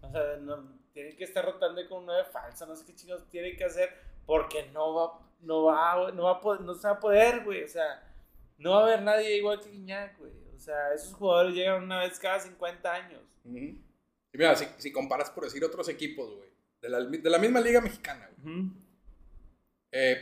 O 0.02 0.10
sea, 0.12 0.36
no, 0.40 0.78
tienen 0.92 1.16
que 1.16 1.24
estar 1.24 1.44
rotando 1.44 1.86
con 1.88 1.98
un 1.98 2.06
9 2.06 2.22
falso. 2.30 2.66
No 2.66 2.76
sé 2.76 2.86
qué 2.86 2.94
chicos 2.94 3.28
tienen 3.30 3.56
que 3.56 3.64
hacer. 3.64 3.90
Porque 4.26 4.70
no 4.72 4.94
va. 4.94 5.18
No 5.40 5.64
va, 5.64 6.12
no 6.12 6.22
va 6.24 6.30
a 6.32 6.40
poder, 6.40 6.60
no 6.60 6.72
se 6.74 6.86
va 6.86 6.94
a 6.94 7.00
poder, 7.00 7.42
güey. 7.42 7.64
O 7.64 7.68
sea, 7.68 8.00
no 8.58 8.72
va 8.72 8.80
a 8.80 8.82
haber 8.84 9.02
nadie 9.02 9.36
igual 9.38 9.58
que 9.60 9.70
Guiñac, 9.70 10.18
güey. 10.18 10.32
O 10.60 10.62
sea, 10.62 10.92
esos 10.94 11.14
jugadores 11.14 11.54
llegan 11.54 11.82
una 11.84 12.00
vez 12.00 12.18
cada 12.18 12.38
50 12.38 12.92
años. 12.92 13.22
Y 13.46 13.78
mira, 14.34 14.54
si, 14.54 14.66
si 14.76 14.92
comparas 14.92 15.30
por 15.30 15.44
decir 15.44 15.64
otros 15.64 15.88
equipos, 15.88 16.36
güey, 16.36 16.50
de 16.82 16.88
la, 16.90 17.00
de 17.02 17.30
la 17.30 17.38
misma 17.38 17.60
liga 17.60 17.80
mexicana, 17.80 18.28
güey. 18.42 18.70
Eh, 19.90 20.18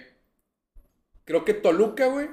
creo 1.24 1.44
que 1.44 1.54
Toluca, 1.54 2.06
güey. 2.06 2.28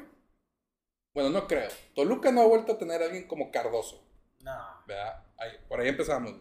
Bueno, 1.16 1.32
no 1.32 1.48
creo. 1.48 1.68
Toluca 1.96 2.32
no 2.32 2.42
ha 2.42 2.46
vuelto 2.46 2.74
a 2.74 2.78
tener 2.78 3.02
a 3.02 3.06
alguien 3.06 3.28
como 3.28 3.50
Cardoso, 3.50 4.04
No. 4.42 4.56
¿verdad? 4.88 5.24
Ahí- 5.38 5.58
por 5.68 5.80
ahí 5.82 5.88
empezamos. 5.90 6.36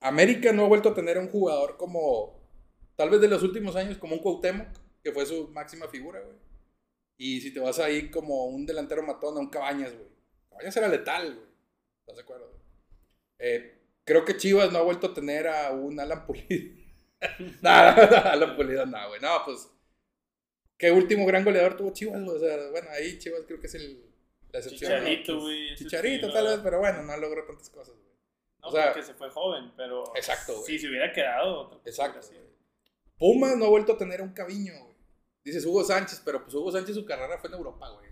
América 0.00 0.52
no 0.52 0.64
ha 0.64 0.68
vuelto 0.68 0.88
a 0.88 0.94
tener 0.94 1.18
un 1.18 1.28
jugador 1.28 1.76
como, 1.76 2.34
tal 2.96 3.10
vez 3.10 3.20
de 3.20 3.28
los 3.28 3.44
últimos 3.44 3.76
años, 3.76 3.96
como 3.98 4.16
un 4.16 4.22
Cuauhtémoc, 4.22 4.66
que 5.04 5.12
fue 5.12 5.24
su 5.24 5.46
máxima 5.48 5.86
figura, 5.86 6.20
güey. 6.20 6.36
Y 7.16 7.40
si 7.40 7.54
te 7.54 7.60
vas 7.60 7.78
ahí 7.78 8.10
como 8.10 8.46
un 8.46 8.66
delantero 8.66 9.02
matón, 9.04 9.36
a 9.36 9.40
un 9.40 9.48
Cabañas, 9.48 9.92
güey. 9.94 10.11
Cabañas 10.62 10.76
era 10.76 10.88
letal, 10.88 11.34
güey. 11.34 11.46
¿Estás 12.00 12.16
de 12.16 12.22
acuerdo? 12.22 12.52
Eh, 13.38 13.78
creo 14.04 14.24
que 14.24 14.36
Chivas 14.36 14.72
no 14.72 14.78
ha 14.78 14.82
vuelto 14.82 15.08
a 15.08 15.14
tener 15.14 15.48
a 15.48 15.72
un 15.72 15.98
Alan 15.98 16.24
Pulido. 16.24 16.76
no, 17.62 17.96
no, 17.96 18.06
no, 18.10 18.16
Alan 18.16 18.56
Pulido, 18.56 18.86
no, 18.86 19.08
güey. 19.08 19.20
No, 19.20 19.44
pues. 19.44 19.68
¿Qué 20.78 20.90
último 20.92 21.26
gran 21.26 21.44
goleador 21.44 21.76
tuvo 21.76 21.92
Chivas, 21.92 22.22
güey? 22.22 22.36
O 22.36 22.40
sea, 22.40 22.70
bueno, 22.70 22.88
ahí 22.90 23.18
Chivas 23.18 23.42
creo 23.46 23.60
que 23.60 23.66
es 23.66 23.74
el, 23.74 24.04
la 24.52 24.60
excepción. 24.60 24.92
¿no? 24.92 24.98
Chicharito, 24.98 25.40
güey. 25.40 25.72
ese 25.72 25.84
Chicharito, 25.84 26.32
tal 26.32 26.46
vez, 26.46 26.60
pero 26.62 26.78
bueno, 26.78 27.02
no 27.02 27.16
logró 27.16 27.44
tantas 27.44 27.68
cosas, 27.70 27.94
güey. 27.96 28.12
No, 28.60 28.68
o 28.68 28.72
sea- 28.72 28.92
porque 28.92 29.02
se 29.02 29.14
fue 29.14 29.30
joven, 29.30 29.72
pero. 29.76 30.04
Exacto, 30.14 30.54
güey. 30.54 30.66
Si 30.66 30.78
se 30.78 30.88
hubiera 30.88 31.12
quedado. 31.12 31.82
Exacto, 31.84 32.20
güey. 32.28 32.52
Pumas 33.18 33.56
no 33.56 33.66
ha 33.66 33.68
vuelto 33.68 33.92
a 33.92 33.98
tener 33.98 34.20
a 34.20 34.24
un 34.24 34.32
Caviño, 34.32 34.72
güey. 34.80 34.96
Dices 35.44 35.64
Hugo 35.64 35.82
Sánchez, 35.82 36.22
pero 36.24 36.42
pues 36.42 36.54
Hugo 36.54 36.70
Sánchez 36.70 36.94
su 36.94 37.04
carrera 37.04 37.38
fue 37.38 37.48
en 37.50 37.56
Europa, 37.56 37.88
güey. 37.90 38.11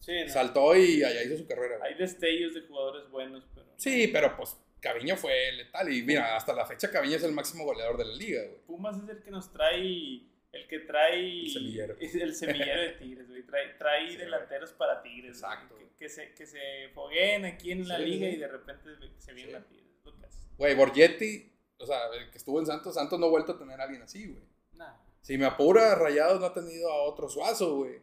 Sí, 0.00 0.12
no. 0.24 0.28
Saltó 0.32 0.76
y 0.76 1.02
allá 1.02 1.22
hizo 1.22 1.36
su 1.38 1.46
carrera, 1.46 1.78
güey. 1.78 1.92
Hay 1.92 1.98
destellos 1.98 2.54
de 2.54 2.62
jugadores 2.62 3.08
buenos, 3.10 3.44
pero. 3.54 3.66
Sí, 3.76 4.08
pero 4.12 4.36
pues 4.36 4.56
Caviño 4.80 5.16
fue 5.16 5.52
letal. 5.52 5.92
Y 5.92 6.02
mira, 6.02 6.36
hasta 6.36 6.52
la 6.54 6.64
fecha 6.66 6.90
Caviño 6.90 7.16
es 7.16 7.24
el 7.24 7.32
máximo 7.32 7.64
goleador 7.64 7.96
de 7.98 8.04
la 8.04 8.14
liga, 8.14 8.42
güey. 8.44 8.58
Pumas 8.66 8.96
es 9.02 9.08
el 9.08 9.22
que 9.22 9.30
nos 9.30 9.52
trae. 9.52 10.22
El 10.50 10.66
que 10.68 10.78
trae. 10.80 11.40
El 11.42 11.50
semillero. 11.50 11.96
El 12.00 12.34
semillero 12.34 12.80
de 12.80 12.88
Tigres, 12.92 13.28
güey. 13.28 13.42
Trae, 13.44 13.74
trae 13.78 14.10
Sí, 14.10 14.16
delanteros 14.16 14.72
para 14.72 15.02
Tigres. 15.02 15.36
Exacto, 15.36 15.76
Que, 15.98 16.08
se, 16.08 16.32
que 16.34 16.46
se 16.46 16.88
fogueen 16.94 17.44
aquí 17.44 17.72
en 17.72 17.86
la 17.86 17.98
Sí, 17.98 18.04
liga 18.04 18.28
y 18.28 18.36
de 18.36 18.48
repente 18.48 18.90
se 19.18 19.32
vienen 19.34 19.56
Sí. 19.56 19.56
a 19.56 19.64
Tigres. 19.68 19.88
Güey, 20.56 20.74
Borgetti, 20.74 21.52
o 21.78 21.86
sea, 21.86 21.98
el 22.18 22.30
que 22.30 22.38
estuvo 22.38 22.58
en 22.58 22.66
Santos, 22.66 22.94
Santos 22.94 23.18
no 23.20 23.26
ha 23.26 23.30
vuelto 23.30 23.52
a 23.52 23.58
tener 23.58 23.80
a 23.80 23.84
alguien 23.84 24.02
así, 24.02 24.26
güey. 24.26 24.42
Nah, 24.72 24.94
Si 25.20 25.36
me 25.38 25.44
apura, 25.44 25.94
Rayados 25.94 26.40
no 26.40 26.46
ha 26.46 26.54
tenido 26.54 26.90
a 26.90 27.02
otro 27.02 27.28
Suazo, 27.28 27.76
güey. 27.76 28.00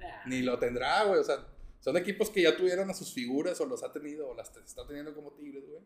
Nah. 0.00 0.24
Ni 0.26 0.42
lo 0.42 0.58
tendrá, 0.58 1.04
güey. 1.04 1.20
O 1.20 1.24
sea, 1.24 1.46
son 1.80 1.96
equipos 1.96 2.30
que 2.30 2.42
ya 2.42 2.56
tuvieron 2.56 2.90
a 2.90 2.94
sus 2.94 3.12
figuras 3.12 3.60
o 3.60 3.66
los 3.66 3.82
ha 3.84 3.92
tenido 3.92 4.28
o 4.28 4.34
las 4.34 4.54
está 4.56 4.86
teniendo 4.86 5.14
como 5.14 5.32
Tigres, 5.32 5.64
güey. 5.68 5.82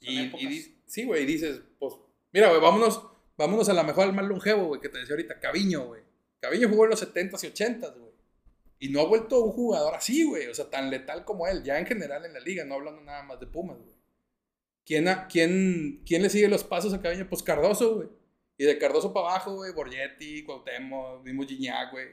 Y, 0.00 0.74
sí, 0.86 1.04
güey, 1.04 1.22
y 1.22 1.26
dices, 1.26 1.60
pues, 1.78 1.94
mira, 2.32 2.48
güey, 2.50 2.60
vámonos, 2.60 3.06
vámonos 3.38 3.68
a 3.70 3.72
la 3.72 3.82
mejor, 3.84 4.04
al 4.04 4.12
más 4.12 4.26
longevo, 4.26 4.66
güey, 4.66 4.80
que 4.80 4.90
te 4.90 4.98
decía 4.98 5.14
ahorita, 5.14 5.40
Caviño, 5.40 5.86
güey. 5.86 6.02
Caviño 6.40 6.68
jugó 6.68 6.84
en 6.84 6.90
los 6.90 7.00
70s 7.02 7.42
y 7.44 7.46
80s, 7.52 7.98
güey. 7.98 8.12
Y 8.80 8.88
no 8.90 9.00
ha 9.00 9.06
vuelto 9.06 9.40
un 9.40 9.52
jugador 9.52 9.94
así, 9.94 10.24
güey. 10.24 10.46
O 10.48 10.54
sea, 10.54 10.68
tan 10.68 10.90
letal 10.90 11.24
como 11.24 11.46
él, 11.46 11.62
ya 11.62 11.78
en 11.78 11.86
general 11.86 12.26
en 12.26 12.34
la 12.34 12.40
liga, 12.40 12.64
no 12.66 12.74
hablando 12.74 13.00
nada 13.00 13.22
más 13.22 13.40
de 13.40 13.46
Pumas, 13.46 13.78
güey. 13.78 13.94
¿Quién, 14.84 15.08
a- 15.08 15.26
quién, 15.26 16.02
¿Quién 16.04 16.22
le 16.22 16.28
sigue 16.28 16.48
los 16.48 16.64
pasos 16.64 16.92
a 16.92 17.00
Caviño? 17.00 17.26
Pues 17.30 17.42
Cardoso, 17.42 17.94
güey. 17.96 18.08
Y 18.58 18.64
de 18.64 18.76
Cardoso 18.76 19.12
para 19.14 19.28
abajo, 19.30 19.54
güey, 19.54 19.72
Borgetti, 19.72 20.44
Cuauhtémoc, 20.44 21.24
mismo 21.24 21.44
Gignac, 21.46 21.92
güey. 21.92 22.08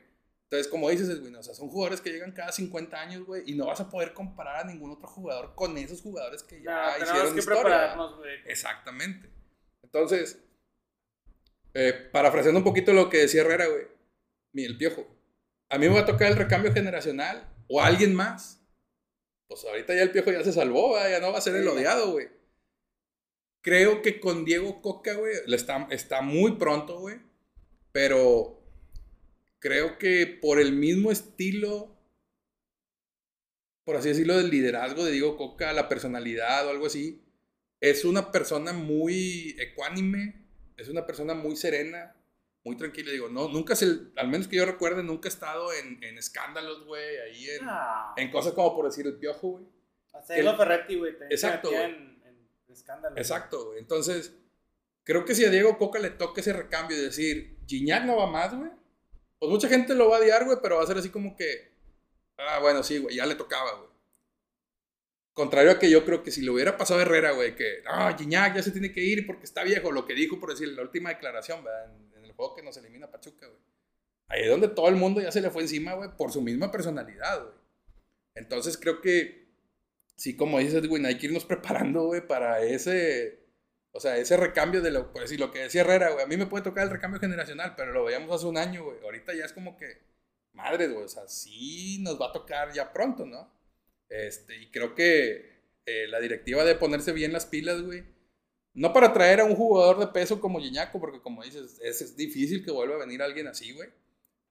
Entonces, 0.52 0.70
como 0.70 0.90
dices, 0.90 1.22
güey, 1.22 1.34
o 1.34 1.42
sea, 1.42 1.54
son 1.56 1.70
jugadores 1.70 2.02
que 2.02 2.12
llegan 2.12 2.34
cada 2.34 2.52
50 2.52 3.00
años, 3.00 3.26
güey, 3.26 3.44
y 3.46 3.56
no 3.56 3.68
vas 3.68 3.80
a 3.80 3.90
poder 3.90 4.12
comparar 4.14 4.58
a 4.58 4.64
ningún 4.66 4.92
otro 4.92 5.08
jugador 5.08 5.56
con 5.56 5.78
esos 5.78 6.02
jugadores 6.02 6.44
que 6.44 6.62
ya 6.62 6.72
Nah, 6.72 6.98
hicieron 6.98 7.34
que 7.34 7.40
historia. 7.40 7.62
prepararnos, 7.62 8.18
güey. 8.18 8.36
Exactamente. 8.48 9.30
Entonces, 9.82 10.44
eh, 11.74 11.94
parafraseando 12.12 12.60
un 12.60 12.66
poquito 12.66 12.92
lo 12.92 13.10
que 13.10 13.20
decía 13.20 13.42
Herrera, 13.42 13.66
güey, 13.68 13.88
el 14.54 14.78
piojo. 14.78 15.08
A 15.70 15.78
mí 15.78 15.88
me 15.88 15.96
va 15.96 16.02
a 16.02 16.06
tocar 16.06 16.30
el 16.30 16.36
recambio 16.38 16.74
generacional 16.74 17.48
o 17.70 17.82
alguien 17.82 18.14
más. 18.14 18.62
Pues 19.48 19.64
ahorita 19.64 19.96
ya 19.96 20.02
el 20.04 20.12
piojo 20.12 20.34
ya 20.34 20.44
se 20.44 20.52
salvó, 20.52 20.98
ya 21.00 21.22
no 21.22 21.32
va 21.32 21.38
a 21.38 21.42
ser 21.42 21.56
el 21.56 21.68
odiado, 21.70 22.12
güey. 22.12 22.28
Creo 23.62 24.02
que 24.02 24.20
con 24.20 24.44
Diego 24.44 24.82
Coca, 24.82 25.14
güey, 25.14 25.34
está 25.92 26.22
muy 26.22 26.58
pronto, 26.58 27.00
güey. 27.00 27.22
Pero 27.94 28.61
creo 29.62 29.98
que 30.00 30.28
por 30.42 30.60
el 30.60 30.74
mismo 30.74 31.12
estilo, 31.12 31.96
por 33.86 33.96
así 33.96 34.10
decirlo, 34.10 34.36
del 34.38 34.50
liderazgo 34.50 35.06
de 35.06 35.12
Diego 35.12 35.38
Coca, 35.38 35.72
la 35.72 35.88
personalidad 35.88 36.68
o 36.68 36.72
algo 36.72 36.88
así, 36.88 37.24
es 37.80 38.04
una 38.04 38.32
persona 38.32 38.74
muy 38.74 39.56
ecuánime, 39.60 40.48
es 40.78 40.90
una 40.90 41.06
persona 41.06 41.36
muy 41.36 41.56
serena, 41.56 42.16
muy 42.64 42.76
tranquila. 42.76 43.12
Digo, 43.12 43.30
no, 43.30 43.48
nunca 43.50 43.76
se, 43.76 43.86
al 44.16 44.28
menos 44.28 44.48
que 44.48 44.58
yo 44.58 44.66
recuerde, 44.66 45.04
nunca 45.04 45.30
ha 45.30 45.32
estado 45.32 45.72
en, 45.74 46.04
en 46.04 46.18
escándalos, 46.18 46.86
güey, 46.86 47.18
ahí 47.20 47.50
en, 47.52 47.66
Nah. 47.66 48.14
en 48.18 48.32
cosas 48.32 48.54
como 48.54 48.76
por 48.76 48.86
decir 48.86 49.06
el 49.06 49.16
piojo, 49.16 49.52
güey. 49.52 49.66
Diego 50.28 50.58
Ferretti, 50.58 50.96
güey. 50.96 51.14
Exacto. 51.30 51.72
En, 51.72 52.20
en 52.26 52.48
escándalo. 52.68 53.16
Exacto, 53.16 53.68
güey. 53.68 53.80
Entonces, 53.80 54.36
creo 55.04 55.24
que 55.24 55.36
si 55.36 55.46
a 55.46 55.50
Diego 55.52 55.78
Coca 55.78 56.00
le 56.00 56.10
toca 56.10 56.42
ese 56.42 56.54
recambio 56.54 56.98
y 56.98 57.02
decir, 57.02 57.60
Gignac 57.68 58.06
no 58.06 58.18
va 58.18 58.28
más, 58.28 58.56
güey, 58.56 58.72
pues 59.42 59.50
mucha 59.50 59.68
gente 59.68 59.96
lo 59.96 60.08
va 60.08 60.18
a 60.18 60.20
odiar, 60.20 60.46
güey, 60.46 60.60
pero 60.62 60.78
va 60.78 60.84
a 60.84 60.86
ser 60.86 61.00
así 61.00 61.10
como 61.10 61.36
que, 61.36 61.72
ah, 62.38 62.60
bueno, 62.60 62.84
sí, 62.84 63.00
güey, 63.00 63.16
ya 63.16 63.26
le 63.26 63.34
tocaba, 63.34 63.74
güey. 63.74 63.90
Contrario 65.34 65.72
a 65.72 65.80
que 65.80 65.90
yo 65.90 66.06
creo 66.06 66.22
que 66.22 66.30
si 66.30 66.44
le 66.44 66.52
hubiera 66.52 66.78
pasado 66.78 67.00
a 67.00 67.02
Herrera, 67.02 67.32
güey, 67.32 67.56
que, 67.56 67.82
no, 67.84 68.16
Gignac 68.16 68.56
ya 68.56 68.62
se 68.62 68.70
tiene 68.70 68.92
que 68.92 69.02
ir 69.02 69.26
porque 69.26 69.46
está 69.46 69.64
viejo, 69.64 69.92
lo 69.92 70.06
que 70.06 70.14
dijo, 70.14 70.40
por 70.40 70.52
decir, 70.52 70.68
la 70.68 70.84
última 70.84 71.10
declaración, 71.10 71.64
¿verdad? 71.64 71.86
En, 71.86 72.20
en 72.20 72.26
el 72.26 72.34
juego 72.34 72.56
que 72.56 72.62
nos 72.62 72.78
elimina 72.78 73.10
Pachuca, 73.10 73.48
güey. 73.48 73.60
Ahí 74.28 74.44
es 74.44 74.50
donde 74.50 74.68
todo 74.68 74.90
el 74.90 74.96
mundo 74.96 75.22
ya 75.22 75.32
se 75.32 75.42
le 75.42 75.50
fue 75.50 75.64
encima, 75.64 75.96
güey, 75.96 76.16
por 76.16 76.32
su 76.32 76.44
misma 76.44 76.72
personalidad, 76.72 77.42
güey. 77.42 77.56
Entonces 78.36 78.78
creo 78.78 79.02
que, 79.02 79.48
sí, 80.16 80.36
como 80.36 80.60
dices, 80.60 80.88
güey, 80.88 81.04
hay 81.04 81.18
que 81.18 81.26
irnos 81.26 81.46
preparando, 81.46 82.04
güey, 82.04 82.28
para 82.28 82.62
ese, 82.62 83.41
o 83.94 84.00
sea, 84.00 84.18
ese 84.18 84.38
recambio 84.38 84.82
de 84.82 84.92
lo, 84.92 85.12
pues 85.12 85.30
sí, 85.30 85.38
lo 85.38 85.52
que 85.52 85.60
decía 85.60 85.82
Herrera, 85.82 86.12
güey, 86.12 86.24
a 86.24 86.28
mí 86.28 86.38
me 86.38 86.46
puede 86.46 86.64
tocar 86.64 86.84
el 86.84 86.90
recambio 86.90 87.20
generacional, 87.20 87.74
pero 87.76 87.92
lo 87.92 88.06
veíamos 88.06 88.32
hace 88.32 88.46
un 88.46 88.58
año, 88.58 88.84
güey. 88.86 88.98
Ahorita 89.04 89.34
ya 89.34 89.46
es 89.46 89.54
como 89.54 89.78
que, 89.78 90.02
madre, 90.54 90.88
güey, 90.88 91.06
o 91.06 91.10
sea, 91.10 91.28
sí 91.28 92.00
nos 92.02 92.20
va 92.20 92.30
a 92.30 92.32
tocar 92.32 92.72
ya 92.74 92.94
pronto, 92.94 93.26
¿no? 93.26 93.52
Este, 94.10 94.58
y 94.62 94.72
creo 94.72 94.96
que 94.96 95.52
eh, 95.86 96.08
la 96.08 96.20
directiva 96.20 96.64
de 96.64 96.76
ponerse 96.76 97.12
bien 97.12 97.34
las 97.34 97.46
pilas, 97.46 97.82
güey. 97.82 98.04
No 98.74 98.94
para 98.94 99.12
traer 99.12 99.42
a 99.42 99.46
un 99.46 99.56
jugador 99.56 100.00
de 100.00 100.08
peso 100.08 100.40
como 100.40 100.62
Giñaco, 100.62 101.00
porque 101.02 101.22
como 101.22 101.44
dices, 101.44 101.80
es, 101.82 102.02
es 102.02 102.16
difícil 102.16 102.64
que 102.64 102.72
vuelva 102.72 102.96
a 102.96 103.00
venir 103.00 103.22
alguien 103.22 103.48
así, 103.48 103.74
güey. 103.74 103.90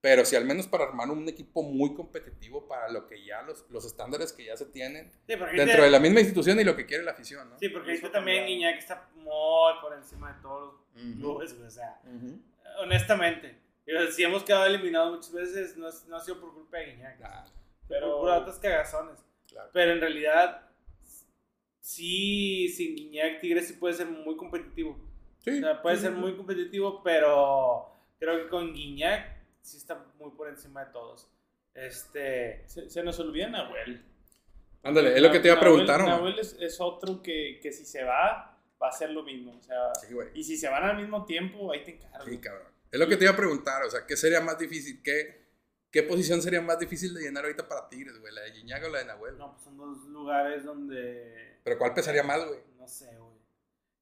Pero 0.02 0.24
sí, 0.24 0.34
al 0.34 0.46
menos 0.46 0.66
para 0.66 0.84
armar 0.84 1.10
un 1.10 1.28
equipo 1.28 1.62
muy 1.62 1.94
competitivo 1.94 2.66
para 2.66 2.88
lo 2.90 3.06
que 3.06 3.22
ya, 3.22 3.42
los, 3.42 3.66
los 3.70 3.84
estándares 3.84 4.32
que 4.32 4.46
ya 4.46 4.56
se 4.56 4.64
tienen 4.64 5.12
Sí, 5.26 5.34
dentro 5.56 5.82
de 5.84 5.90
la 5.90 5.98
misma 6.00 6.20
institución 6.20 6.58
y 6.58 6.64
lo 6.64 6.74
que 6.74 6.86
quiere 6.86 7.02
la 7.04 7.10
afición, 7.10 7.50
¿no? 7.50 7.58
Sí, 7.58 7.68
porque 7.68 7.90
ahorita 7.90 8.10
también. 8.10 8.46
Guiñac 8.46 8.78
está 8.78 9.10
muy 9.14 9.72
por 9.82 9.92
encima 9.94 10.32
de 10.32 10.40
todos 10.40 10.62
los 10.94 11.02
Ujú. 11.04 11.14
clubes, 11.18 11.54
güey, 11.54 11.66
o 11.66 11.70
sea, 11.70 12.00
honestamente. 12.78 13.58
Si 14.12 14.22
hemos 14.22 14.42
quedado 14.44 14.66
eliminados 14.66 15.16
muchas 15.16 15.32
veces, 15.32 15.76
no, 15.76 15.88
es- 15.88 16.06
no 16.06 16.16
ha 16.16 16.20
sido 16.20 16.40
por 16.40 16.54
culpa 16.54 16.78
de 16.78 16.92
Guiñac, 16.94 17.18
Claro, 17.18 17.50
pero 17.88 18.20
por 18.20 18.30
otras 18.30 18.58
cagazones. 18.58 19.18
claro. 19.48 19.68
Pero 19.72 19.92
en 19.92 20.00
realidad, 20.00 20.62
sí, 21.80 22.68
sin 22.68 22.94
Guiñac, 22.96 23.40
Tigres 23.40 23.68
sí 23.68 23.74
puede 23.74 23.94
ser 23.94 24.06
muy 24.06 24.36
competitivo. 24.36 24.96
Sí, 25.40 25.50
O 25.50 25.60
sea, 25.60 25.82
puede 25.82 25.96
sí, 25.96 26.02
ser 26.02 26.12
sí. 26.12 26.18
muy 26.18 26.36
competitivo, 26.36 27.02
pero 27.02 27.90
creo 28.18 28.44
que 28.44 28.48
con 28.48 28.72
Guiñac 28.74 29.39
sí 29.62 29.76
está 29.76 30.04
muy 30.18 30.30
por 30.32 30.48
encima 30.48 30.84
de 30.84 30.92
todos. 30.92 31.28
Este. 31.74 32.64
Se, 32.68 32.90
se 32.90 33.02
nos 33.02 33.18
olvida 33.20 33.48
Nahuel. 33.48 34.04
Ándale, 34.82 35.14
es 35.14 35.22
lo 35.22 35.30
que 35.30 35.40
te 35.40 35.48
iba 35.48 35.56
a 35.56 35.60
preguntar, 35.60 36.02
Nahuel, 36.02 36.38
es, 36.38 36.56
es 36.58 36.80
otro 36.80 37.22
que, 37.22 37.60
que 37.62 37.70
si 37.70 37.84
se 37.84 38.02
va, 38.02 38.58
va 38.82 38.88
a 38.88 38.92
ser 38.92 39.10
lo 39.10 39.22
mismo. 39.22 39.56
O 39.58 39.62
sea, 39.62 39.94
Sí, 39.94 40.12
güey. 40.14 40.28
y 40.34 40.42
si 40.42 40.56
se 40.56 40.68
van 40.68 40.82
al 40.84 40.96
mismo 40.96 41.24
tiempo, 41.26 41.70
ahí 41.72 41.84
te 41.84 41.92
encargo. 41.96 42.24
Sí, 42.26 42.38
cabrón. 42.38 42.68
Es 42.90 42.98
lo 42.98 43.06
que 43.06 43.16
te 43.16 43.24
iba 43.24 43.32
a 43.34 43.36
preguntar, 43.36 43.82
o 43.84 43.90
sea, 43.90 44.06
¿qué 44.06 44.16
sería 44.16 44.40
más 44.40 44.58
difícil? 44.58 45.00
¿Qué, 45.02 45.44
qué 45.90 46.02
posición 46.02 46.40
sería 46.42 46.60
más 46.62 46.78
difícil 46.78 47.12
de 47.14 47.20
llenar 47.20 47.44
ahorita 47.44 47.68
para 47.68 47.88
Tigres, 47.88 48.18
güey? 48.18 48.32
¿La 48.34 48.40
de 48.40 48.52
Giñaga 48.52 48.88
o 48.88 48.90
la 48.90 48.98
de 49.00 49.04
Nahuel? 49.04 49.36
No, 49.38 49.52
pues 49.52 49.62
son 49.64 49.76
dos 49.76 50.04
lugares 50.08 50.64
donde. 50.64 51.58
Pero 51.62 51.78
¿cuál 51.78 51.92
pesaría 51.94 52.22
más, 52.22 52.44
güey? 52.44 52.58
No 52.78 52.88
sé, 52.88 53.14
güey. 53.18 53.29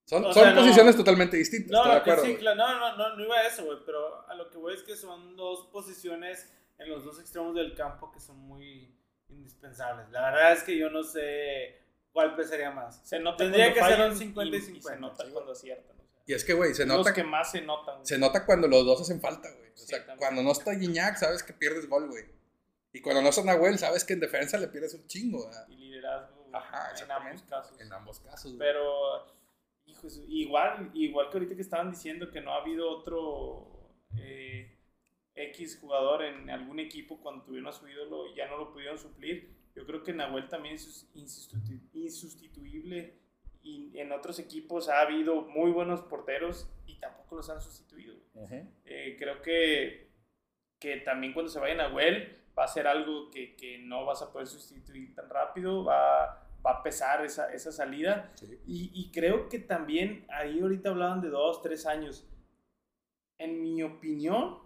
Son, 0.08 0.24
O 0.24 0.32
son 0.32 0.42
sea, 0.42 0.52
no. 0.54 0.60
posiciones 0.62 0.96
totalmente 0.96 1.36
distintas, 1.36 1.70
No, 1.70 1.84
de 1.84 1.96
acuerdo. 1.96 2.24
sí, 2.24 2.36
claro, 2.36 2.56
no, 2.56 2.78
no, 2.78 2.96
no, 2.96 3.16
no 3.16 3.24
iba 3.24 3.36
a 3.36 3.46
eso, 3.46 3.64
güey, 3.66 3.78
pero 3.84 4.26
a 4.28 4.34
lo 4.34 4.48
que 4.48 4.56
voy 4.56 4.74
es 4.74 4.82
que 4.82 4.96
son 4.96 5.36
dos 5.36 5.66
posiciones 5.70 6.50
en 6.78 6.88
los 6.88 7.04
dos 7.04 7.20
extremos 7.20 7.54
del 7.54 7.74
campo 7.74 8.10
que 8.10 8.18
son 8.20 8.38
muy 8.38 8.94
indispensables. 9.28 10.08
La 10.10 10.30
verdad 10.30 10.52
es 10.52 10.62
que 10.62 10.76
yo 10.78 10.88
no 10.90 11.02
sé 11.02 11.78
cuál 12.12 12.34
pesaría 12.36 12.70
más. 12.70 13.00
Se 13.06 13.18
nota 13.20 13.44
Tendría 13.44 13.72
que 13.74 13.80
ser 13.82 14.00
un 14.00 14.16
50 14.16 14.56
y 14.56 14.60
se 14.60 14.66
50, 14.72 15.00
nota 15.00 15.24
sí, 15.26 15.30
cuando 15.32 15.52
aciertan. 15.52 15.96
o 16.00 16.02
sea. 16.06 16.22
Y 16.26 16.32
es 16.34 16.44
que, 16.44 16.54
güey, 16.54 16.74
se 16.74 16.86
Los 16.86 16.96
nota, 16.98 17.12
que 17.12 17.24
más 17.24 17.50
se 17.50 17.60
notan. 17.60 17.96
güey. 17.96 18.06
se 18.06 18.18
nota 18.18 18.46
cuando 18.46 18.66
los 18.68 18.84
dos 18.86 19.00
hacen 19.02 19.20
falta, 19.20 19.50
güey. 19.50 19.70
O 19.72 19.76
Sí, 19.76 19.86
sea, 19.86 19.98
también. 19.98 20.18
cuando 20.18 20.42
no 20.42 20.52
está 20.52 20.72
Guiñac, 20.72 21.16
sabes 21.16 21.42
que 21.42 21.52
pierdes 21.52 21.88
gol, 21.88 22.08
güey. 22.08 22.24
Y 22.92 23.02
cuando 23.02 23.20
no 23.22 23.28
está 23.28 23.44
Nahuel, 23.44 23.78
sabes 23.78 24.04
que 24.04 24.14
en 24.14 24.20
defensa 24.20 24.56
le 24.58 24.68
pierdes 24.68 24.94
un 24.94 25.06
chingo, 25.06 25.44
¿verdad? 25.46 25.66
Y 25.68 25.76
liderazgo 25.76 26.36
güey, 26.44 26.54
Ajá, 26.54 26.92
en 26.98 27.10
ambos 27.10 27.42
casos. 27.42 27.80
En 27.80 27.92
ambos 27.92 28.20
casos, 28.20 28.56
güey. 28.56 28.58
Pero, 28.58 29.37
igual, 30.28 30.90
igual 30.94 31.28
que 31.30 31.36
ahorita 31.38 31.54
que 31.54 31.62
estaban 31.62 31.90
diciendo 31.90 32.30
que 32.30 32.40
no 32.40 32.52
ha 32.52 32.62
habido 32.62 32.90
otro 32.90 33.92
eh, 34.16 34.76
X 35.34 35.78
jugador 35.80 36.22
en 36.22 36.50
algún 36.50 36.80
equipo 36.80 37.20
cuando 37.20 37.44
tuvieron 37.44 37.68
a 37.68 37.72
su 37.72 37.88
ídolo 37.88 38.26
y 38.26 38.34
ya 38.34 38.48
no 38.48 38.56
lo 38.58 38.72
pudieron 38.72 38.98
suplir, 38.98 39.56
yo 39.74 39.86
creo 39.86 40.02
que 40.02 40.12
Nahuel 40.12 40.48
también 40.48 40.74
es 40.74 41.08
insustitu- 41.14 41.80
insustituible 41.92 43.14
y 43.62 43.98
en 43.98 44.12
otros 44.12 44.38
equipos 44.38 44.88
ha 44.88 45.00
habido 45.00 45.42
muy 45.42 45.70
buenos 45.70 46.02
porteros 46.02 46.68
y 46.86 46.94
tampoco 46.96 47.36
los 47.36 47.50
han 47.50 47.60
sustituido. 47.60 48.16
Eh, 48.84 49.16
creo 49.18 49.42
que, 49.42 50.10
que 50.80 50.98
también 50.98 51.32
cuando 51.32 51.50
se 51.50 51.60
vaya 51.60 51.74
Nahuel 51.74 52.36
va 52.58 52.64
a 52.64 52.68
ser 52.68 52.86
algo 52.88 53.30
que, 53.30 53.54
que 53.54 53.78
no 53.78 54.04
vas 54.04 54.22
a 54.22 54.32
poder 54.32 54.48
sustituir 54.48 55.14
tan 55.14 55.28
rápido, 55.28 55.84
va, 55.84 56.37
va 56.64 56.72
a 56.72 56.82
pesar 56.82 57.24
esa, 57.24 57.52
esa 57.52 57.72
salida. 57.72 58.30
Sí. 58.34 58.58
Y, 58.66 58.90
y 58.94 59.10
creo 59.10 59.48
que 59.48 59.58
también 59.58 60.26
ahí 60.28 60.60
ahorita 60.60 60.90
hablaban 60.90 61.20
de 61.20 61.28
dos, 61.28 61.62
tres 61.62 61.86
años. 61.86 62.26
En 63.38 63.62
mi 63.62 63.82
opinión, 63.82 64.58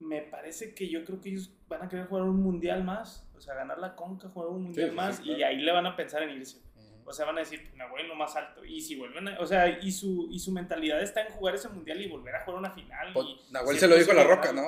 me 0.00 0.22
parece 0.22 0.74
que 0.74 0.88
yo 0.88 1.04
creo 1.04 1.20
que 1.20 1.30
ellos 1.30 1.52
van 1.68 1.82
a 1.82 1.88
querer 1.88 2.06
jugar 2.06 2.24
un 2.24 2.42
mundial 2.42 2.84
más, 2.84 3.28
o 3.36 3.40
sea, 3.40 3.54
ganar 3.54 3.78
la 3.78 3.96
conca, 3.96 4.28
jugar 4.28 4.50
un 4.50 4.64
mundial 4.64 4.90
sí, 4.90 4.96
más, 4.96 5.16
sí, 5.16 5.22
claro. 5.24 5.38
y 5.38 5.42
ahí 5.42 5.56
le 5.56 5.72
van 5.72 5.86
a 5.86 5.96
pensar 5.96 6.22
en 6.22 6.30
irse. 6.30 6.60
O 7.04 7.12
sea, 7.12 7.24
van 7.24 7.36
a 7.36 7.40
decir, 7.40 7.72
Nahuel 7.74 8.06
lo 8.06 8.14
más 8.14 8.36
alto. 8.36 8.62
Y 8.66 8.82
si 8.82 8.94
vuelven 8.94 9.28
a, 9.28 9.40
O 9.40 9.46
sea, 9.46 9.66
y 9.80 9.90
su, 9.90 10.28
y 10.30 10.38
su 10.38 10.52
mentalidad 10.52 11.00
está 11.00 11.22
en 11.22 11.32
jugar 11.32 11.54
ese 11.54 11.70
mundial 11.70 12.02
y 12.02 12.06
volver 12.06 12.36
a 12.36 12.44
jugar 12.44 12.58
una 12.58 12.70
final. 12.70 13.14
Pues, 13.14 13.26
y 13.28 13.52
Nahuel 13.52 13.78
se 13.78 13.88
lo 13.88 13.96
dijo 13.96 14.10
a 14.10 14.14
la 14.14 14.24
roca. 14.24 14.52
¿no? 14.52 14.62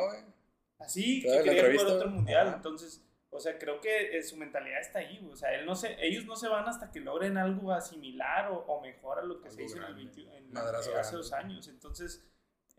Así, 0.79 1.21
¿Sabes 1.21 1.43
que 1.43 1.51
quería 1.51 1.79
jugar 1.79 1.97
otro 1.97 2.09
mundial. 2.09 2.53
Entonces, 2.57 3.07
o 3.31 3.41
sea, 3.41 3.59
creo 3.59 3.81
que 3.81 4.19
eh, 4.19 4.23
su 4.23 4.37
mentalidad 4.37 4.81
está 4.81 4.99
ahí. 5.01 5.27
O 5.31 5.37
sea, 5.37 5.55
él 5.55 5.65
no 5.65 5.75
se, 5.77 5.97
ellos 6.05 6.25
no 6.27 6.37
se 6.37 6.49
van 6.49 6.69
hasta 6.69 6.91
que 6.91 7.01
logren 7.01 7.37
algo 7.39 7.79
similar 7.81 8.51
o, 8.51 8.59
o 8.59 8.81
mejor 8.81 9.19
a 9.21 9.23
lo 9.23 9.41
que 9.41 9.51
se 9.51 9.63
hizo 9.63 9.77
en, 9.77 9.83
el 9.83 9.89
grande. 9.95 10.05
20 10.15 10.37
en- 10.37 10.57
hace 10.59 10.91
grande. 10.91 11.17
dos 11.17 11.33
años. 11.33 11.69
Entonces, 11.69 12.25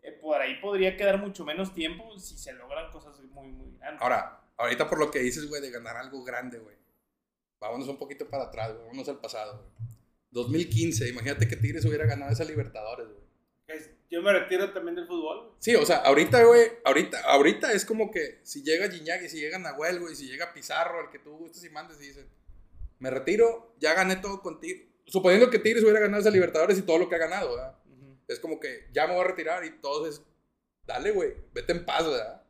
eh, 0.02 0.12
por 0.12 0.40
ahí 0.40 0.60
podría 0.60 0.96
quedar 0.96 1.18
mucho 1.18 1.44
menos 1.44 1.72
tiempo 1.74 2.18
si 2.18 2.36
se 2.36 2.52
logran 2.52 2.90
cosas 2.90 3.18
muy, 3.22 3.48
muy 3.48 3.76
grandes. 3.78 4.02
Ahora, 4.02 4.40
ahorita 4.58 4.88
por 4.88 4.98
lo 4.98 5.10
que 5.10 5.20
dices, 5.20 5.48
güey, 5.48 5.62
de 5.62 5.70
ganar 5.70 5.96
algo 5.96 6.22
grande, 6.22 6.58
güey. 6.58 6.76
Vámonos 7.58 7.88
un 7.88 7.98
poquito 7.98 8.28
para 8.28 8.44
atrás, 8.44 8.72
güey. 8.72 8.82
Vámonos 8.86 9.08
al 9.08 9.20
pasado, 9.20 9.58
güey. 9.58 9.88
2015, 10.32 11.08
imagínate 11.08 11.46
que 11.46 11.56
Tigres 11.56 11.84
hubiera 11.84 12.06
ganado 12.06 12.32
esa 12.32 12.44
Libertadores, 12.44 13.06
güey. 13.08 13.22
Yo 14.12 14.20
me 14.20 14.30
retiro 14.30 14.70
también 14.74 14.94
del 14.94 15.06
fútbol. 15.06 15.54
Sí, 15.58 15.74
o 15.74 15.86
sea, 15.86 15.96
ahorita, 15.96 16.44
güey, 16.44 16.70
ahorita, 16.84 17.18
ahorita 17.24 17.72
es 17.72 17.86
como 17.86 18.10
que 18.10 18.40
si 18.42 18.62
llega 18.62 18.90
Gignac 18.90 19.22
y 19.22 19.28
si 19.30 19.40
llega 19.40 19.58
Nahuel, 19.58 20.00
güey, 20.00 20.14
si 20.14 20.28
llega 20.28 20.52
Pizarro, 20.52 21.00
el 21.00 21.10
que 21.10 21.18
tú 21.18 21.30
gustes 21.38 21.64
y 21.64 21.70
mandes 21.70 21.96
y 21.98 22.08
dices, 22.08 22.26
me 22.98 23.08
retiro, 23.08 23.74
ya 23.80 23.94
gané 23.94 24.16
todo 24.16 24.42
contigo. 24.42 24.84
Suponiendo 25.06 25.48
que 25.48 25.58
Tigres 25.58 25.82
hubiera 25.82 25.98
ganado 25.98 26.20
esa 26.20 26.30
Libertadores 26.30 26.76
y 26.78 26.82
todo 26.82 26.98
lo 26.98 27.08
que 27.08 27.14
ha 27.14 27.18
ganado, 27.18 27.56
¿verdad? 27.56 27.78
Es 28.28 28.38
como 28.38 28.60
que 28.60 28.86
ya 28.92 29.06
me 29.06 29.14
voy 29.14 29.24
a 29.24 29.28
retirar 29.28 29.64
y 29.64 29.80
todo 29.80 30.06
es, 30.06 30.22
dale, 30.86 31.10
güey, 31.12 31.32
vete 31.54 31.72
en 31.72 31.86
paz, 31.86 32.06
¿verdad? 32.06 32.42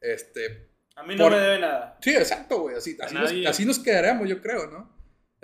Este, 0.00 0.68
A 0.96 1.04
mí 1.04 1.14
no 1.14 1.24
Por- 1.24 1.32
me 1.32 1.38
debe 1.38 1.60
nada. 1.60 1.96
Sí, 2.02 2.10
exacto, 2.14 2.58
güey. 2.60 2.76
Así, 2.76 2.96
así, 3.00 3.14
nos, 3.14 3.32
así 3.46 3.64
nos 3.64 3.78
quedaremos, 3.78 4.28
yo 4.28 4.42
creo, 4.42 4.66
¿no? 4.66 4.93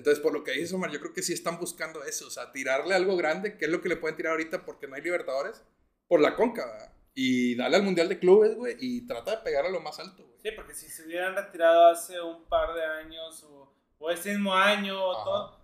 Entonces, 0.01 0.23
por 0.23 0.33
lo 0.33 0.43
que 0.43 0.53
dices, 0.53 0.73
Omar, 0.73 0.91
yo 0.91 0.99
creo 0.99 1.13
que 1.13 1.21
sí 1.23 1.35
están 1.35 1.59
buscando 1.59 2.03
eso. 2.05 2.27
O 2.27 2.31
sea, 2.31 2.51
tirarle 2.53 2.95
algo 2.95 3.19
grande, 3.19 3.59
que 3.59 3.67
es 3.67 3.71
lo 3.71 3.83
que 3.83 3.91
le 3.91 3.97
pueden 3.97 4.17
tirar 4.17 4.33
ahorita 4.33 4.65
porque 4.65 4.89
no 4.89 4.95
hay 4.97 5.03
Libertadores, 5.03 5.63
por 6.09 6.21
la 6.23 6.35
conca, 6.37 6.65
¿verdad? 6.65 6.93
Y 7.15 7.55
darle 7.55 7.77
al 7.77 7.83
Mundial 7.83 8.09
de 8.09 8.19
Clubes, 8.19 8.55
güey, 8.57 8.77
y 8.81 9.07
trata 9.07 9.33
de 9.33 9.37
pegar 9.43 9.67
a 9.67 9.69
lo 9.69 9.81
más 9.81 10.01
alto, 10.01 10.23
güey. 10.25 10.39
Sí, 10.43 10.53
porque 10.57 10.73
si 10.73 10.89
se 10.89 11.05
hubieran 11.05 11.37
retirado 11.37 11.89
hace 11.89 12.19
un 12.19 12.47
par 12.47 12.73
de 12.75 12.83
años 12.83 13.45
o, 13.45 13.71
o 13.99 14.11
ese 14.11 14.31
mismo 14.31 14.55
año 14.55 14.99
o 15.05 15.13
Ajá. 15.15 15.25
todo, 15.25 15.61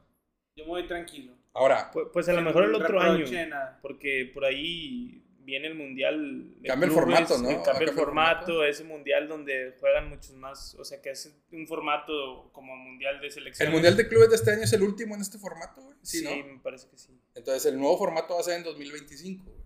yo 0.55 0.65
me 0.65 0.69
voy 0.71 0.87
tranquilo. 0.87 1.33
Ahora, 1.55 1.91
Pues, 1.91 2.09
pues 2.13 2.29
a 2.29 2.35
lo 2.35 2.43
mejor 2.43 2.65
el 2.65 2.75
otro 2.75 3.01
año. 3.01 3.25
nada. 3.49 3.79
Porque 3.81 4.31
por 4.35 4.45
ahí 4.45 5.25
viene 5.47 5.69
el 5.69 5.75
mundial. 5.77 6.61
de 6.61 6.69
Cambia 6.69 6.87
el 6.89 6.93
formato, 6.93 7.39
¿no? 7.39 7.49
eh, 7.51 7.55
a 7.55 7.63
Cambia 7.63 7.89
el 7.89 7.95
formato, 7.95 8.47
formato. 8.47 8.65
ese 8.65 8.83
mundial 8.85 9.29
donde 9.29 9.75
juegan 9.81 10.09
muchos 10.11 10.33
más. 10.35 10.75
O 10.75 10.85
sea, 10.85 11.01
que 11.01 11.11
es 11.11 11.33
un 11.53 11.67
formato 11.67 12.51
como 12.53 12.77
mundial 12.77 13.21
de 13.21 13.31
selección. 13.31 13.69
el 13.69 13.73
Mundial 13.73 13.97
de 13.97 14.09
Clubes 14.09 14.29
de 14.31 14.35
este 14.37 14.51
año 14.51 14.63
es 14.65 14.73
el 14.73 14.83
último 14.83 15.15
en 15.15 15.21
este 15.23 15.39
formato, 15.39 15.81
güey. 15.83 15.97
Sí, 16.03 16.19
Sí, 16.19 16.25
¿no? 16.25 16.55
me 16.55 16.59
parece 16.61 16.89
que 16.91 16.99
sí. 16.99 17.19
Entonces, 17.35 17.65
el 17.73 17.79
nuevo 17.79 17.97
formato 17.97 18.35
va 18.35 18.41
a 18.41 18.43
ser 18.43 18.59
en 18.59 18.65
2025, 18.65 19.45
güey. 19.45 19.57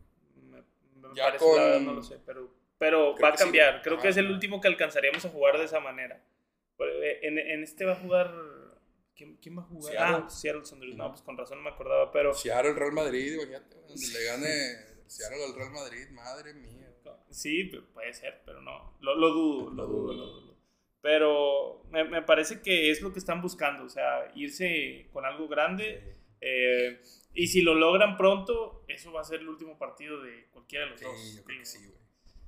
Me, 0.50 0.58
me 1.08 1.14
Ya 1.16 1.24
parece, 1.24 1.44
con- 1.44 1.56
la 1.56 1.64
verdad, 1.64 1.80
no 1.80 1.94
lo 1.94 2.02
sé. 2.02 2.18
Pero, 2.26 2.54
pero 2.78 3.14
Creo 3.14 3.28
va 3.28 3.34
a 3.34 3.36
sí. 3.36 3.42
cambiar. 3.42 3.82
Creo 3.82 3.94
Ajá. 3.94 4.02
que 4.02 4.08
es 4.10 4.16
el 4.18 4.30
último 4.30 4.60
que 4.60 4.68
alcanzaríamos 4.68 5.24
a 5.24 5.30
jugar 5.30 5.58
de 5.58 5.64
esa 5.64 5.80
manera. 5.80 6.22
Eh, 6.78 7.18
En, 7.22 7.38
en 7.38 7.62
este 7.62 7.84
va 7.84 7.92
a 7.92 7.96
jugar. 7.96 8.32
¿Quién, 9.16 9.36
quién 9.36 9.58
va 9.58 9.62
a 9.62 9.64
jugar? 9.66 9.92
Seattle. 9.92 10.16
Ah, 10.26 10.30
Seattle 10.30 10.64
Sounders. 10.64 10.96
No, 10.96 11.08
pues 11.10 11.20
con 11.20 11.36
razón 11.36 11.58
no 11.58 11.64
me 11.64 11.70
acordaba. 11.70 12.10
Pero. 12.10 12.32
Seattle, 12.32 12.70
el 12.70 12.76
Real 12.76 12.92
Madrid, 12.92 13.34
imagínate, 13.34 13.76
donde 13.86 14.06
le 14.06 14.24
gane 14.24 14.89
Seattle 15.10 15.44
al 15.44 15.54
Real 15.54 15.70
Madrid, 15.72 16.08
madre 16.10 16.54
mía. 16.54 16.86
Sí, 17.30 17.70
pu- 17.70 17.84
puede 17.92 18.12
ser, 18.12 18.42
pero 18.44 18.60
no. 18.62 18.96
Lo, 19.00 19.14
lo 19.16 19.28
dudo, 19.30 19.70
lo 19.70 19.86
dudo, 19.86 20.12
lo 20.14 20.26
dudo. 20.26 20.56
Pero 21.02 21.82
me, 21.90 22.04
me 22.04 22.22
parece 22.22 22.60
que 22.62 22.90
es 22.90 23.00
lo 23.00 23.12
que 23.12 23.18
están 23.18 23.40
buscando, 23.40 23.84
o 23.84 23.88
sea, 23.88 24.30
irse 24.34 25.08
con 25.12 25.24
algo 25.24 25.48
grande. 25.48 26.16
eh, 26.40 27.00
y 27.34 27.46
si 27.46 27.62
lo 27.62 27.74
logran 27.74 28.16
pronto, 28.16 28.84
eso 28.88 29.12
va 29.12 29.20
a 29.20 29.24
ser 29.24 29.40
el 29.40 29.48
último 29.48 29.78
partido 29.78 30.20
de 30.22 30.46
cualquiera 30.52 30.84
de 30.86 30.90
los 30.92 31.00
Sí, 31.00 31.04
dos. 31.06 31.36
yo 31.36 31.44
creo 31.44 31.58
que 31.58 31.64
sí, 31.64 31.78
güey. 31.86 32.00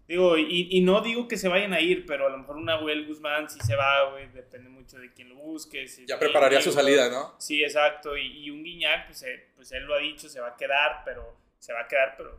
Digo, 0.08 0.36
y, 0.36 0.68
y 0.70 0.80
no 0.82 1.00
digo 1.00 1.28
que 1.28 1.36
se 1.36 1.48
vayan 1.48 1.72
a 1.72 1.80
ir, 1.80 2.04
pero 2.06 2.26
a 2.26 2.30
lo 2.30 2.36
mejor 2.38 2.56
una 2.56 2.82
Will 2.82 3.06
Guzmán 3.06 3.48
si 3.48 3.60
se 3.60 3.76
va, 3.76 4.10
güey, 4.10 4.28
depende 4.32 4.68
mucho 4.68 4.98
de 4.98 5.12
quién 5.12 5.28
lo 5.28 5.36
busque. 5.36 5.86
si- 5.88 6.04
Ya 6.06 6.18
prepararía 6.18 6.60
su 6.60 6.72
salida, 6.72 7.08
¿no? 7.08 7.34
Sí, 7.38 7.62
exacto. 7.62 8.16
Y, 8.16 8.26
y 8.44 8.50
un 8.50 8.62
Guiñac, 8.64 9.06
pues, 9.06 9.22
eh, 9.22 9.50
pues 9.54 9.70
él 9.72 9.84
lo 9.84 9.94
ha 9.94 9.98
dicho, 9.98 10.28
se 10.28 10.40
va 10.40 10.48
a 10.48 10.56
quedar, 10.56 11.02
pero 11.04 11.36
se 11.58 11.72
va 11.72 11.82
a 11.82 11.88
quedar, 11.88 12.14
pero 12.16 12.36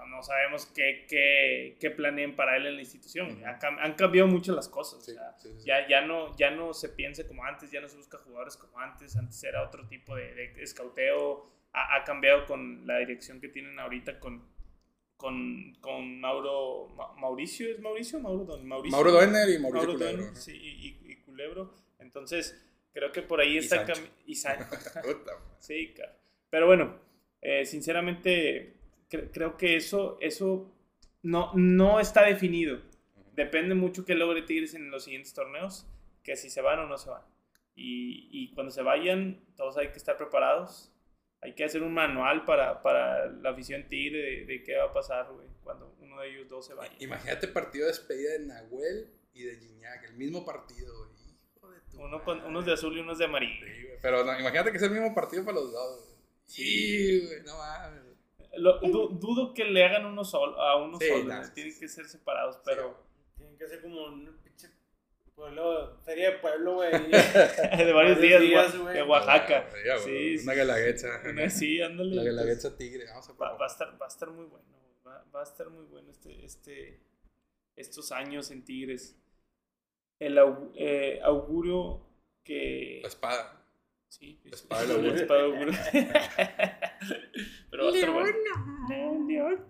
no, 0.00 0.06
no 0.16 0.22
sabemos 0.22 0.66
qué, 0.66 1.06
qué, 1.08 1.76
qué 1.80 1.90
planeen 1.90 2.34
para 2.36 2.56
él 2.56 2.66
en 2.66 2.74
la 2.76 2.80
institución. 2.80 3.32
Ujú. 3.32 3.46
Ha 3.46 3.58
cam- 3.58 3.78
han 3.80 3.94
cambiado 3.94 4.28
mucho 4.28 4.54
las 4.54 4.68
cosas. 4.68 5.04
Sí, 5.04 5.12
o 5.12 5.14
sea, 5.14 5.34
sí, 5.38 5.48
sí, 5.52 5.60
sí. 5.60 5.66
ya, 5.66 5.86
ya, 5.88 6.00
no, 6.02 6.36
ya 6.36 6.50
no 6.50 6.72
se 6.74 6.88
piensa 6.90 7.26
como 7.26 7.44
antes, 7.44 7.70
ya 7.70 7.80
no 7.80 7.88
se 7.88 7.96
busca 7.96 8.18
jugadores 8.18 8.56
como 8.56 8.78
antes. 8.78 9.16
Antes 9.16 9.42
era 9.44 9.62
otro 9.62 9.86
tipo 9.88 10.16
de, 10.16 10.34
de 10.34 10.62
escauteo. 10.62 11.50
Ha, 11.72 11.96
ha 11.96 12.04
cambiado 12.04 12.46
con 12.46 12.86
la 12.86 12.98
dirección 12.98 13.40
que 13.40 13.48
tienen 13.48 13.78
ahorita 13.78 14.18
con, 14.18 14.44
con, 15.16 15.74
con 15.80 16.20
Mauro. 16.20 16.88
Ma- 16.96 17.12
Mauricio, 17.16 17.70
¿es 17.70 17.78
Mauricio? 17.80 18.20
Mauro, 18.20 18.44
Don 18.44 18.66
Mauricio. 18.66 18.96
Mauro 18.96 19.12
Doener 19.12 19.48
y 19.50 19.58
Mauricio 19.58 19.88
Mauro 19.88 19.92
Culebro, 19.92 20.34
sí, 20.36 20.52
y, 20.56 20.88
y- 21.08 21.12
y 21.12 21.16
Culebro. 21.22 21.74
Entonces, 21.98 22.60
creo 22.92 23.12
que 23.12 23.22
por 23.22 23.40
ahí 23.40 23.54
Y 23.54 23.58
está 23.58 23.86
Sancho. 23.86 24.02
y 24.26 24.34
Sancho. 24.34 24.66
Sí, 25.60 25.92
claro. 25.94 26.12
Pero 26.48 26.66
bueno, 26.66 26.98
eh, 27.42 27.64
sinceramente, 27.66 28.79
cre- 29.10 29.30
creo 29.32 29.56
que 29.56 29.76
eso, 29.76 30.18
eso 30.20 30.72
no, 31.22 31.52
no 31.54 32.00
está 32.00 32.24
definido. 32.24 32.80
Depende 33.34 33.74
mucho 33.74 34.04
que 34.04 34.14
logre 34.14 34.42
Tigres 34.42 34.74
en 34.74 34.90
los 34.90 35.04
siguientes 35.04 35.32
torneos, 35.34 35.86
que 36.22 36.36
si 36.36 36.50
se 36.50 36.60
van 36.60 36.78
o 36.80 36.86
no 36.86 36.98
se 36.98 37.10
van. 37.10 37.22
Y, 37.74 38.28
y 38.32 38.52
cuando 38.54 38.70
se 38.70 38.82
vayan, 38.82 39.40
todos 39.56 39.76
hay 39.78 39.88
que 39.88 39.96
estar 39.98 40.16
preparados. 40.16 40.92
Hay 41.42 41.54
que 41.54 41.64
hacer 41.64 41.82
un 41.82 41.94
manual 41.94 42.44
para, 42.44 42.82
para 42.82 43.26
la 43.30 43.50
afición 43.50 43.88
Tigre 43.88 44.18
de, 44.18 44.44
de 44.44 44.62
qué 44.62 44.76
va 44.76 44.84
a 44.84 44.92
pasar, 44.92 45.32
güey, 45.32 45.48
cuando 45.62 45.94
uno 46.00 46.20
de 46.20 46.28
ellos 46.28 46.48
dos 46.50 46.66
se 46.66 46.74
vaya. 46.74 46.92
Imagínate 46.98 47.48
partido 47.48 47.86
de 47.86 47.92
despedida 47.92 48.32
de 48.32 48.40
Nahuel 48.40 49.08
y 49.32 49.44
de 49.44 49.56
Gignac, 49.56 50.04
el 50.04 50.16
mismo 50.16 50.44
partido, 50.44 50.92
güey. 50.98 51.10
Hijo 51.56 51.70
de 51.70 51.80
tu 51.90 51.98
Uno 52.02 52.22
con, 52.22 52.42
unos 52.44 52.66
de 52.66 52.72
azul 52.74 52.94
y 52.94 53.00
unos 53.00 53.16
de 53.16 53.24
amarillo. 53.24 53.64
Sí, 53.66 53.86
Pero 54.02 54.22
no, 54.22 54.38
imagínate 54.38 54.70
que 54.70 54.76
es 54.76 54.82
el 54.82 54.90
mismo 54.90 55.14
partido 55.14 55.42
para 55.44 55.54
los 55.60 55.72
dos, 55.72 56.00
güey. 56.04 56.18
Sí, 56.44 57.24
güey, 57.26 57.42
no 57.46 57.56
mames. 57.56 58.02
Lo- 58.56 58.80
du- 58.80 59.10
dudo 59.20 59.54
que 59.54 59.64
le 59.64 59.84
hagan 59.84 60.06
uno 60.06 60.24
solo, 60.24 60.60
a 60.60 60.82
uno 60.82 60.98
Sí, 60.98 61.06
solo, 61.08 61.44
sí, 61.44 61.50
tienen 61.54 61.72
sí. 61.72 61.80
que 61.80 61.88
ser 61.88 62.06
separados, 62.06 62.58
pero 62.64 62.96
Tienen 63.36 63.56
que 63.56 63.68
ser 63.68 63.80
como 63.80 64.04
un 64.06 64.38
pinche 64.42 64.68
pueblo, 65.34 65.98
feria 66.04 66.32
de 66.32 66.38
pueblo, 66.38 66.74
güey. 66.74 66.90
de 67.86 67.92
varios 67.92 68.20
días, 68.20 68.40
días, 68.40 68.76
güey. 68.78 68.94
de 68.94 69.02
Oaxaca. 69.02 69.68
Ya, 69.86 69.96
güey, 69.98 70.36
Sí, 70.38 70.42
Una 70.44 70.52
sí. 70.52 70.58
galaguecha. 70.58 71.08
Una- 71.30 71.50
sí, 71.50 71.80
ándale. 71.80 72.16
La 72.16 72.24
galaguecha 72.24 72.76
tigre. 72.76 73.06
Vamos 73.06 73.28
a 73.28 73.32
va, 73.34 73.52
va 73.56 73.64
a 73.64 73.68
estar, 73.68 74.00
va 74.00 74.06
a 74.06 74.08
estar 74.08 74.30
muy 74.30 74.44
bueno, 74.46 74.66
va, 75.06 75.24
va 75.34 75.40
a 75.40 75.44
estar 75.44 75.70
muy 75.70 75.84
bueno 75.86 76.10
este, 76.10 76.44
este, 76.44 77.00
estos 77.76 78.12
años 78.12 78.50
en 78.50 78.64
Tigres. 78.64 79.16
El 80.18 80.36
eh, 80.74 81.20
augurio 81.22 82.06
que... 82.44 82.98
La 83.02 83.08
espada. 83.08 83.59
Sí, 84.10 84.38
La 84.44 84.50
espada 84.56 84.82
augurio. 84.92 85.12
La 85.12 85.16
espada. 85.16 85.42
Pero 87.70 87.84
va 87.84 87.90
a 87.90 87.94
estar 87.94 88.10
bueno. 88.10 88.36
León, 88.88 89.26
León. 89.28 89.66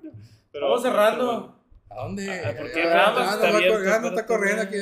Pero 0.51 0.67
Vamos 0.69 0.85
a 0.85 0.91
cerrando. 0.91 1.57
¿A 1.91 1.95
dónde? 2.05 2.31
Ah, 2.31 2.55
¿por 2.57 2.73
qué? 2.73 2.83
Ah, 2.85 3.13
Pues, 3.15 3.27
no, 3.27 3.33
está 3.35 3.51
no 3.61 3.69
colgando, 3.75 4.09
está 4.09 4.27
corriendo 4.27 4.63
aquí. 4.63 4.77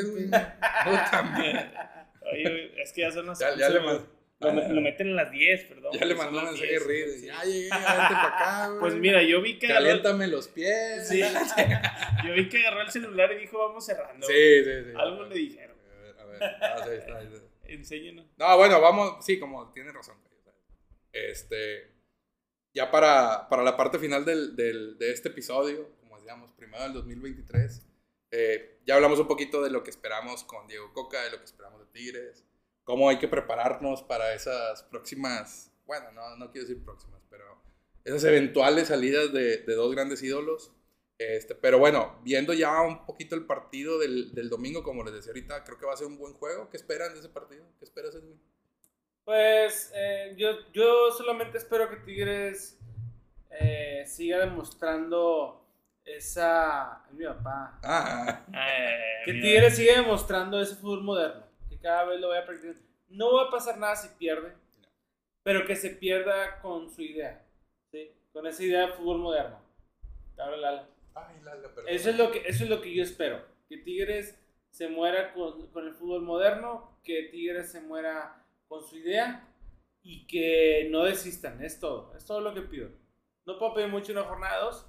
Oye, 2.33 2.83
es 2.83 2.93
que 2.93 3.01
ya 3.01 3.11
son 3.11 3.27
las 3.27 3.39
Ya- 3.39 3.57
ya 3.57 3.67
11, 3.67 3.71
le 3.79 3.79
güey. 3.85 3.95
man- 3.97 4.07
Lo, 4.41 4.53
me- 4.53 4.69
lo 4.73 4.81
meten 4.81 5.09
en 5.09 5.17
las 5.17 5.31
10, 5.33 5.65
perdón. 5.65 5.93
Ya 5.99 6.05
le 6.07 6.15
mandó 6.15 6.39
un 6.39 6.45
mensaje 6.45 6.69
10, 6.69 6.87
Reed. 6.87 7.09
sí. 7.11 7.27
Ya 7.27 7.43
llegué, 7.43 7.71
vente 7.71 7.73
para 8.15 8.29
acá, 8.29 8.69
güey. 8.69 8.81
Pues 8.81 8.95
mira, 8.95 9.21
yo 9.25 9.43
vi 9.43 9.59
que 9.59 9.67
agarró, 9.67 9.85
Caliéntame 9.87 10.29
los 10.29 10.47
pies. 10.49 11.09
sí, 11.09 11.21
yo 12.25 12.35
vi 12.35 12.49
que 12.49 12.59
agarró 12.59 12.83
el 12.83 12.91
celular 12.93 13.33
y 13.33 13.39
dijo, 13.41 13.59
vamos 13.59 13.85
cerrando. 13.85 14.25
Sí, 14.25 14.63
sí, 14.65 14.71
sí. 14.85 14.91
Algo 14.97 15.25
le 15.25 15.35
dijeron. 15.35 15.77
A 15.77 16.01
ver, 16.03 16.21
a 16.21 16.25
ver. 16.25 16.43
Ah, 16.63 16.85
sí, 16.85 16.91
está, 16.99 17.19
ahí 17.19 17.27
está. 17.33 17.48
Enséñanos. 17.69 18.27
No, 18.37 18.57
bueno, 18.57 18.81
vamos, 18.81 19.25
sí, 19.25 19.39
como 19.39 19.71
tienes 19.73 19.95
razón. 19.95 20.17
Este, 21.13 21.91
ya 22.75 22.91
para, 22.91 23.49
para 23.49 23.63
la 23.63 23.77
parte 23.77 23.99
final 23.99 24.25
del, 24.25 24.55
del- 24.57 24.99
de 24.99 25.13
este 25.13 25.29
episodio, 25.29 25.91
como 26.01 26.17
decíamos, 26.17 26.53
primero 26.53 26.83
del 26.85 26.93
2023, 26.95 27.83
eh, 28.31 28.81
ya 28.87 28.95
hablamos 28.97 29.19
un 29.19 29.27
poquito 29.27 29.63
de 29.63 29.71
lo 29.71 29.83
que 29.83 29.91
esperamos 29.91 30.45
con 30.45 30.67
Diego 30.69 30.93
Coca, 30.93 31.23
de 31.23 31.31
lo 31.31 31.39
que 31.39 31.45
esperamos 31.45 31.81
de 31.81 31.87
Tigres, 31.87 32.45
cómo 32.85 33.09
hay 33.09 33.19
que 33.19 33.29
prepararnos 33.29 34.03
para 34.03 34.35
esas 34.35 34.83
próximas, 34.85 35.73
bueno, 35.87 36.13
no, 36.13 36.37
no 36.37 36.51
quiero 36.51 36.67
decir 36.69 36.85
próximas, 36.85 37.23
pero 37.31 37.45
esas 38.05 38.25
eventuales 38.25 38.89
salidas 38.89 39.33
de, 39.33 39.59
de 39.59 39.75
dos 39.75 39.91
grandes 39.95 40.23
ídolos. 40.23 40.73
Este, 41.19 41.55
pero 41.57 41.79
bueno, 41.81 42.21
viendo 42.23 42.53
ya 42.55 42.81
un 42.83 43.05
poquito 43.05 43.35
el 43.35 43.45
partido 43.45 43.99
del, 43.99 44.33
del 44.35 44.49
domingo, 44.49 44.85
como 44.85 45.03
les 45.03 45.15
decía 45.15 45.31
ahorita, 45.31 45.65
creo 45.65 45.77
que 45.79 45.87
va 45.87 45.95
a 45.95 45.97
ser 45.97 46.07
un 46.07 46.17
buen 46.19 46.35
juego. 46.35 46.71
¿Qué 46.71 46.77
esperan 46.77 47.13
de 47.13 47.19
ese 47.21 47.29
partido? 47.29 47.65
¿Qué 47.79 47.85
esperas, 47.85 48.15
Edwin? 48.15 48.41
Pues 49.25 49.93
eh, 49.95 50.35
yo, 50.39 50.71
yo 50.73 51.11
solamente 51.11 51.59
espero 51.59 51.91
que 51.91 51.97
Tigres 51.97 52.79
eh, 53.51 54.05
siga 54.07 54.39
demostrando 54.39 55.67
esa. 56.05 57.03
es 57.09 57.15
mi 57.15 57.25
papá. 57.27 57.79
Ah, 57.83 58.47
Eh, 58.55 59.23
Que 59.27 59.33
Tigres 59.35 59.77
siga 59.77 59.97
demostrando 59.97 60.61
ese 60.61 60.77
fútbol 60.77 61.03
moderno. 61.03 61.45
Que 61.69 61.79
cada 61.79 62.05
vez 62.05 62.21
lo 62.21 62.29
vaya 62.29 62.43
a 62.43 62.47
practicar. 62.47 62.77
No 63.09 63.35
va 63.35 63.49
a 63.49 63.51
pasar 63.51 63.77
nada 63.79 63.97
si 63.97 64.09
pierde, 64.17 64.53
pero 65.43 65.67
que 65.67 65.75
se 65.77 65.91
pierda 65.91 66.61
con 66.61 66.89
su 66.89 67.03
idea. 67.03 67.45
¿sí? 67.91 68.13
Con 68.33 68.47
esa 68.47 68.63
idea 68.63 68.87
de 68.87 68.93
fútbol 68.95 69.19
moderno. 69.19 69.61
Te 70.37 70.43
habla 70.43 70.57
Lalo. 70.57 70.98
Ay. 71.27 71.37
Eso 71.89 72.11
es 72.11 72.17
lo 72.17 72.31
que, 72.31 72.43
eso 72.47 72.65
es 72.65 72.71
lo 72.71 72.81
que 72.81 72.95
yo 72.95 73.03
espero. 73.03 73.45
Que 73.69 73.79
Tigres 73.79 74.39
se 74.71 74.89
muera 74.89 75.33
con, 75.33 75.71
con 75.71 75.87
el 75.87 75.95
fútbol 75.95 76.23
moderno, 76.23 76.99
que 77.03 77.29
Tigres 77.31 77.71
se 77.71 77.81
muera 77.81 78.45
con 78.69 78.87
su 78.87 78.97
idea 78.97 79.49
y 80.03 80.27
que 80.27 80.89
no 80.91 81.05
desistan. 81.05 81.63
Es 81.63 81.81
todo. 81.81 82.15
Es 82.17 82.25
todo 82.25 82.41
lo 82.41 82.55
que 82.55 82.63
pido. 82.63 82.91
No 83.47 83.59
puedo 83.59 83.75
pedir 83.75 83.89
mucho 83.89 84.13
en 84.13 84.19
una 84.19 84.27
jornada 84.27 84.61
2. 84.65 84.87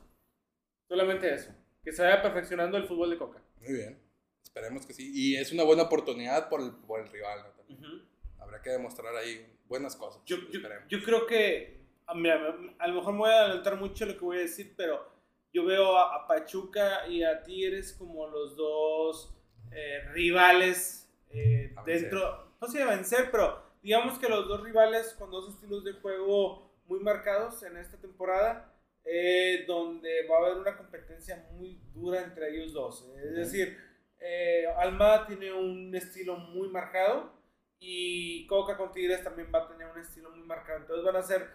Solamente 0.87 1.33
eso. 1.33 1.51
Que 1.83 1.91
se 1.91 2.03
vaya 2.03 2.21
perfeccionando 2.21 2.77
el 2.77 2.85
fútbol 2.85 3.09
de 3.09 3.17
Coca. 3.17 3.41
Muy 3.61 3.73
bien. 3.73 4.01
Esperemos 4.43 4.85
que 4.85 4.93
sí. 4.93 5.11
Y 5.13 5.35
es 5.37 5.51
una 5.51 5.63
buena 5.63 5.83
oportunidad 5.83 6.49
por 6.49 6.61
el, 6.61 6.71
por 6.71 6.99
el 6.99 7.07
rival. 7.07 7.39
¿no? 7.43 7.49
También. 7.51 8.09
Habrá 8.39 8.61
que 8.61 8.71
demostrar 8.71 9.15
ahí 9.15 9.45
buenas 9.67 9.95
cosas. 9.95 10.21
Yo, 10.25 10.37
yo, 10.49 11.03
creo 11.03 11.25
que, 11.27 11.85
a, 12.05 12.13
mira, 12.15 12.57
a 12.79 12.87
lo 12.87 12.95
mejor 12.95 13.13
me 13.13 13.19
voy 13.19 13.29
a 13.29 13.41
adelantar 13.41 13.79
mucho 13.79 14.05
lo 14.05 14.13
que 14.17 14.25
voy 14.25 14.37
a 14.37 14.41
decir, 14.41 14.73
pero 14.75 15.07
yo 15.53 15.65
veo 15.65 15.97
a, 15.97 16.15
a 16.15 16.27
Pachuca 16.27 17.07
y 17.07 17.23
a 17.23 17.43
Tigres 17.43 17.93
como 17.93 18.27
los 18.27 18.55
dos 18.55 19.35
eh, 19.71 20.01
rivales 20.13 21.09
eh, 21.29 21.73
dentro, 21.85 22.53
no 22.59 22.67
sé 22.67 22.81
a 22.81 22.87
vencer, 22.87 23.29
pero 23.31 23.61
digamos 23.81 24.17
que 24.19 24.29
los 24.29 24.47
dos 24.47 24.63
rivales 24.63 25.15
con 25.17 25.31
dos 25.31 25.53
estilos 25.53 25.83
de 25.83 25.93
juego 25.93 26.69
muy 26.85 26.99
marcados 26.99 27.61
en 27.63 27.77
esta 27.77 27.97
temporada, 27.97 28.73
eh, 29.05 29.63
donde 29.67 30.27
va 30.27 30.37
a 30.37 30.39
haber 30.39 30.57
una 30.57 30.75
competencia 30.75 31.47
muy 31.51 31.79
dura 31.93 32.21
entre 32.23 32.49
ellos 32.49 32.73
dos. 32.73 33.07
Es 33.23 33.35
decir, 33.35 33.77
eh, 34.19 34.65
Almada 34.77 35.25
tiene 35.27 35.53
un 35.53 35.93
estilo 35.95 36.37
muy 36.37 36.67
marcado 36.69 37.31
y 37.79 38.45
Coca 38.47 38.75
con 38.75 38.91
Tigres 38.91 39.23
también 39.23 39.49
va 39.53 39.59
a 39.59 39.67
tener 39.67 39.87
un 39.87 39.99
estilo 39.99 40.31
muy 40.31 40.45
marcado. 40.45 40.79
Entonces 40.79 41.05
van 41.05 41.15
a 41.15 41.23
ser, 41.23 41.47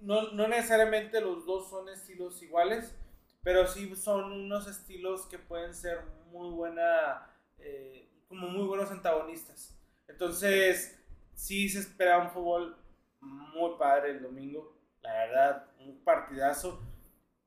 no, 0.00 0.32
no 0.32 0.48
necesariamente 0.48 1.20
los 1.20 1.46
dos 1.46 1.70
son 1.70 1.88
estilos 1.88 2.42
iguales, 2.42 2.94
pero 3.42 3.66
sí 3.66 3.94
son 3.96 4.32
unos 4.32 4.66
estilos 4.68 5.26
que 5.26 5.38
pueden 5.38 5.74
ser 5.74 6.00
muy 6.30 6.50
buena, 6.50 7.26
eh, 7.58 8.08
como 8.28 8.48
muy 8.48 8.66
buenos 8.66 8.90
antagonistas. 8.90 9.76
Entonces, 10.08 11.00
sí 11.34 11.68
se 11.68 11.80
espera 11.80 12.18
un 12.18 12.30
fútbol 12.30 12.76
muy 13.20 13.76
padre 13.78 14.10
el 14.12 14.22
domingo, 14.22 14.76
la 15.02 15.12
verdad, 15.12 15.66
un 15.80 15.98
partidazo. 16.04 16.80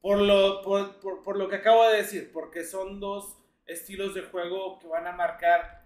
Por 0.02 0.20
lo, 0.20 0.62
por, 0.62 1.00
por, 1.00 1.24
por 1.24 1.38
lo 1.38 1.50
que 1.50 1.58
acabo 1.58 1.88
de 1.90 1.98
decir, 1.98 2.32
porque 2.34 2.64
son 2.64 3.00
dos 3.00 3.38
estilos 3.66 4.14
de 4.14 4.22
juego 4.24 4.80
que 4.80 4.88
van 4.88 5.08
a 5.08 5.12
marcar, 5.14 5.86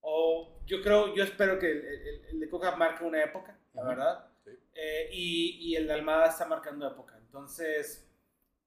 o 0.00 0.60
yo 0.66 0.82
creo, 0.82 1.14
yo 1.14 1.24
espero 1.24 1.58
que 1.58 1.70
el, 1.70 1.78
el- 1.86 2.24
el 2.32 2.40
de 2.40 2.48
Coca 2.50 2.76
marque 2.76 3.04
una 3.04 3.22
época, 3.22 3.58
la 3.74 3.84
verdad. 3.84 4.26
Sí. 4.44 4.50
Eh, 4.74 5.08
y, 5.12 5.58
y 5.72 5.76
el 5.76 5.86
de 5.86 5.94
Almada 5.94 6.26
está 6.28 6.46
marcando 6.46 6.86
época. 6.86 7.16
Entonces, 7.18 8.05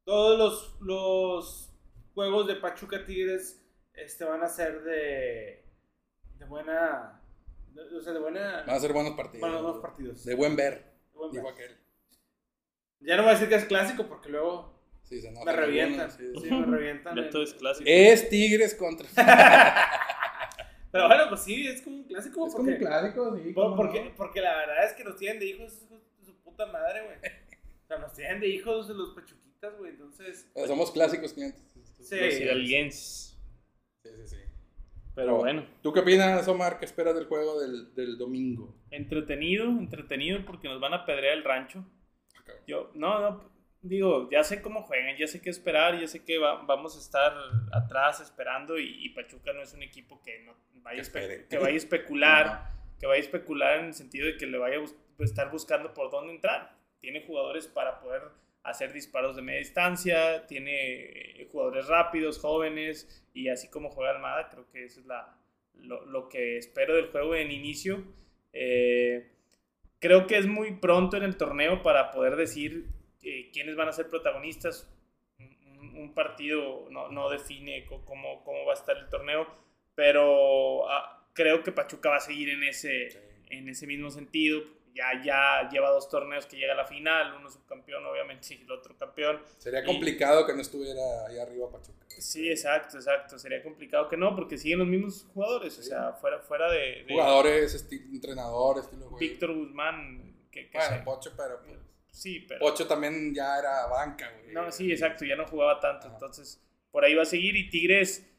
todos 0.10 0.40
los, 0.40 0.82
los 0.82 1.70
juegos 2.16 2.48
de 2.48 2.56
Pachuca 2.56 3.06
Tigres 3.06 3.64
este, 3.94 4.26
van 4.26 4.42
a 4.42 4.48
ser 4.48 4.82
de, 4.82 5.64
de 6.40 6.46
buena. 6.46 7.22
de- 7.76 7.96
o 7.96 8.02
sea, 8.02 8.14
de 8.14 8.20
buena. 8.20 8.64
Van 8.66 8.76
a 8.76 8.80
ser 8.80 8.92
buenos 8.92 9.14
partidos. 9.14 9.42
buenos, 9.42 9.62
buenos 9.62 9.82
partidos. 9.84 10.26
De 10.26 10.34
buen 10.34 10.56
ver, 10.56 10.74
De 11.14 11.18
buen 11.20 11.32
dijo 11.32 11.44
ver. 11.46 11.54
aquel. 11.54 11.78
Ya 13.02 13.18
no 13.18 13.22
voy 13.22 13.30
a 13.30 13.34
decir 13.34 13.50
que 13.50 13.56
es 13.56 13.66
clásico 13.66 14.08
porque 14.08 14.30
luego 14.30 14.74
Sí, 15.04 15.22
se 15.22 15.28
enojan 15.30 15.46
me 15.46 15.62
revientan. 15.62 16.10
sí, 16.12 16.24
me 16.50 16.66
revientan. 16.66 17.16
Ya 17.16 17.30
todo 17.30 17.44
es 17.44 17.54
clásico. 17.54 17.88
Es 17.88 18.30
Tigres 18.30 18.74
contra. 18.74 19.08
Pero 20.92 21.08
bueno, 21.08 21.26
pues 21.30 21.42
sí, 21.44 21.68
es 21.68 21.84
como 21.84 21.98
un 21.98 22.04
clásico. 22.06 22.48
es 22.48 22.54
porque, 22.56 22.72
como 22.72 22.78
un 22.78 22.84
clásico, 22.84 23.38
sí. 23.38 23.54
por- 23.54 23.76
porque, 23.76 24.06
no. 24.06 24.16
porque 24.16 24.42
la 24.42 24.58
verdad 24.58 24.86
es 24.86 24.94
que 24.94 25.04
nos 25.04 25.18
tienen 25.18 25.40
de 25.40 25.46
hijos 25.46 25.88
de 25.88 26.26
su 26.26 26.36
puta 26.42 26.66
madre, 26.66 27.04
güey. 27.06 27.18
O 27.84 27.88
sea, 27.88 28.00
nos 28.00 28.14
tienen 28.14 28.40
de 28.40 28.48
hijos 28.48 28.88
de 28.88 28.96
los 28.96 29.10
güey. 29.68 29.92
Entonces. 29.92 30.50
O 30.54 30.60
sea, 30.60 30.68
somos 30.68 30.92
clásicos 30.92 31.34
clientes. 31.34 31.62
Sí. 31.74 32.16
Sí, 34.04 34.10
sí, 34.16 34.28
sí. 34.28 34.38
Pero 35.16 35.36
bueno, 35.36 35.66
¿Tú 35.82 35.92
qué 35.92 36.00
opinas, 36.00 36.48
Omar? 36.48 36.80
¿Qué 36.80 36.86
esperas 36.86 37.14
del 37.14 37.26
juego 37.26 37.60
del, 37.60 37.94
del 37.94 38.18
domingo? 38.18 38.74
entretenido, 38.90 39.66
entretenido 39.66 40.46
porque 40.46 40.70
nos 40.70 40.80
van 40.80 40.94
a 40.94 41.06
pedrear 41.06 41.36
el 41.38 41.44
rancho. 41.44 41.80
Ok. 42.42 42.52
Yo, 42.68 42.92
no, 42.96 43.20
no, 43.20 43.52
digo, 43.82 44.30
ya 44.32 44.44
sé 44.46 44.62
cómo 44.62 44.84
juegan, 44.84 45.18
ya 45.18 45.28
sé 45.28 45.42
qué 45.42 45.50
esperar, 45.50 46.00
ya 46.00 46.08
sé 46.08 46.24
que 46.24 46.38
va- 46.38 46.64
vamos 46.64 46.96
a 46.96 47.00
estar 47.00 47.34
atrás 47.74 48.22
esperando 48.22 48.80
y, 48.80 49.06
y 49.06 49.10
Pachuca 49.10 49.52
no 49.52 49.62
es 49.62 49.74
un 49.74 49.84
equipo 49.84 50.22
que, 50.22 50.40
no, 50.44 50.54
vaya, 50.84 51.02
a 51.02 51.12
Que 51.12 51.48
que 51.50 51.58
vaya 51.58 51.74
a 51.74 51.78
especular, 51.78 52.72
que 53.00 53.06
vaya 53.06 53.18
a 53.20 53.24
especular 53.26 53.80
en 53.80 53.86
el 53.88 53.94
sentido 53.94 54.26
de 54.28 54.38
que 54.38 54.48
le 54.48 54.58
vaya 54.58 54.78
a 54.78 54.80
bus- 54.80 54.96
estar 55.20 55.52
buscando 55.52 55.94
por 55.94 56.10
dónde 56.12 56.34
entrar. 56.34 56.78
Tiene 57.02 57.26
jugadores 57.26 57.68
para 57.68 58.00
poder 58.00 58.22
hacer 58.64 58.94
disparos 58.94 59.36
de 59.36 59.42
media 59.42 59.60
distancia, 59.60 60.46
tiene 60.48 61.42
eh, 61.42 61.48
jugadores 61.52 61.88
rápidos, 61.88 62.40
jóvenes, 62.40 63.26
y 63.34 63.50
así 63.50 63.70
como 63.70 63.90
juega 63.90 64.12
Almada, 64.12 64.50
creo 64.50 64.70
que 64.70 64.86
eso 64.86 65.00
es 65.00 65.06
la, 65.06 65.38
lo, 65.76 66.06
lo 66.06 66.30
que 66.30 66.58
espero 66.58 66.96
del 66.96 67.08
juego 67.08 67.36
en 67.36 67.52
inicio. 67.52 68.04
Eh, 68.54 69.32
creo 70.00 70.28
que 70.28 70.38
es 70.38 70.48
muy 70.48 70.72
pronto 70.76 71.18
en 71.18 71.24
el 71.24 71.38
torneo 71.38 71.82
para 71.84 72.12
poder 72.12 72.36
decir 72.36 72.88
eh, 73.24 73.50
quiénes 73.54 73.76
van 73.76 73.88
a 73.90 73.94
ser 73.94 74.08
protagonistas. 74.10 74.94
Un, 75.40 75.96
un 75.98 76.14
partido 76.14 76.88
no, 76.90 77.10
no 77.10 77.30
define 77.30 77.86
cómo, 77.86 78.44
cómo 78.44 78.66
va 78.66 78.74
a 78.74 78.76
estar 78.76 78.98
el 78.98 79.08
torneo, 79.10 79.48
pero 79.96 80.90
ah, 80.90 81.28
creo 81.34 81.64
que 81.64 81.72
Pachuca 81.72 82.10
va 82.10 82.18
a 82.18 82.22
seguir 82.22 82.50
en 82.50 82.64
ese, 82.64 83.12
Sí. 83.12 83.20
en 83.50 83.70
ese 83.70 83.88
mismo 83.88 84.10
sentido. 84.12 84.62
Ya, 85.00 85.24
ya 85.24 85.70
lleva 85.70 85.92
dos 85.92 86.10
torneos 86.10 86.46
que 86.46 86.58
llega 86.58 86.74
a 86.74 86.76
la 86.76 86.84
final, 86.86 87.34
uno 87.40 87.50
subcampeón 87.50 88.06
obviamente 88.06 88.54
y 88.54 88.62
el 88.64 88.70
otro 88.72 88.98
campeón. 88.98 89.42
Sería 89.58 89.82
Y- 89.82 89.86
complicado 89.86 90.46
que 90.46 90.54
no 90.54 90.60
estuviera 90.62 91.26
ahí 91.28 91.40
arriba 91.40 91.72
Pachuca. 91.72 92.06
Sí, 92.18 92.50
exacto, 92.52 92.98
exacto. 92.98 93.40
Sería 93.40 93.64
complicado 93.64 94.10
que 94.10 94.18
no, 94.18 94.36
porque 94.36 94.58
siguen 94.58 94.80
los 94.80 94.88
mismos 94.90 95.26
jugadores. 95.34 95.80
O 95.80 95.84
sea, 95.84 96.12
fuera, 96.14 96.40
fuera 96.42 96.70
de, 96.70 97.06
de 97.06 97.14
Jugadores, 97.14 97.74
esti- 97.76 98.10
entrenador, 98.14 98.80
estilo. 98.80 99.10
Víctor 99.18 99.56
Guzmán. 99.56 100.36
Que, 100.52 100.70
que 100.70 100.78
Bueno, 100.78 101.04
Pocho, 101.06 101.32
pero 101.38 101.62
pues, 101.64 101.78
sí, 102.12 102.42
pero. 102.46 102.60
Pocho 102.60 102.86
también 102.86 103.34
ya 103.34 103.58
era 103.58 103.86
banca, 103.86 104.30
güey. 104.42 104.54
No, 104.54 104.70
sí, 104.70 104.92
exacto, 104.92 105.24
ya 105.24 105.38
no 105.38 105.48
jugaba 105.48 105.80
tanto. 105.80 106.08
Ajá. 106.08 106.16
Entonces, 106.16 106.62
por 106.92 107.06
ahí 107.06 107.14
va 107.16 107.22
a 107.22 107.26
seguir. 107.26 107.56
Y 107.56 107.70
Tigres, 107.70 108.30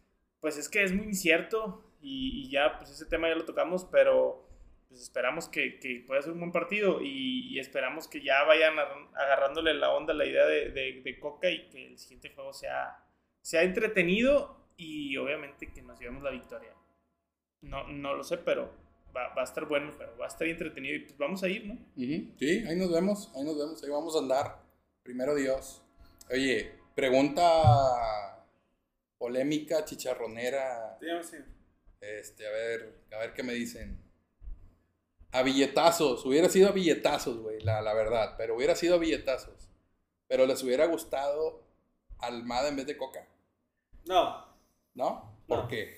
pues 0.40 0.58
es 0.58 0.68
que 0.68 0.82
es 0.82 0.92
muy 0.92 1.06
incierto. 1.06 1.86
Y, 2.02 2.42
y 2.46 2.50
ya, 2.50 2.76
pues 2.76 2.90
ese 2.90 3.06
tema 3.06 3.28
ya 3.28 3.34
lo 3.34 3.44
tocamos, 3.46 3.86
pero 3.90 4.46
pues 4.90 5.00
esperamos 5.02 5.48
que, 5.48 5.78
que 5.78 6.04
pueda 6.06 6.20
ser 6.20 6.32
un 6.32 6.40
buen 6.40 6.52
partido. 6.52 7.00
Y, 7.00 7.48
y 7.54 7.58
esperamos 7.58 8.06
que 8.08 8.20
ya 8.22 8.42
vayan 8.44 8.78
agar- 8.78 9.08
agarrándole 9.14 9.72
la 9.72 9.90
onda 9.94 10.12
a 10.12 10.16
la 10.16 10.26
idea 10.26 10.44
de, 10.44 10.70
de- 10.70 11.00
de 11.02 11.18
Coca 11.18 11.48
y 11.48 11.68
que 11.70 11.86
el 11.86 11.98
siguiente 11.98 12.30
juego 12.34 12.52
sea, 12.52 13.02
sea 13.40 13.62
entretenido 13.62 14.66
y 14.76 15.16
obviamente 15.16 15.72
que 15.72 15.80
nos 15.80 15.98
llevemos 15.98 16.22
la 16.22 16.30
victoria. 16.30 16.74
No, 17.62 17.86
no 17.88 18.14
lo 18.14 18.24
sé, 18.24 18.36
pero 18.38 18.70
va, 19.16 19.32
va 19.34 19.42
a 19.42 19.44
estar 19.44 19.64
bueno 19.66 19.92
juego, 19.92 20.16
va 20.18 20.24
a 20.24 20.28
estar 20.28 20.46
entretenido 20.48 20.94
y 20.96 21.00
pues 21.00 21.16
vamos 21.18 21.42
a 21.42 21.48
ir, 21.48 21.66
¿no? 21.66 21.74
Ujú, 21.74 22.34
Sí, 22.38 22.64
ahí 22.68 22.76
nos 22.76 22.90
vemos, 22.92 23.32
ahí 23.36 23.44
nos 23.44 23.56
vemos, 23.58 23.82
ahí 23.84 23.90
vamos 23.90 24.16
a 24.16 24.18
andar. 24.20 24.58
Primero 25.02 25.34
Dios. 25.34 25.82
Oye, 26.30 26.72
pregunta 26.94 28.44
polémica, 29.18 29.84
chicharronera. 29.84 30.96
Dígame, 31.00 31.22
sí. 31.22 31.36
Este, 32.00 32.46
a 32.46 32.50
ver, 32.50 32.94
a 33.12 33.18
ver 33.18 33.34
qué 33.34 33.42
me 33.42 33.52
dicen. 33.52 33.98
A 35.32 35.42
billetazos, 35.42 36.24
hubiera 36.26 36.48
sido 36.48 36.68
a 36.68 36.72
billetazos, 36.72 37.38
güey, 37.38 37.60
la, 37.60 37.80
la 37.82 37.94
verdad, 37.94 38.34
pero 38.36 38.56
hubiera 38.56 38.74
sido 38.74 38.96
a 38.96 38.98
billetazos. 38.98 39.68
Pero 40.28 40.46
les 40.46 40.62
hubiera 40.62 40.86
gustado 40.86 41.62
Almada 42.18 42.68
en 42.68 42.76
vez 42.76 42.86
de 42.86 42.96
Coca, 42.96 43.26
No. 44.06 44.44
¿no? 44.94 45.36
¿Por 45.46 45.58
No. 45.64 45.68
qué? 45.68 45.96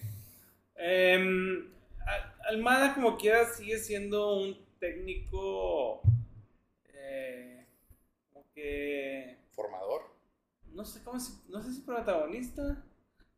Em, 0.77 1.71
Al- 2.07 2.35
Almada, 2.49 2.95
como 2.95 3.17
quiera, 3.17 3.45
sigue 3.47 3.79
siendo 3.79 4.37
un 4.39 4.59
técnico. 4.81 6.03
eh, 6.95 7.65
como 8.33 8.45
que. 8.55 9.39
Formador. 9.53 10.03
No 10.73 10.85
sé 10.85 11.03
cómo 11.05 11.19
se- 11.21 11.49
No 11.49 11.63
sé 11.63 11.73
si 11.73 11.81
protagonista. 11.83 12.83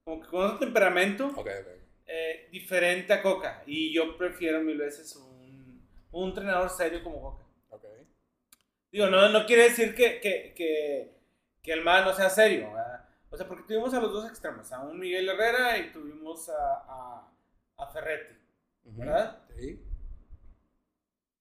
Como 0.04 0.20
que 0.22 0.28
con 0.28 0.44
otro 0.44 0.58
temperamento. 0.58 1.26
Ok, 1.28 1.38
ok. 1.48 1.68
eh, 2.06 2.48
diferente 2.52 3.12
a 3.14 3.22
Coca. 3.22 3.62
Y 3.66 3.92
yo 3.94 4.16
prefiero 4.18 4.60
mil 4.60 4.76
veces 4.78 5.14
un, 5.16 5.23
un 6.22 6.28
entrenador 6.30 6.70
serio 6.70 7.02
como 7.02 7.20
Coca. 7.20 7.44
ok. 7.70 7.84
Digo, 8.92 9.06
no, 9.08 9.28
no 9.28 9.44
quiere 9.46 9.64
decir 9.64 9.94
que, 9.94 10.20
que, 10.20 10.54
que, 10.54 11.12
que 11.62 11.72
Almada 11.72 12.04
no 12.04 12.14
sea 12.14 12.30
serio. 12.30 12.68
¿verdad? 12.72 13.08
O 13.30 13.36
sea, 13.36 13.48
porque 13.48 13.64
tuvimos 13.64 13.92
a 13.94 14.00
los 14.00 14.12
dos 14.12 14.28
extremos. 14.28 14.70
A 14.72 14.80
un 14.82 14.98
Miguel 14.98 15.28
Herrera 15.28 15.76
y 15.78 15.90
tuvimos 15.92 16.48
a, 16.48 16.54
a, 16.88 17.32
a 17.78 17.86
Ferretti. 17.92 18.34
¿Verdad? 18.84 19.42
Sí. 19.56 19.80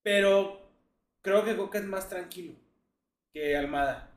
Pero 0.01 0.69
creo 1.21 1.43
que 1.45 1.55
Coca 1.55 1.77
es 1.77 1.85
más 1.85 2.09
tranquilo 2.09 2.55
que 3.31 3.55
Almada. 3.55 4.11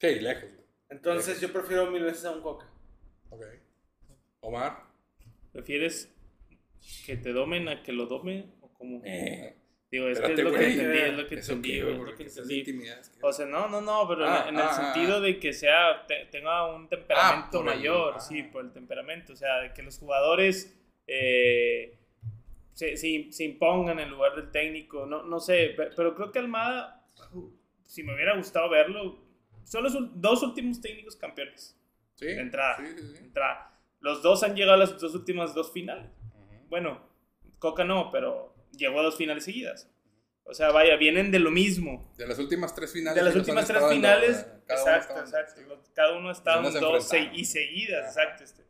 Sí, 0.00 0.18
lejos. 0.20 0.50
güey. 0.50 0.64
Entonces 0.90 1.40
yo 1.40 1.52
prefiero 1.52 1.90
mil 1.90 2.02
veces 2.04 2.24
a 2.24 2.32
un 2.32 2.42
Coca. 2.42 2.66
Ok. 3.30 3.42
Omar. 4.40 4.82
¿Prefieres 5.52 6.12
que 7.06 7.16
te 7.16 7.32
domen 7.32 7.68
a 7.68 7.82
que 7.82 7.92
lo 7.92 8.06
domen 8.06 8.52
o 8.60 8.68
como 8.74 9.00
Eh, 9.04 9.56
Digo, 9.94 10.08
es 10.08 10.18
espérate, 10.18 10.34
que 10.34 10.48
es 10.48 10.52
lo 10.52 10.58
que 10.58 10.64
entendí, 10.66 10.98
es 10.98 11.12
lo 11.16 11.28
que 11.28 11.34
es 11.36 11.48
lo 11.48 11.62
que 12.16 12.22
entendí. 12.24 12.88
O 13.22 13.32
sea, 13.32 13.46
no, 13.46 13.68
no, 13.68 13.80
no, 13.80 14.08
pero 14.08 14.24
en- 14.26 14.32
Ah, 14.32 14.46
en, 14.48 14.54
el 14.56 14.62
ah, 14.62 14.72
sentido 14.72 15.16
ah. 15.16 15.20
de 15.20 15.38
que 15.38 15.52
sea, 15.52 16.04
te- 16.06 16.24
tenga 16.32 16.74
un 16.74 16.88
temperamento 16.88 17.58
el- 17.60 17.64
mayor, 17.64 18.14
ah. 18.16 18.20
sí, 18.20 18.42
por 18.42 18.64
el 18.64 18.72
temperamento, 18.72 19.34
o 19.34 19.36
sea, 19.36 19.60
de 19.60 19.72
que 19.72 19.82
los 19.82 19.98
jugadores 19.98 20.76
eh, 21.06 21.96
se, 22.72 22.96
se- 22.96 23.28
se 23.30 23.44
impongan 23.44 24.00
en 24.00 24.10
lugar 24.10 24.34
del 24.34 24.50
técnico, 24.50 25.06
no, 25.06 25.22
no 25.22 25.38
sé, 25.38 25.74
pe- 25.76 25.90
pero 25.96 26.14
creo 26.16 26.32
que 26.32 26.40
Almada, 26.40 27.06
si 27.84 28.02
me 28.02 28.14
hubiera 28.14 28.36
gustado 28.36 28.68
verlo, 28.68 29.22
son 29.64 29.84
los 29.84 29.94
dos 30.20 30.42
últimos 30.42 30.80
técnicos 30.80 31.14
campeones, 31.14 31.78
Sí. 32.16 32.26
de 32.26 32.40
entrada. 32.40 32.78
Sí, 32.78 32.86
sí, 32.98 33.12
de 33.12 33.18
entrada. 33.20 33.78
Los 34.00 34.22
dos 34.22 34.42
han 34.42 34.56
llegado 34.56 34.74
a 34.74 34.78
las 34.78 34.98
dos 35.00 35.14
últimas 35.14 35.54
dos 35.54 35.72
finales. 35.72 36.10
Bueno, 36.68 37.00
Coca 37.60 37.84
no, 37.84 38.10
pero 38.10 38.53
llegó 38.76 39.00
a 39.00 39.02
dos 39.04 39.16
finales 39.16 39.44
seguidas. 39.44 39.90
O 40.46 40.52
sea, 40.52 40.70
vaya, 40.72 40.96
vienen 40.96 41.30
de 41.30 41.38
lo 41.38 41.50
mismo. 41.50 42.12
De 42.18 42.26
las 42.26 42.38
últimas 42.38 42.74
tres 42.74 42.92
finales. 42.92 43.16
De 43.16 43.22
las 43.22 43.34
últimas 43.34 43.66
tres 43.66 43.82
finales. 43.88 44.46
Cada 44.66 44.82
uno 44.82 44.92
exacto, 44.92 45.20
exacto. 45.20 45.82
Cada 45.94 46.12
uno 46.18 46.30
está 46.30 46.70
se 46.70 46.80
dos 46.80 47.08
se- 47.08 47.30
y 47.32 47.44
seguidas, 47.46 48.02
Ajá. 48.16 48.22
exacto. 48.34 48.44
este. 48.44 48.64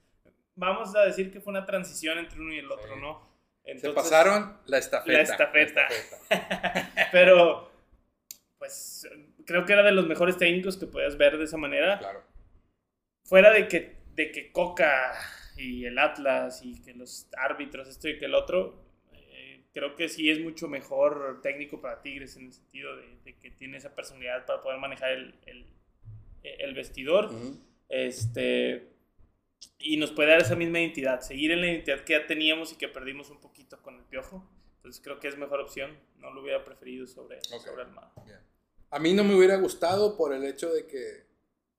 Vamos 0.57 0.95
a 0.95 1.01
decir 1.05 1.33
que 1.33 1.41
fue 1.41 1.51
una 1.51 1.67
transición 1.67 2.19
entre 2.19 2.41
uno 2.41 2.55
y 2.55 2.59
el 2.59 2.71
otro, 2.71 2.95
Sí. 2.95 3.01
¿no? 3.01 3.35
Se 3.65 3.71
Entonces, 3.73 3.95
pasaron 4.03 4.59
la 4.67 4.79
estafeta. 4.79 5.13
La 5.17 5.23
estafeta. 5.23 5.81
la 5.89 5.97
estafeta. 5.97 7.09
Pero, 7.13 7.73
pues, 8.59 9.09
creo 9.47 9.65
que 9.65 9.73
era 9.73 9.83
de 9.83 9.91
los 9.93 10.07
mejores 10.07 10.37
técnicos 10.37 10.77
que 10.77 10.87
podías 10.87 11.17
ver 11.17 11.39
de 11.39 11.45
esa 11.45 11.57
manera. 11.57 11.99
Claro. 11.99 12.23
fuera 13.25 13.51
de 13.51 13.67
que, 13.69 13.97
de 14.15 14.31
que 14.31 14.53
Coca 14.53 15.13
y 15.57 15.87
el 15.87 15.99
Atlas 15.99 16.61
y 16.63 16.81
que 16.83 16.93
los 16.93 17.27
árbitros, 17.39 17.89
esto 17.89 18.07
y 18.09 18.19
que 18.19 18.27
el 18.27 18.35
otro, 18.35 18.84
creo 19.75 19.95
que 19.97 20.09
sí 20.09 20.31
es 20.31 20.41
mucho 20.41 20.68
mejor 20.68 21.41
técnico 21.43 21.81
para 21.83 22.01
Tigres 22.01 22.37
en 22.37 22.47
el 22.47 22.53
sentido 22.55 22.97
de, 22.97 23.18
de 23.25 23.37
que 23.37 23.51
tiene 23.51 23.77
esa 23.77 23.95
personalidad 23.95 24.47
para 24.47 24.62
poder 24.62 24.79
manejar 24.79 25.11
el, 25.11 25.35
el, 25.45 25.66
el 26.43 26.75
vestidor. 26.75 27.31
Este, 27.89 28.89
y 29.79 29.97
nos 29.99 30.11
puede 30.12 30.31
dar 30.31 30.41
esa 30.41 30.57
misma 30.57 30.81
identidad, 30.81 31.20
seguir 31.20 31.51
en 31.53 31.61
la 31.61 31.66
identidad 31.66 32.01
que 32.05 32.14
ya 32.14 32.27
teníamos 32.27 32.72
y 32.72 32.77
que 32.77 32.89
perdimos 32.89 33.31
un 33.31 33.41
poquito 33.41 33.81
con 33.83 33.97
el 33.97 34.05
piojo. 34.05 34.49
Entonces 34.77 35.03
creo 35.03 35.18
que 35.20 35.29
es 35.29 35.37
mejor 35.37 35.61
opción. 35.61 35.99
No 36.18 36.33
lo 36.33 36.43
hubiera 36.43 36.64
preferido 36.64 37.07
sobre, 37.07 37.39
Ok. 37.39 37.62
sobre 37.64 37.83
Almada. 37.83 38.12
Bien. 38.25 38.39
A 38.91 38.99
mí 38.99 39.12
no 39.12 39.25
me 39.25 39.35
hubiera 39.35 39.57
gustado 39.57 40.16
por 40.16 40.33
el 40.33 40.45
hecho 40.45 40.72
de 40.72 40.87
que 40.87 41.27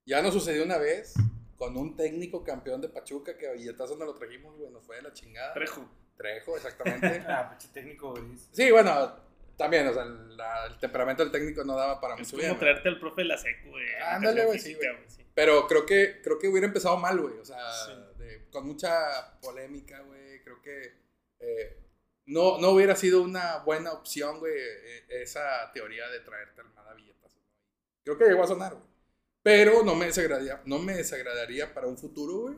ya 0.06 0.22
nos 0.22 0.34
sucedió 0.34 0.64
una 0.64 0.78
vez 0.78 1.14
con 1.56 1.78
un 1.78 1.96
técnico 1.96 2.44
campeón 2.44 2.82
de 2.82 2.90
Pachuca 2.90 3.38
que 3.38 3.52
billetazo 3.54 3.96
nos 3.96 4.08
lo 4.08 4.16
trajimos, 4.16 4.58
güey, 4.58 4.70
nos 4.72 4.84
fue 4.84 4.98
de 4.98 5.04
la 5.04 5.14
chingada. 5.14 5.54
Trejo. 5.54 5.90
Trejo, 6.18 6.56
exactamente. 6.58 7.24
Ah, 7.28 7.50
pinche 7.50 7.68
técnico, 7.74 8.12
güey. 8.12 8.24
sí, 8.52 8.72
bueno, 8.72 9.16
también, 9.58 9.88
o 9.88 9.94
sea, 9.94 10.06
la- 10.06 10.66
el 10.68 10.80
temperamento 10.80 11.24
del 11.24 11.32
técnico 11.32 11.64
no 11.64 11.76
daba 11.76 12.00
para 12.02 12.14
Es 12.16 12.20
mucho 12.22 12.32
como 12.32 12.42
bien. 12.42 12.52
güey. 12.52 12.60
traerte 12.60 12.90
al 12.90 13.00
profe 13.00 13.22
de 13.22 13.28
la 13.28 13.38
secu 13.38 13.76
de 13.76 13.98
Ándale, 14.04 14.42
educación 14.42 14.46
güey, 14.48 14.60
sí, 14.60 14.74
güey. 14.76 14.96
güey, 14.98 15.10
sí. 15.10 15.26
Pero 15.34 15.68
creo 15.68 15.86
que, 15.86 16.22
creo 16.24 16.40
que 16.40 16.48
hubiera 16.48 16.68
empezado 16.68 16.98
mal, 16.98 17.20
güey. 17.20 17.38
O 17.40 17.46
sea, 17.46 17.58
Sí. 17.86 17.92
de- 18.18 18.46
con 18.50 18.66
mucha 18.66 19.40
polémica, 19.42 20.00
güey. 20.02 20.42
Creo 20.44 20.62
que 20.62 20.94
eh, 21.40 21.78
no, 22.28 22.58
no 22.60 22.70
hubiera 22.70 22.96
sido 22.96 23.22
una 23.22 23.58
buena 23.60 23.92
opción, 23.92 24.40
güey, 24.40 24.54
eh, 24.58 25.06
esa 25.22 25.72
teoría 25.74 26.08
de 26.10 26.22
traerte 26.22 26.62
Almada 26.62 26.94
billetazos. 26.94 27.38
¿no? 27.44 27.52
Creo 28.04 28.18
que 28.18 28.26
llegó 28.26 28.44
a 28.44 28.48
sonar, 28.48 28.74
güey. 28.74 28.86
Pero 29.44 29.84
no 29.84 29.94
me 29.96 30.06
desagradaría, 30.08 30.62
no 30.66 30.80
me 30.80 30.96
desagradaría 30.96 31.74
para 31.74 31.88
un 31.88 31.98
futuro, 31.98 32.34
güey. 32.48 32.56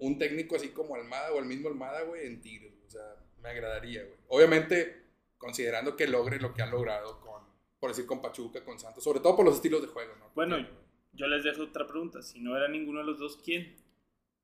Un 0.00 0.18
técnico 0.18 0.56
así 0.56 0.68
como 0.70 0.94
Almada 0.96 1.32
o 1.32 1.38
el 1.38 1.44
mismo 1.46 1.68
Almada, 1.68 2.02
güey, 2.02 2.26
en 2.26 2.40
Tigres. 2.40 2.72
güey. 2.74 2.86
O 2.86 2.90
sea, 2.90 3.16
me 3.42 3.50
agradaría, 3.50 4.02
güey. 4.04 4.16
Obviamente, 4.28 5.04
considerando 5.38 5.96
que 5.96 6.06
logre 6.08 6.38
lo 6.40 6.52
que 6.52 6.62
ha 6.62 6.66
logrado 6.66 7.20
con, 7.20 7.42
por 7.78 7.90
decir, 7.90 8.06
con 8.06 8.20
Pachuca, 8.20 8.64
con 8.64 8.78
Santos. 8.78 9.04
Sobre 9.04 9.20
todo 9.20 9.36
por 9.36 9.44
los 9.44 9.56
estilos 9.56 9.80
de 9.82 9.88
juego, 9.88 10.14
¿no? 10.18 10.30
Bueno, 10.34 10.56
Porque- 10.56 10.74
yo 11.12 11.26
les 11.26 11.44
dejo 11.44 11.62
otra 11.62 11.86
pregunta. 11.86 12.22
Si 12.22 12.40
no 12.40 12.56
era 12.56 12.68
ninguno 12.68 13.00
de 13.00 13.06
los 13.06 13.18
dos, 13.18 13.38
¿quién? 13.44 13.76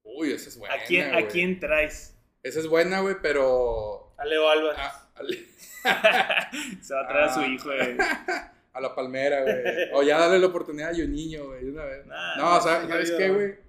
Uy, 0.02 0.32
esa 0.32 0.48
es 0.48 0.58
buena. 0.58 0.74
¿A 0.74 0.84
quién, 0.84 1.08
¿a 1.08 1.12
güey. 1.20 1.28
quién 1.28 1.58
traes? 1.60 2.16
Esa 2.42 2.60
es 2.60 2.66
buena, 2.68 3.00
güey, 3.00 3.16
pero. 3.22 4.14
A 4.18 4.24
Leo 4.24 4.48
Álvarez. 4.48 4.78
Ah, 4.80 5.10
al- 5.16 5.28
Se 6.82 6.94
va 6.94 7.00
a 7.02 7.08
traer 7.08 7.24
a 7.24 7.34
su 7.34 7.40
Ah. 7.40 7.46
hijo. 7.46 7.68
de- 7.70 7.96
a 8.72 8.80
la 8.80 8.94
palmera, 8.94 9.42
güey. 9.42 9.54
O 9.94 10.02
ya 10.02 10.18
darle 10.18 10.38
la 10.38 10.46
oportunidad 10.48 10.90
a 10.90 10.92
niño, 10.92 11.46
güey, 11.46 11.64
una 11.68 11.84
vez. 11.86 12.04
Nah, 12.06 12.36
no, 12.36 12.56
o 12.58 12.60
sea, 12.60 12.80
no, 12.82 12.88
¿sabes 12.88 13.10
no, 13.12 13.16
qué, 13.18 13.30
güey? 13.30 13.65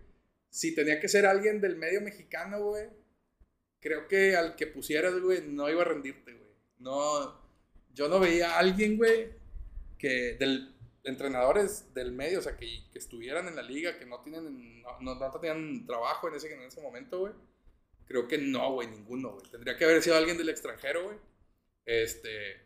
Si 0.50 0.74
tenía 0.74 1.00
que 1.00 1.08
ser 1.08 1.26
alguien 1.26 1.62
del 1.62 1.76
medio 1.76 2.02
mexicano, 2.02 2.64
güey, 2.64 2.90
creo 3.80 4.08
que 4.08 4.36
al 4.36 4.56
que 4.56 4.68
pusieras, 4.68 5.20
güey, 5.20 5.42
no 5.48 5.70
iba 5.70 5.82
a 5.82 5.86
rendirte, 5.86 6.34
güey. 6.34 6.52
No, 6.80 7.42
yo 7.94 8.08
no 8.08 8.20
veía 8.20 8.52
a 8.52 8.60
alguien, 8.60 8.98
güey, 8.98 9.30
que 9.98 10.38
del 10.40 10.78
entrenadores 11.08 11.94
del 11.94 12.12
medio, 12.12 12.40
o 12.40 12.42
sea, 12.42 12.58
que, 12.58 12.68
que 12.92 13.00
estuvieran 13.00 13.48
en 13.48 13.56
la 13.56 13.62
liga, 13.62 13.98
que 13.98 14.06
no 14.06 14.22
tienen, 14.22 14.82
no, 14.82 15.16
no, 15.16 15.32
tenían 15.32 15.86
trabajo 15.86 16.28
en 16.28 16.36
ese, 16.36 16.54
en 16.54 16.62
ese 16.62 16.82
momento, 16.82 17.20
güey. 17.20 17.34
Creo 18.06 18.28
que 18.28 18.38
no, 18.38 18.74
güey, 18.74 18.88
ninguno, 18.88 19.34
güey. 19.34 19.50
Tendría 19.50 19.78
que 19.78 19.86
haber 19.86 20.02
sido 20.02 20.16
alguien 20.16 20.38
del 20.38 20.50
extranjero, 20.50 21.06
güey. 21.06 21.18
Este. 21.86 22.62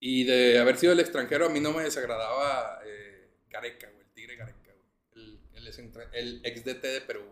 Y 0.00 0.24
de 0.24 0.58
haber 0.58 0.76
sido 0.76 0.90
del 0.90 1.00
extranjero, 1.00 1.46
a 1.46 1.50
mí 1.50 1.60
no 1.60 1.72
me 1.72 1.82
desagradaba 1.82 2.80
eh, 2.84 3.30
Gareca, 3.48 3.88
güey, 3.90 4.02
el 4.02 4.12
Tigre 4.12 4.36
Gareca. 4.36 4.59
El, 6.12 6.40
ex- 6.44 6.64
DT 6.64 6.82
de 6.86 7.00
Perú. 7.02 7.22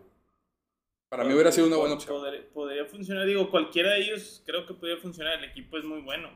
Para 1.09 1.23
mí 1.23 1.33
hubiera 1.33 1.51
sido 1.51 1.67
una 1.67 1.77
buena 1.77 1.95
opción. 1.95 2.15
Podría, 2.15 2.47
podría 2.53 2.85
funcionar. 2.85 3.25
Digo, 3.25 3.49
cualquiera 3.49 3.93
de 3.93 4.01
ellos 4.01 4.43
creo 4.45 4.65
que 4.65 4.73
podría 4.75 4.97
funcionar. 4.97 5.39
El 5.39 5.45
equipo 5.45 5.77
es 5.77 5.83
muy 5.83 6.01
bueno. 6.01 6.29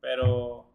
Pero, 0.00 0.70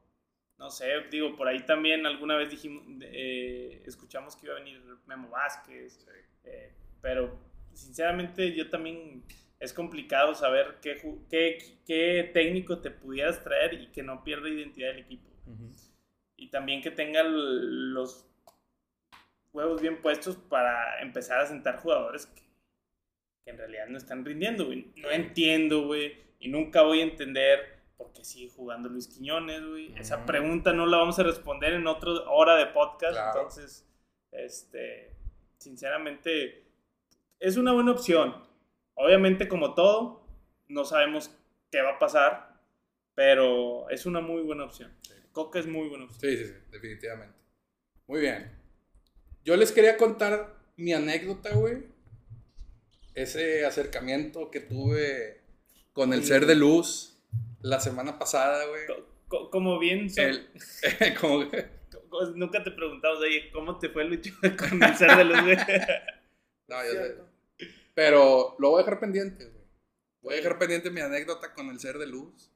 no 0.57 0.69
sé, 0.69 0.85
digo, 1.09 1.35
por 1.35 1.47
ahí 1.47 1.65
también 1.65 2.05
alguna 2.05 2.35
vez 2.35 2.49
dijimos, 2.51 2.83
eh, 3.01 3.81
escuchamos 3.85 4.35
que 4.35 4.45
iba 4.45 4.55
a 4.55 4.59
venir 4.59 4.79
Memo 5.07 5.29
Vázquez. 5.29 6.05
eh, 6.43 6.73
pero, 7.01 7.39
sinceramente, 7.73 8.53
yo 8.53 8.69
también 8.69 9.23
es 9.59 9.73
complicado 9.73 10.35
saber 10.35 10.77
qué, 10.81 10.97
qué, 11.29 11.57
qué 11.85 12.29
técnico 12.33 12.79
te 12.79 12.91
pudieras 12.91 13.43
traer 13.43 13.73
y 13.73 13.87
que 13.87 14.03
no 14.03 14.23
pierda 14.23 14.49
identidad 14.49 14.89
del 14.89 14.99
equipo. 14.99 15.29
Y 16.37 16.49
también 16.49 16.81
que 16.81 16.91
tenga 16.91 17.23
los 17.23 18.25
huevos 19.53 19.81
bien 19.81 20.01
puestos 20.01 20.35
para 20.35 21.01
empezar 21.01 21.39
a 21.39 21.45
sentar 21.45 21.77
jugadores 21.77 22.25
que, 22.27 22.41
que 23.43 23.51
en 23.51 23.57
realidad 23.57 23.87
no 23.87 23.97
están 23.97 24.25
rindiendo, 24.25 24.65
güey. 24.65 24.91
No 24.97 25.09
entiendo, 25.11 25.85
güey. 25.85 26.17
Y 26.39 26.49
nunca 26.49 26.81
voy 26.81 27.01
a 27.01 27.03
entender 27.03 27.81
por 27.97 28.11
qué 28.13 28.23
sigue 28.23 28.49
jugando 28.49 28.89
Luis 28.89 29.07
Quiñones, 29.07 29.65
güey. 29.65 29.93
Esa 29.97 30.25
pregunta 30.25 30.73
no 30.73 30.85
la 30.85 30.97
vamos 30.97 31.19
a 31.19 31.23
responder 31.23 31.73
en 31.73 31.87
otra 31.87 32.11
hora 32.29 32.55
de 32.55 32.67
podcast. 32.67 33.13
Claro. 33.13 33.39
Entonces, 33.39 33.87
este, 34.31 35.15
sinceramente, 35.57 36.63
es 37.39 37.57
una 37.57 37.73
buena 37.73 37.91
opción. 37.91 38.35
Obviamente, 38.95 39.47
como 39.47 39.73
todo, 39.73 40.25
no 40.67 40.85
sabemos 40.85 41.35
qué 41.71 41.81
va 41.81 41.91
a 41.91 41.99
pasar, 41.99 42.59
pero 43.13 43.89
es 43.89 44.05
una 44.05 44.21
muy 44.21 44.41
buena 44.41 44.63
opción. 44.63 44.91
Sí. 45.01 45.13
Coca 45.31 45.59
es 45.59 45.67
muy 45.67 45.87
buena 45.87 46.05
opción. 46.05 46.19
Sí, 46.19 46.37
sí, 46.37 46.45
sí, 46.45 46.53
definitivamente. 46.71 47.37
Muy 48.07 48.21
bien. 48.21 48.60
Yo 49.43 49.55
les 49.57 49.71
quería 49.71 49.97
contar 49.97 50.55
mi 50.77 50.93
anécdota, 50.93 51.53
güey. 51.53 51.83
Ese 53.13 53.65
acercamiento 53.65 54.49
que 54.51 54.61
tuve 54.61 55.41
con 55.93 56.13
el 56.13 56.23
ser 56.23 56.45
de 56.45 56.55
luz 56.55 57.17
la 57.61 57.79
semana 57.79 58.17
pasada, 58.17 58.65
güey. 58.67 58.85
Co- 58.87 59.05
co- 59.27 59.49
como 59.49 59.79
bien, 59.79 60.09
so- 60.09 60.21
El, 60.21 60.47
como, 61.19 61.49
co- 62.09 62.25
nunca 62.35 62.63
te 62.63 62.71
preguntamos, 62.71 63.19
oye, 63.19 63.51
¿cómo 63.51 63.77
te 63.79 63.89
fue 63.89 64.05
Lucho 64.05 64.33
con 64.57 64.81
el 64.81 64.95
ser 64.95 65.17
de 65.17 65.23
los 65.25 65.41
güey? 65.43 65.57
no, 66.67 66.85
yo 66.85 66.91
sé. 66.91 67.15
Pero 67.93 68.55
lo 68.59 68.69
voy 68.69 68.81
a 68.81 68.85
dejar 68.85 68.99
pendiente, 69.01 69.43
güey. 69.45 69.61
Voy 70.21 70.33
a 70.35 70.37
dejar 70.37 70.57
pendiente 70.59 70.89
mi 70.91 71.01
anécdota 71.01 71.53
con 71.53 71.69
el 71.69 71.79
ser 71.79 71.97
de 71.97 72.07
luz. 72.07 72.49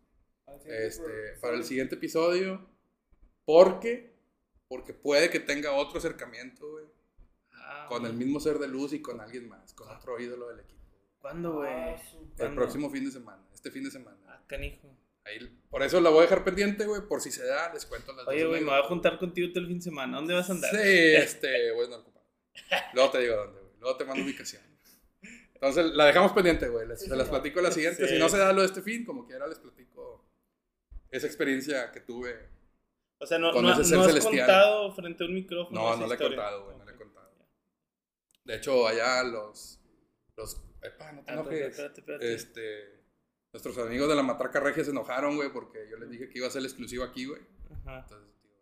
Este, 0.65 1.03
para 1.41 1.57
el 1.57 1.63
siguiente 1.65 1.95
episodio. 1.95 2.65
Porque, 3.43 4.14
porque 4.68 4.93
puede 4.93 5.30
que 5.30 5.39
tenga 5.39 5.74
otro 5.74 5.99
acercamiento, 5.99 6.70
güey. 6.72 6.86
Ah, 7.51 7.86
Con 7.89 8.05
el 8.05 8.13
mismo 8.13 8.39
ser 8.39 8.59
de 8.59 8.68
luz 8.68 8.93
y 8.93 9.01
con 9.01 9.20
alguien 9.22 9.47
más, 9.47 9.74
con 9.74 9.89
otro 9.89 10.20
ídolo 10.20 10.49
del 10.49 10.59
equipo. 10.59 10.82
¿Cuándo, 11.20 11.53
güey? 11.53 11.72
Ah, 11.72 11.97
El 12.39 12.53
próximo 12.53 12.89
fin 12.89 13.05
de 13.05 13.11
semana, 13.11 13.43
este 13.53 13.72
fin 13.72 13.84
de 13.84 13.91
semana. 13.91 14.18
Ah, 14.28 14.43
canijo. 14.47 14.95
Ahí, 15.24 15.39
por 15.72 15.82
eso 15.82 15.99
la 15.99 16.11
voy 16.11 16.20
a 16.20 16.22
dejar 16.24 16.43
pendiente, 16.43 16.86
güey, 16.86 17.01
por 17.01 17.20
si 17.20 17.32
se 17.32 17.43
da, 17.45 17.74
les 17.74 17.86
cuento 17.88 18.13
las 18.13 18.28
Oye, 18.28 18.45
güey, 18.45 18.61
me 18.61 18.70
voy 18.70 18.80
a 18.80 18.84
juntar 18.84 19.18
contigo 19.18 19.49
todo 19.49 19.61
el 19.61 19.68
fin 19.68 19.78
de 19.80 19.84
semana. 19.84 20.18
¿Dónde 20.18 20.36
vas 20.36 20.49
a 20.49 20.53
andar? 20.53 20.70
Sí, 20.70 20.78
este, 21.16 21.72
voy 21.72 21.82
a 21.82 21.86
andar 21.86 21.99
ocupado. 22.01 22.26
Luego 22.93 23.09
te 23.09 23.20
digo 23.20 23.36
dónde, 23.36 23.59
güey. 23.59 23.74
Luego 23.80 23.97
te 23.97 24.05
mando 24.05 24.24
ubicación. 24.24 24.61
Entonces, 25.55 25.86
la 25.93 26.05
dejamos 26.05 26.34
pendiente, 26.34 26.68
güey. 26.68 26.88
Les, 26.88 26.99
se 27.01 27.16
las 27.16 27.28
platico 27.30 27.59
la 27.61 27.72
siguiente. 27.72 28.07
Sí. 28.07 28.13
Si 28.13 28.20
no 28.20 28.30
se 28.30 28.38
da 28.38 28.53
lo 28.53 28.61
de 28.61 28.68
este 28.68 28.84
fin, 28.84 29.03
como 29.03 29.26
quiera, 29.26 29.47
les 29.47 29.57
platico 29.57 30.30
esa 31.09 31.26
experiencia 31.26 31.91
que 31.91 32.01
tuve. 32.01 32.49
O 33.20 33.26
sea, 33.26 33.38
no, 33.39 33.51
no, 33.53 33.61
no 33.61 33.70
has 33.70 33.88
celestial. 33.88 34.22
contado 34.24 34.91
frente 34.93 35.24
a 35.24 35.28
un 35.28 35.34
micrófono. 35.34 35.80
No, 35.82 35.95
no 35.97 36.07
le 36.07 36.16
he 36.16 36.18
contado, 36.18 36.66
güey, 36.66 36.78
no 36.78 36.86
le 36.86 36.91
he 36.91 36.95
contado. 36.95 37.32
De 38.43 38.55
hecho, 38.55 38.88
allá 38.88 39.24
los. 39.24 39.80
los 40.36 40.61
epa, 40.82 41.11
no 41.13 41.24
te 41.24 41.32
Ah, 41.32 41.34
enojes. 41.36 41.61
espérate, 41.61 41.99
espérate. 42.01 42.34
Este. 42.34 43.05
Nuestros 43.53 43.78
amigos 43.78 44.09
de 44.09 44.16
la 44.16 44.24
Matraca 44.24 44.59
Regia 44.59 44.84
se 44.84 44.91
enojaron, 44.91 45.38
güey, 45.38 45.49
porque 45.51 45.88
yo 45.89 45.95
les 45.97 46.09
dije 46.09 46.28
que 46.30 46.39
iba 46.39 46.47
a 46.47 46.51
ser 46.51 46.59
el 46.59 46.66
exclusivo 46.66 47.05
aquí, 47.05 47.26
güey. 47.26 47.41
Ajá. 47.72 47.99
Entonces, 47.99 48.34
digo, 48.43 48.55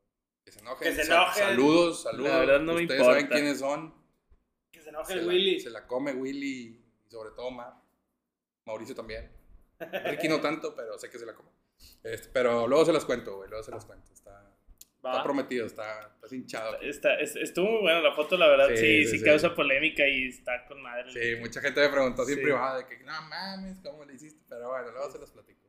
que 0.45 0.51
se 0.51 0.59
enojen. 0.59 0.87
Que 0.87 0.95
se 0.95 1.01
enojen. 1.11 1.43
Saludos, 1.43 2.03
saludos. 2.03 2.29
La 2.31 2.37
verdad 2.39 2.59
no 2.59 2.73
me 2.75 2.83
Ustedes 2.83 3.01
saben 3.01 3.21
importa. 3.21 3.35
quiénes 3.35 3.59
son. 3.59 3.93
Que 4.71 4.81
se 4.83 4.89
enoje 4.89 5.13
Se 5.13 5.19
el 5.19 5.25
la, 5.25 5.33
Willy. 5.33 5.59
se 5.59 5.69
la 5.71 5.87
come 5.87 6.13
Willy 6.13 6.85
y 7.07 7.09
sobre 7.09 7.31
todo 7.31 7.49
Mar. 7.49 7.73
Mauricio 8.65 8.93
también. 8.95 9.31
Ricky 10.05 10.27
no 10.29 10.39
tanto, 10.39 10.75
pero 10.75 10.97
sé 10.99 11.09
que 11.09 11.17
se 11.17 11.25
la 11.25 11.33
come. 11.33 11.49
Este, 12.03 12.29
pero 12.33 12.67
luego 12.67 12.85
se 12.85 12.93
las 12.93 13.05
cuento, 13.05 13.37
güey. 13.37 13.49
Luego 13.49 13.63
se 13.63 13.71
las 13.71 13.85
cuento. 13.85 14.05
Está, 14.13 14.31
Va. 15.05 15.11
está 15.11 15.23
prometido, 15.23 15.65
está, 15.65 16.15
está 16.23 16.35
hinchado. 16.35 16.79
Está, 16.81 17.19
es- 17.19 17.35
estuvo 17.35 17.69
muy 17.69 17.81
buena 17.81 18.01
la 18.01 18.13
foto, 18.13 18.37
la 18.37 18.47
verdad. 18.47 18.67
Sí, 18.69 18.77
Sí, 18.77 19.03
sí, 19.05 19.11
sí, 19.11 19.19
sí. 19.19 19.25
causa 19.25 19.53
polémica 19.55 20.07
y 20.07 20.27
está 20.27 20.65
con 20.65 20.81
madre. 20.81 21.11
Sí, 21.11 21.39
mucha 21.41 21.61
gente 21.61 21.81
me 21.81 21.89
preguntó 21.89 22.21
así 22.23 22.31
en 22.33 22.37
Sí. 22.39 22.43
privado 22.43 22.77
de 22.79 22.85
que, 22.87 23.03
no 23.03 23.21
mames, 23.23 23.79
¿cómo 23.83 24.05
le 24.05 24.13
hiciste? 24.13 24.41
Pero 24.49 24.69
bueno, 24.69 24.91
luego 24.91 25.11
se 25.11 25.19
las 25.19 25.29
platico. 25.31 25.59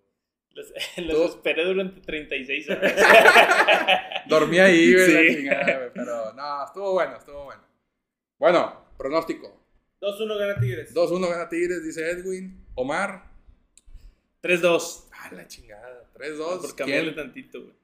Los, 0.50 0.72
los 0.98 1.30
esperé 1.30 1.64
durante 1.64 2.00
36 2.00 2.70
horas. 2.70 2.94
Dormí 4.28 4.58
ahí, 4.60 4.92
güey, 4.94 5.06
Sí. 5.28 5.36
chingada, 5.36 5.78
güey, 5.78 5.90
Pero 5.94 6.32
no, 6.32 6.64
estuvo 6.64 6.92
bueno, 6.92 7.16
estuvo 7.16 7.44
bueno. 7.44 7.62
Bueno, 8.38 8.86
pronóstico. 8.96 9.60
2-1 10.00 10.38
gana 10.38 10.60
Tigres. 10.60 10.94
2-1 10.94 11.28
gana 11.28 11.48
Tigres, 11.48 11.82
dice 11.82 12.08
Edwin. 12.10 12.64
Omar. 12.74 13.30
3-2. 14.42 15.08
Ah, 15.12 15.30
la 15.32 15.46
chingada. 15.48 16.03
3-2. 16.32 16.60
Por 16.60 16.76
cambiarle 16.76 17.14
¿Quién? 17.14 17.26
tantito, 17.26 17.60
güey. 17.62 17.74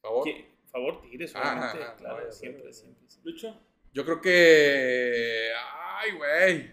Favor. 0.00 0.24
¿Qué? 0.24 0.46
Favor, 0.70 1.02
Tigres, 1.02 1.32
Ah, 1.36 1.40
obviamente. 1.40 1.84
ah, 1.84 1.88
ah, 1.92 1.96
claro, 1.96 2.24
no, 2.26 2.32
siempre, 2.32 2.72
siempre, 2.72 3.08
siempre. 3.08 3.32
Lucho. 3.32 3.60
Yo 3.92 4.04
creo 4.04 4.20
que. 4.22 5.50
Ay, 5.98 6.12
güey. 6.12 6.72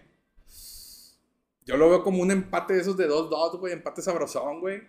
Yo 1.66 1.76
lo 1.76 1.88
veo 1.90 2.02
como 2.02 2.22
un 2.22 2.30
empate 2.30 2.74
de 2.74 2.80
esos 2.80 2.96
de 2.96 3.06
2-2, 3.08 3.58
güey. 3.58 3.72
Empate 3.74 4.02
sabrosón, 4.02 4.60
güey. 4.60 4.82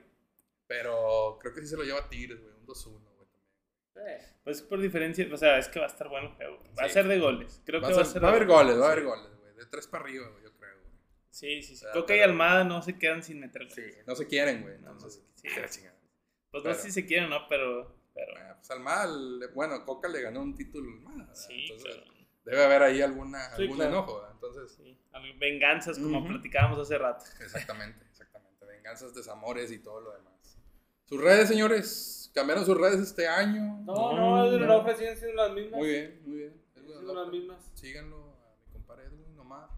Pero 0.68 1.38
creo 1.42 1.54
que 1.54 1.62
sí 1.62 1.68
se 1.68 1.78
lo 1.78 1.84
lleva 1.84 2.08
Tigres, 2.10 2.40
güey. 2.42 2.54
Un 2.56 2.66
2-1, 2.66 2.92
güey. 3.16 4.08
Eh, 4.08 4.20
Pues 4.44 4.62
por 4.62 4.80
diferencia, 4.82 5.28
o 5.32 5.38
sea, 5.38 5.58
es 5.60 5.68
que 5.68 5.80
va 5.80 5.86
a 5.86 5.90
estar 5.90 6.08
bueno 6.08 6.30
el 6.30 6.34
juego. 6.36 6.64
Va 6.80 6.86
a 6.86 6.90
ser 6.90 7.08
de 7.08 7.20
goles. 7.20 7.62
Creo 7.66 7.82
Va, 7.82 7.88
que 7.90 7.94
a 7.94 7.98
va 7.98 8.02
a 8.04 8.06
ser- 8.06 8.24
va 8.24 8.30
a 8.30 8.32
haber 8.32 8.48
goles, 8.48 8.80
va 8.80 8.88
a 8.88 8.92
haber 8.94 9.04
goles, 9.04 9.28
güey. 9.40 9.54
De 9.56 9.66
3 9.66 9.86
para 9.88 10.04
arriba, 10.06 10.28
güey, 10.30 10.44
yo 10.46 10.54
creo, 10.58 10.80
güey. 10.80 10.92
Sí, 11.30 11.62
sí, 11.62 11.76
sí. 11.76 11.86
O 11.86 11.92
sea, 11.92 11.92
Coca 11.92 12.16
y 12.16 12.20
pero- 12.20 12.32
Almada 12.32 12.64
no 12.64 12.82
se 12.82 12.98
quedan 12.98 13.22
sin 13.22 13.40
meter 13.42 13.64
goles. 13.68 13.76
Sí, 13.76 14.00
no 14.08 14.16
se 14.16 14.26
quieren, 14.28 14.62
güey. 14.64 14.80
No, 14.80 14.94
Entonces, 14.94 15.22
qué 15.44 15.60
la 15.60 15.68
Pues 16.52 16.64
no 16.64 16.74
sé 16.74 16.82
si 16.84 16.92
se 16.92 17.06
quieren 17.06 17.32
o 17.32 17.40
no, 17.40 17.48
pero. 17.48 17.96
pero 18.14 18.34
Bueno, 18.34 18.56
pues 18.58 18.72
Almada, 18.72 19.08
bueno, 19.54 19.86
Coca 19.86 20.08
le 20.10 20.22
ganó 20.22 20.42
un 20.42 20.56
título 20.56 20.90
Almada. 20.92 21.18
¿verdad? 21.18 21.36
sí, 21.36 21.54
Entonces, 21.70 21.96
claro. 21.96 22.12
debe 22.46 22.64
haber 22.66 22.84
ahí 22.84 23.02
alguna, 23.02 23.50
Sí, 23.56 23.62
algún 23.64 23.78
claro. 23.78 23.92
enojo, 23.92 24.16
¿verdad? 24.16 24.32
Entonces, 24.34 24.72
Sí. 24.76 24.98
Venganzas, 25.40 25.98
como 26.00 26.26
platicábamos 26.28 26.80
hace 26.80 26.98
rato. 26.98 27.26
exactamente, 27.42 28.04
exactamente. 28.10 28.66
Venganzas, 28.66 29.14
desamores 29.14 29.72
y 29.72 29.80
todo 29.80 30.02
lo 30.02 30.14
demás. 30.14 30.58
Sus 31.06 31.22
redes, 31.22 31.48
señores, 31.50 32.32
cambiaron 32.34 32.66
sus 32.66 32.78
redes 32.78 33.00
este 33.02 33.28
año. 33.28 33.82
No, 33.84 33.94
No, 33.94 34.16
no, 34.16 34.46
no. 34.52 34.58
la 34.60 34.66
Lofe 34.68 34.96
siguen 34.96 35.18
siendo 35.18 35.36
las 35.44 35.54
mismas. 35.54 35.78
Muy 35.80 35.90
bien, 35.90 36.22
muy 36.26 36.38
bien. 36.38 36.62
Siendo 36.74 37.14
las 37.14 37.28
mismas. 37.28 37.72
Síganlo 37.76 38.18
a 38.18 38.56
mi 38.66 38.72
compadre 38.74 39.06
Edwin, 39.06 39.36
nomás. 39.36 39.70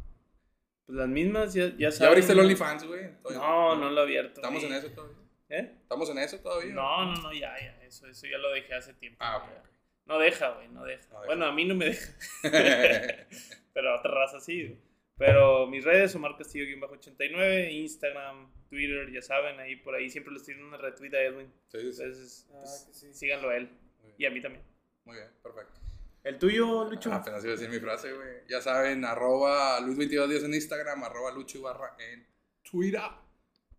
Pues 0.86 0.98
las 0.98 1.08
mismas, 1.08 1.54
ya, 1.54 1.76
ya 1.78 1.90
¿Ya 1.90 2.08
abriste 2.08 2.34
el 2.34 2.40
OnlyFans, 2.40 2.86
güey? 2.86 3.10
No, 3.32 3.76
no 3.76 3.90
lo 3.90 4.02
he 4.02 4.04
abierto. 4.04 4.42
¿Estamos 4.42 4.64
en 4.64 4.74
eso 4.74 4.90
todavía? 4.92 5.18
¿Eh? 5.54 5.78
¿Estamos 5.84 6.10
en 6.10 6.18
eso 6.18 6.40
todavía? 6.40 6.74
No, 6.74 7.06
no, 7.06 7.22
no, 7.22 7.32
ya, 7.34 7.54
ya. 7.60 7.84
Eso, 7.84 8.08
eso 8.08 8.26
ya 8.28 8.38
lo 8.40 8.52
dejé 8.52 8.74
hace 8.74 8.94
tiempo. 8.96 9.18
Ah, 9.22 9.38
ok, 9.38 9.44
ya. 9.52 9.60
ok. 9.62 9.68
No 10.06 10.18
deja, 10.20 10.50
güey, 10.50 10.68
no 10.70 10.84
deja. 10.84 11.04
No 11.12 11.20
deja. 11.22 11.26
Bueno, 11.28 11.46
a 11.46 11.52
mí 11.52 11.66
no 11.66 11.76
me 11.76 11.86
deja. 11.86 12.12
Pero 13.74 13.90
a 13.92 14.00
otra 14.00 14.12
raza 14.12 14.40
sí. 14.40 14.68
güey. 14.68 14.80
Pero 15.16 15.68
mis 15.68 15.84
redes, 15.86 16.16
Omar 16.16 16.36
Castillo-89, 16.38 17.72
Instagram, 17.72 18.52
Twitter, 18.68 19.12
ya 19.12 19.22
saben, 19.22 19.60
ahí 19.60 19.76
por 19.76 19.94
ahí 19.94 20.10
siempre 20.10 20.34
les 20.34 20.44
tiran 20.44 20.64
una 20.64 20.78
retweet 20.78 21.14
a 21.14 21.22
Edwin. 21.22 21.54
Sí, 21.68 21.80
sí. 21.94 22.02
Entonces, 22.02 22.48
Ah, 22.52 22.60
pues, 22.62 22.90
sí. 22.94 23.14
síganlo 23.14 23.50
a 23.50 23.58
él. 23.58 23.70
Y 24.18 24.26
a 24.26 24.32
mí 24.32 24.42
también. 24.42 24.64
Muy 25.06 25.18
bien, 25.18 25.30
perfecto. 25.42 25.80
¿El 26.24 26.40
tuyo, 26.40 26.86
Lucho? 26.86 27.12
Ah, 27.14 27.18
apenas 27.18 27.44
iba 27.44 27.54
a 27.54 27.58
decir 27.58 27.70
mi 27.70 27.80
frase, 27.80 28.12
güey. 28.12 28.30
Ya 28.50 28.60
saben, 28.62 29.06
arroba 29.06 29.80
Luis2210 29.82 30.46
en 30.46 30.54
Instagram, 30.56 31.04
arroba 31.04 31.32
Lucho 31.32 31.60
Ibarra 31.60 31.96
en 32.00 32.26
Twitter. 32.64 33.02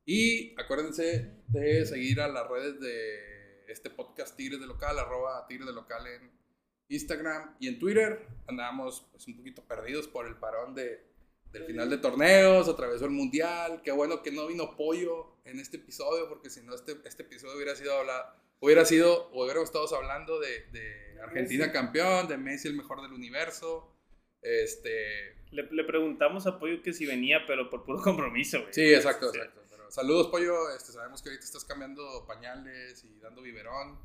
Y 0.07 0.55
acuérdense 0.61 1.33
de 1.49 1.87
seguir 1.87 2.21
a 2.21 2.29
las 2.29 2.49
redes 2.49 2.79
de 2.81 3.65
este 3.69 3.91
podcast 3.91 4.37
Tigres 4.37 4.61
de 4.61 4.67
Local, 4.67 4.99
arroba 4.99 5.47
Tigres 5.49 5.67
de 5.67 5.73
Local 5.73 6.07
en 6.07 6.31
Instagram 6.89 7.57
y 7.59 7.69
en 7.69 7.79
Twitter. 7.79 8.27
Andamos 8.47 9.07
pues, 9.11 9.27
un 9.27 9.37
poquito 9.37 9.63
perdidos 9.65 10.07
por 10.07 10.27
el 10.27 10.37
parón 10.37 10.75
de, 10.75 11.03
del 11.53 11.65
final 11.65 11.89
de 11.89 11.99
torneos, 11.99 12.69
atravesó 12.69 13.07
el 13.07 13.13
Mundial. 13.13 13.81
Qué 13.83 13.93
bueno 13.93 14.23
que 14.23 14.31
no 14.31 14.47
vino 14.47 14.77
Pollo 14.77 15.39
en 15.45 15.59
este 15.59 15.79
episodio, 15.79 16.29
porque 16.29 16.51
si 16.51 16.63
no, 16.63 16.75
este, 16.75 16.97
este 17.05 17.23
episodio 17.23 17.57
hubiera 17.57 17.75
sido 17.75 17.99
hablado 17.99 18.45
hubiera 18.65 18.85
sido, 18.85 19.31
hubiéramos 19.33 19.69
estado 19.69 19.95
hablando 19.95 20.41
de, 20.41 20.67
de 20.73 21.21
Argentina 21.23 21.71
campeón, 21.71 22.29
de 22.29 22.39
Messi 22.39 22.69
el 22.69 22.75
mejor 22.75 23.03
del 23.03 23.13
universo. 23.13 23.95
Este. 24.41 25.37
Le, 25.51 25.69
le, 25.71 25.85
preguntamos 25.85 26.47
a 26.47 26.59
Pollo 26.59 26.83
que 26.83 26.93
si 26.93 27.07
venía, 27.07 27.45
pero 27.47 27.71
por 27.71 27.85
puro 27.85 28.03
compromiso, 28.03 28.61
güey. 28.61 28.73
Sí, 28.73 28.93
exacto, 28.93 29.29
exacto. 29.29 29.64
Saludos, 29.95 30.27
Pollo. 30.27 30.71
Este, 30.71 30.91
sabemos 30.91 31.23
que 31.23 31.29
ahorita 31.29 31.45
estás 31.45 31.65
cambiando 31.65 32.27
pañales 32.27 33.05
y 33.05 33.21
dando 33.21 33.43
biberón. 33.43 33.97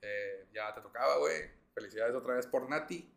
Eh, 0.00 0.46
ya 0.54 0.72
te 0.72 0.80
tocaba, 0.80 1.18
güey. 1.18 1.50
Felicidades 1.74 2.14
otra 2.14 2.34
vez 2.34 2.46
por 2.46 2.70
Nati. 2.70 3.12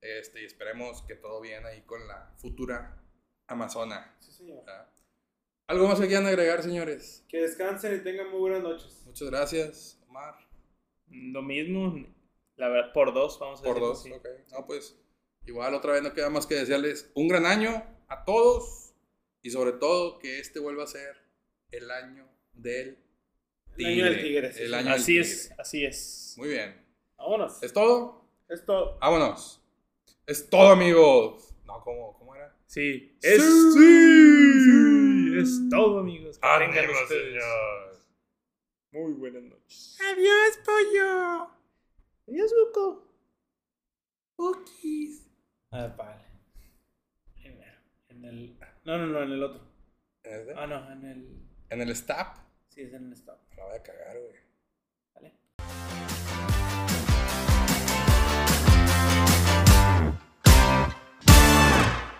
Este, 0.00 0.42
y 0.42 0.46
esperemos 0.46 1.02
que 1.02 1.14
todo 1.14 1.40
bien 1.40 1.64
ahí 1.64 1.82
con 1.82 2.08
la 2.08 2.34
futura 2.38 3.00
Amazona. 3.46 4.16
Sí, 4.18 4.32
señor. 4.32 4.64
¿verdad? 4.66 4.90
¿Algo 5.68 5.86
más 5.86 6.00
que 6.00 6.08
quieran 6.08 6.26
agregar, 6.26 6.60
señores? 6.60 7.24
Que 7.28 7.42
descansen 7.42 7.94
y 7.94 8.02
tengan 8.02 8.32
muy 8.32 8.40
buenas 8.40 8.64
noches. 8.64 9.02
Muchas 9.06 9.30
gracias, 9.30 10.02
Omar. 10.08 10.34
Lo 11.06 11.42
mismo, 11.42 12.04
la 12.56 12.68
verdad, 12.68 12.92
por 12.92 13.14
dos, 13.14 13.38
vamos 13.38 13.60
a 13.60 13.62
Por 13.62 13.78
dos, 13.78 14.04
ok. 14.06 14.28
No, 14.50 14.66
pues 14.66 15.00
igual 15.46 15.72
otra 15.74 15.92
vez 15.92 16.02
no 16.02 16.14
queda 16.14 16.30
más 16.30 16.48
que 16.48 16.56
desearles 16.56 17.12
un 17.14 17.28
gran 17.28 17.46
año 17.46 17.86
a 18.08 18.24
todos 18.24 18.92
y 19.40 19.50
sobre 19.50 19.74
todo 19.74 20.18
que 20.18 20.40
este 20.40 20.58
vuelva 20.58 20.82
a 20.82 20.88
ser 20.88 21.19
el 21.72 21.90
año 21.90 22.28
del 22.52 22.98
El 23.76 23.86
año 23.86 24.04
del 24.04 24.22
tigre, 24.22 24.52
sí, 24.52 24.62
El 24.62 24.74
año 24.74 24.84
del 24.84 24.94
Así 24.94 25.06
tigre. 25.12 25.20
es, 25.22 25.54
así 25.58 25.84
es. 25.84 26.34
Muy 26.38 26.48
bien. 26.48 26.86
Vámonos. 27.16 27.62
¿Es 27.62 27.72
todo? 27.72 28.24
Es 28.48 28.64
todo. 28.64 28.98
Vámonos. 28.98 29.62
Es 30.26 30.48
todo, 30.50 30.70
amigos. 30.70 31.54
No, 31.64 31.82
¿cómo, 31.82 32.16
cómo 32.18 32.34
era? 32.34 32.54
Sí. 32.66 33.16
Sí. 33.20 33.28
Es, 33.28 33.42
sí, 33.74 35.38
es 35.38 35.68
todo, 35.70 36.00
amigos. 36.00 36.38
Que 36.38 36.46
tengan 36.58 36.90
ustedes 36.90 37.08
señor. 37.08 37.98
Muy 38.92 39.12
buenas 39.14 39.42
noches. 39.44 39.98
Adiós, 40.00 40.58
pollo. 40.64 41.50
Adiós, 42.28 42.52
Buco. 42.66 43.06
Cookies. 44.36 45.28
A 45.70 45.82
ver, 45.82 45.96
vale. 45.96 46.24
En 48.08 48.24
el. 48.24 48.58
No, 48.84 48.98
no, 48.98 49.06
no, 49.06 49.22
en 49.22 49.32
el 49.32 49.42
otro. 49.42 49.62
¿En 50.24 50.40
este? 50.40 50.54
Ah, 50.56 50.66
no, 50.66 50.92
en 50.92 51.04
el. 51.04 51.49
En 51.70 51.80
el 51.80 51.90
stop. 51.90 52.34
Sí, 52.68 52.82
es 52.82 52.92
en 52.92 53.06
el 53.06 53.12
stop. 53.12 53.38
La 53.56 53.64
voy 53.64 53.76
a 53.76 53.82
cagar, 53.82 54.18
güey. 54.18 54.34
Vale. 55.14 55.32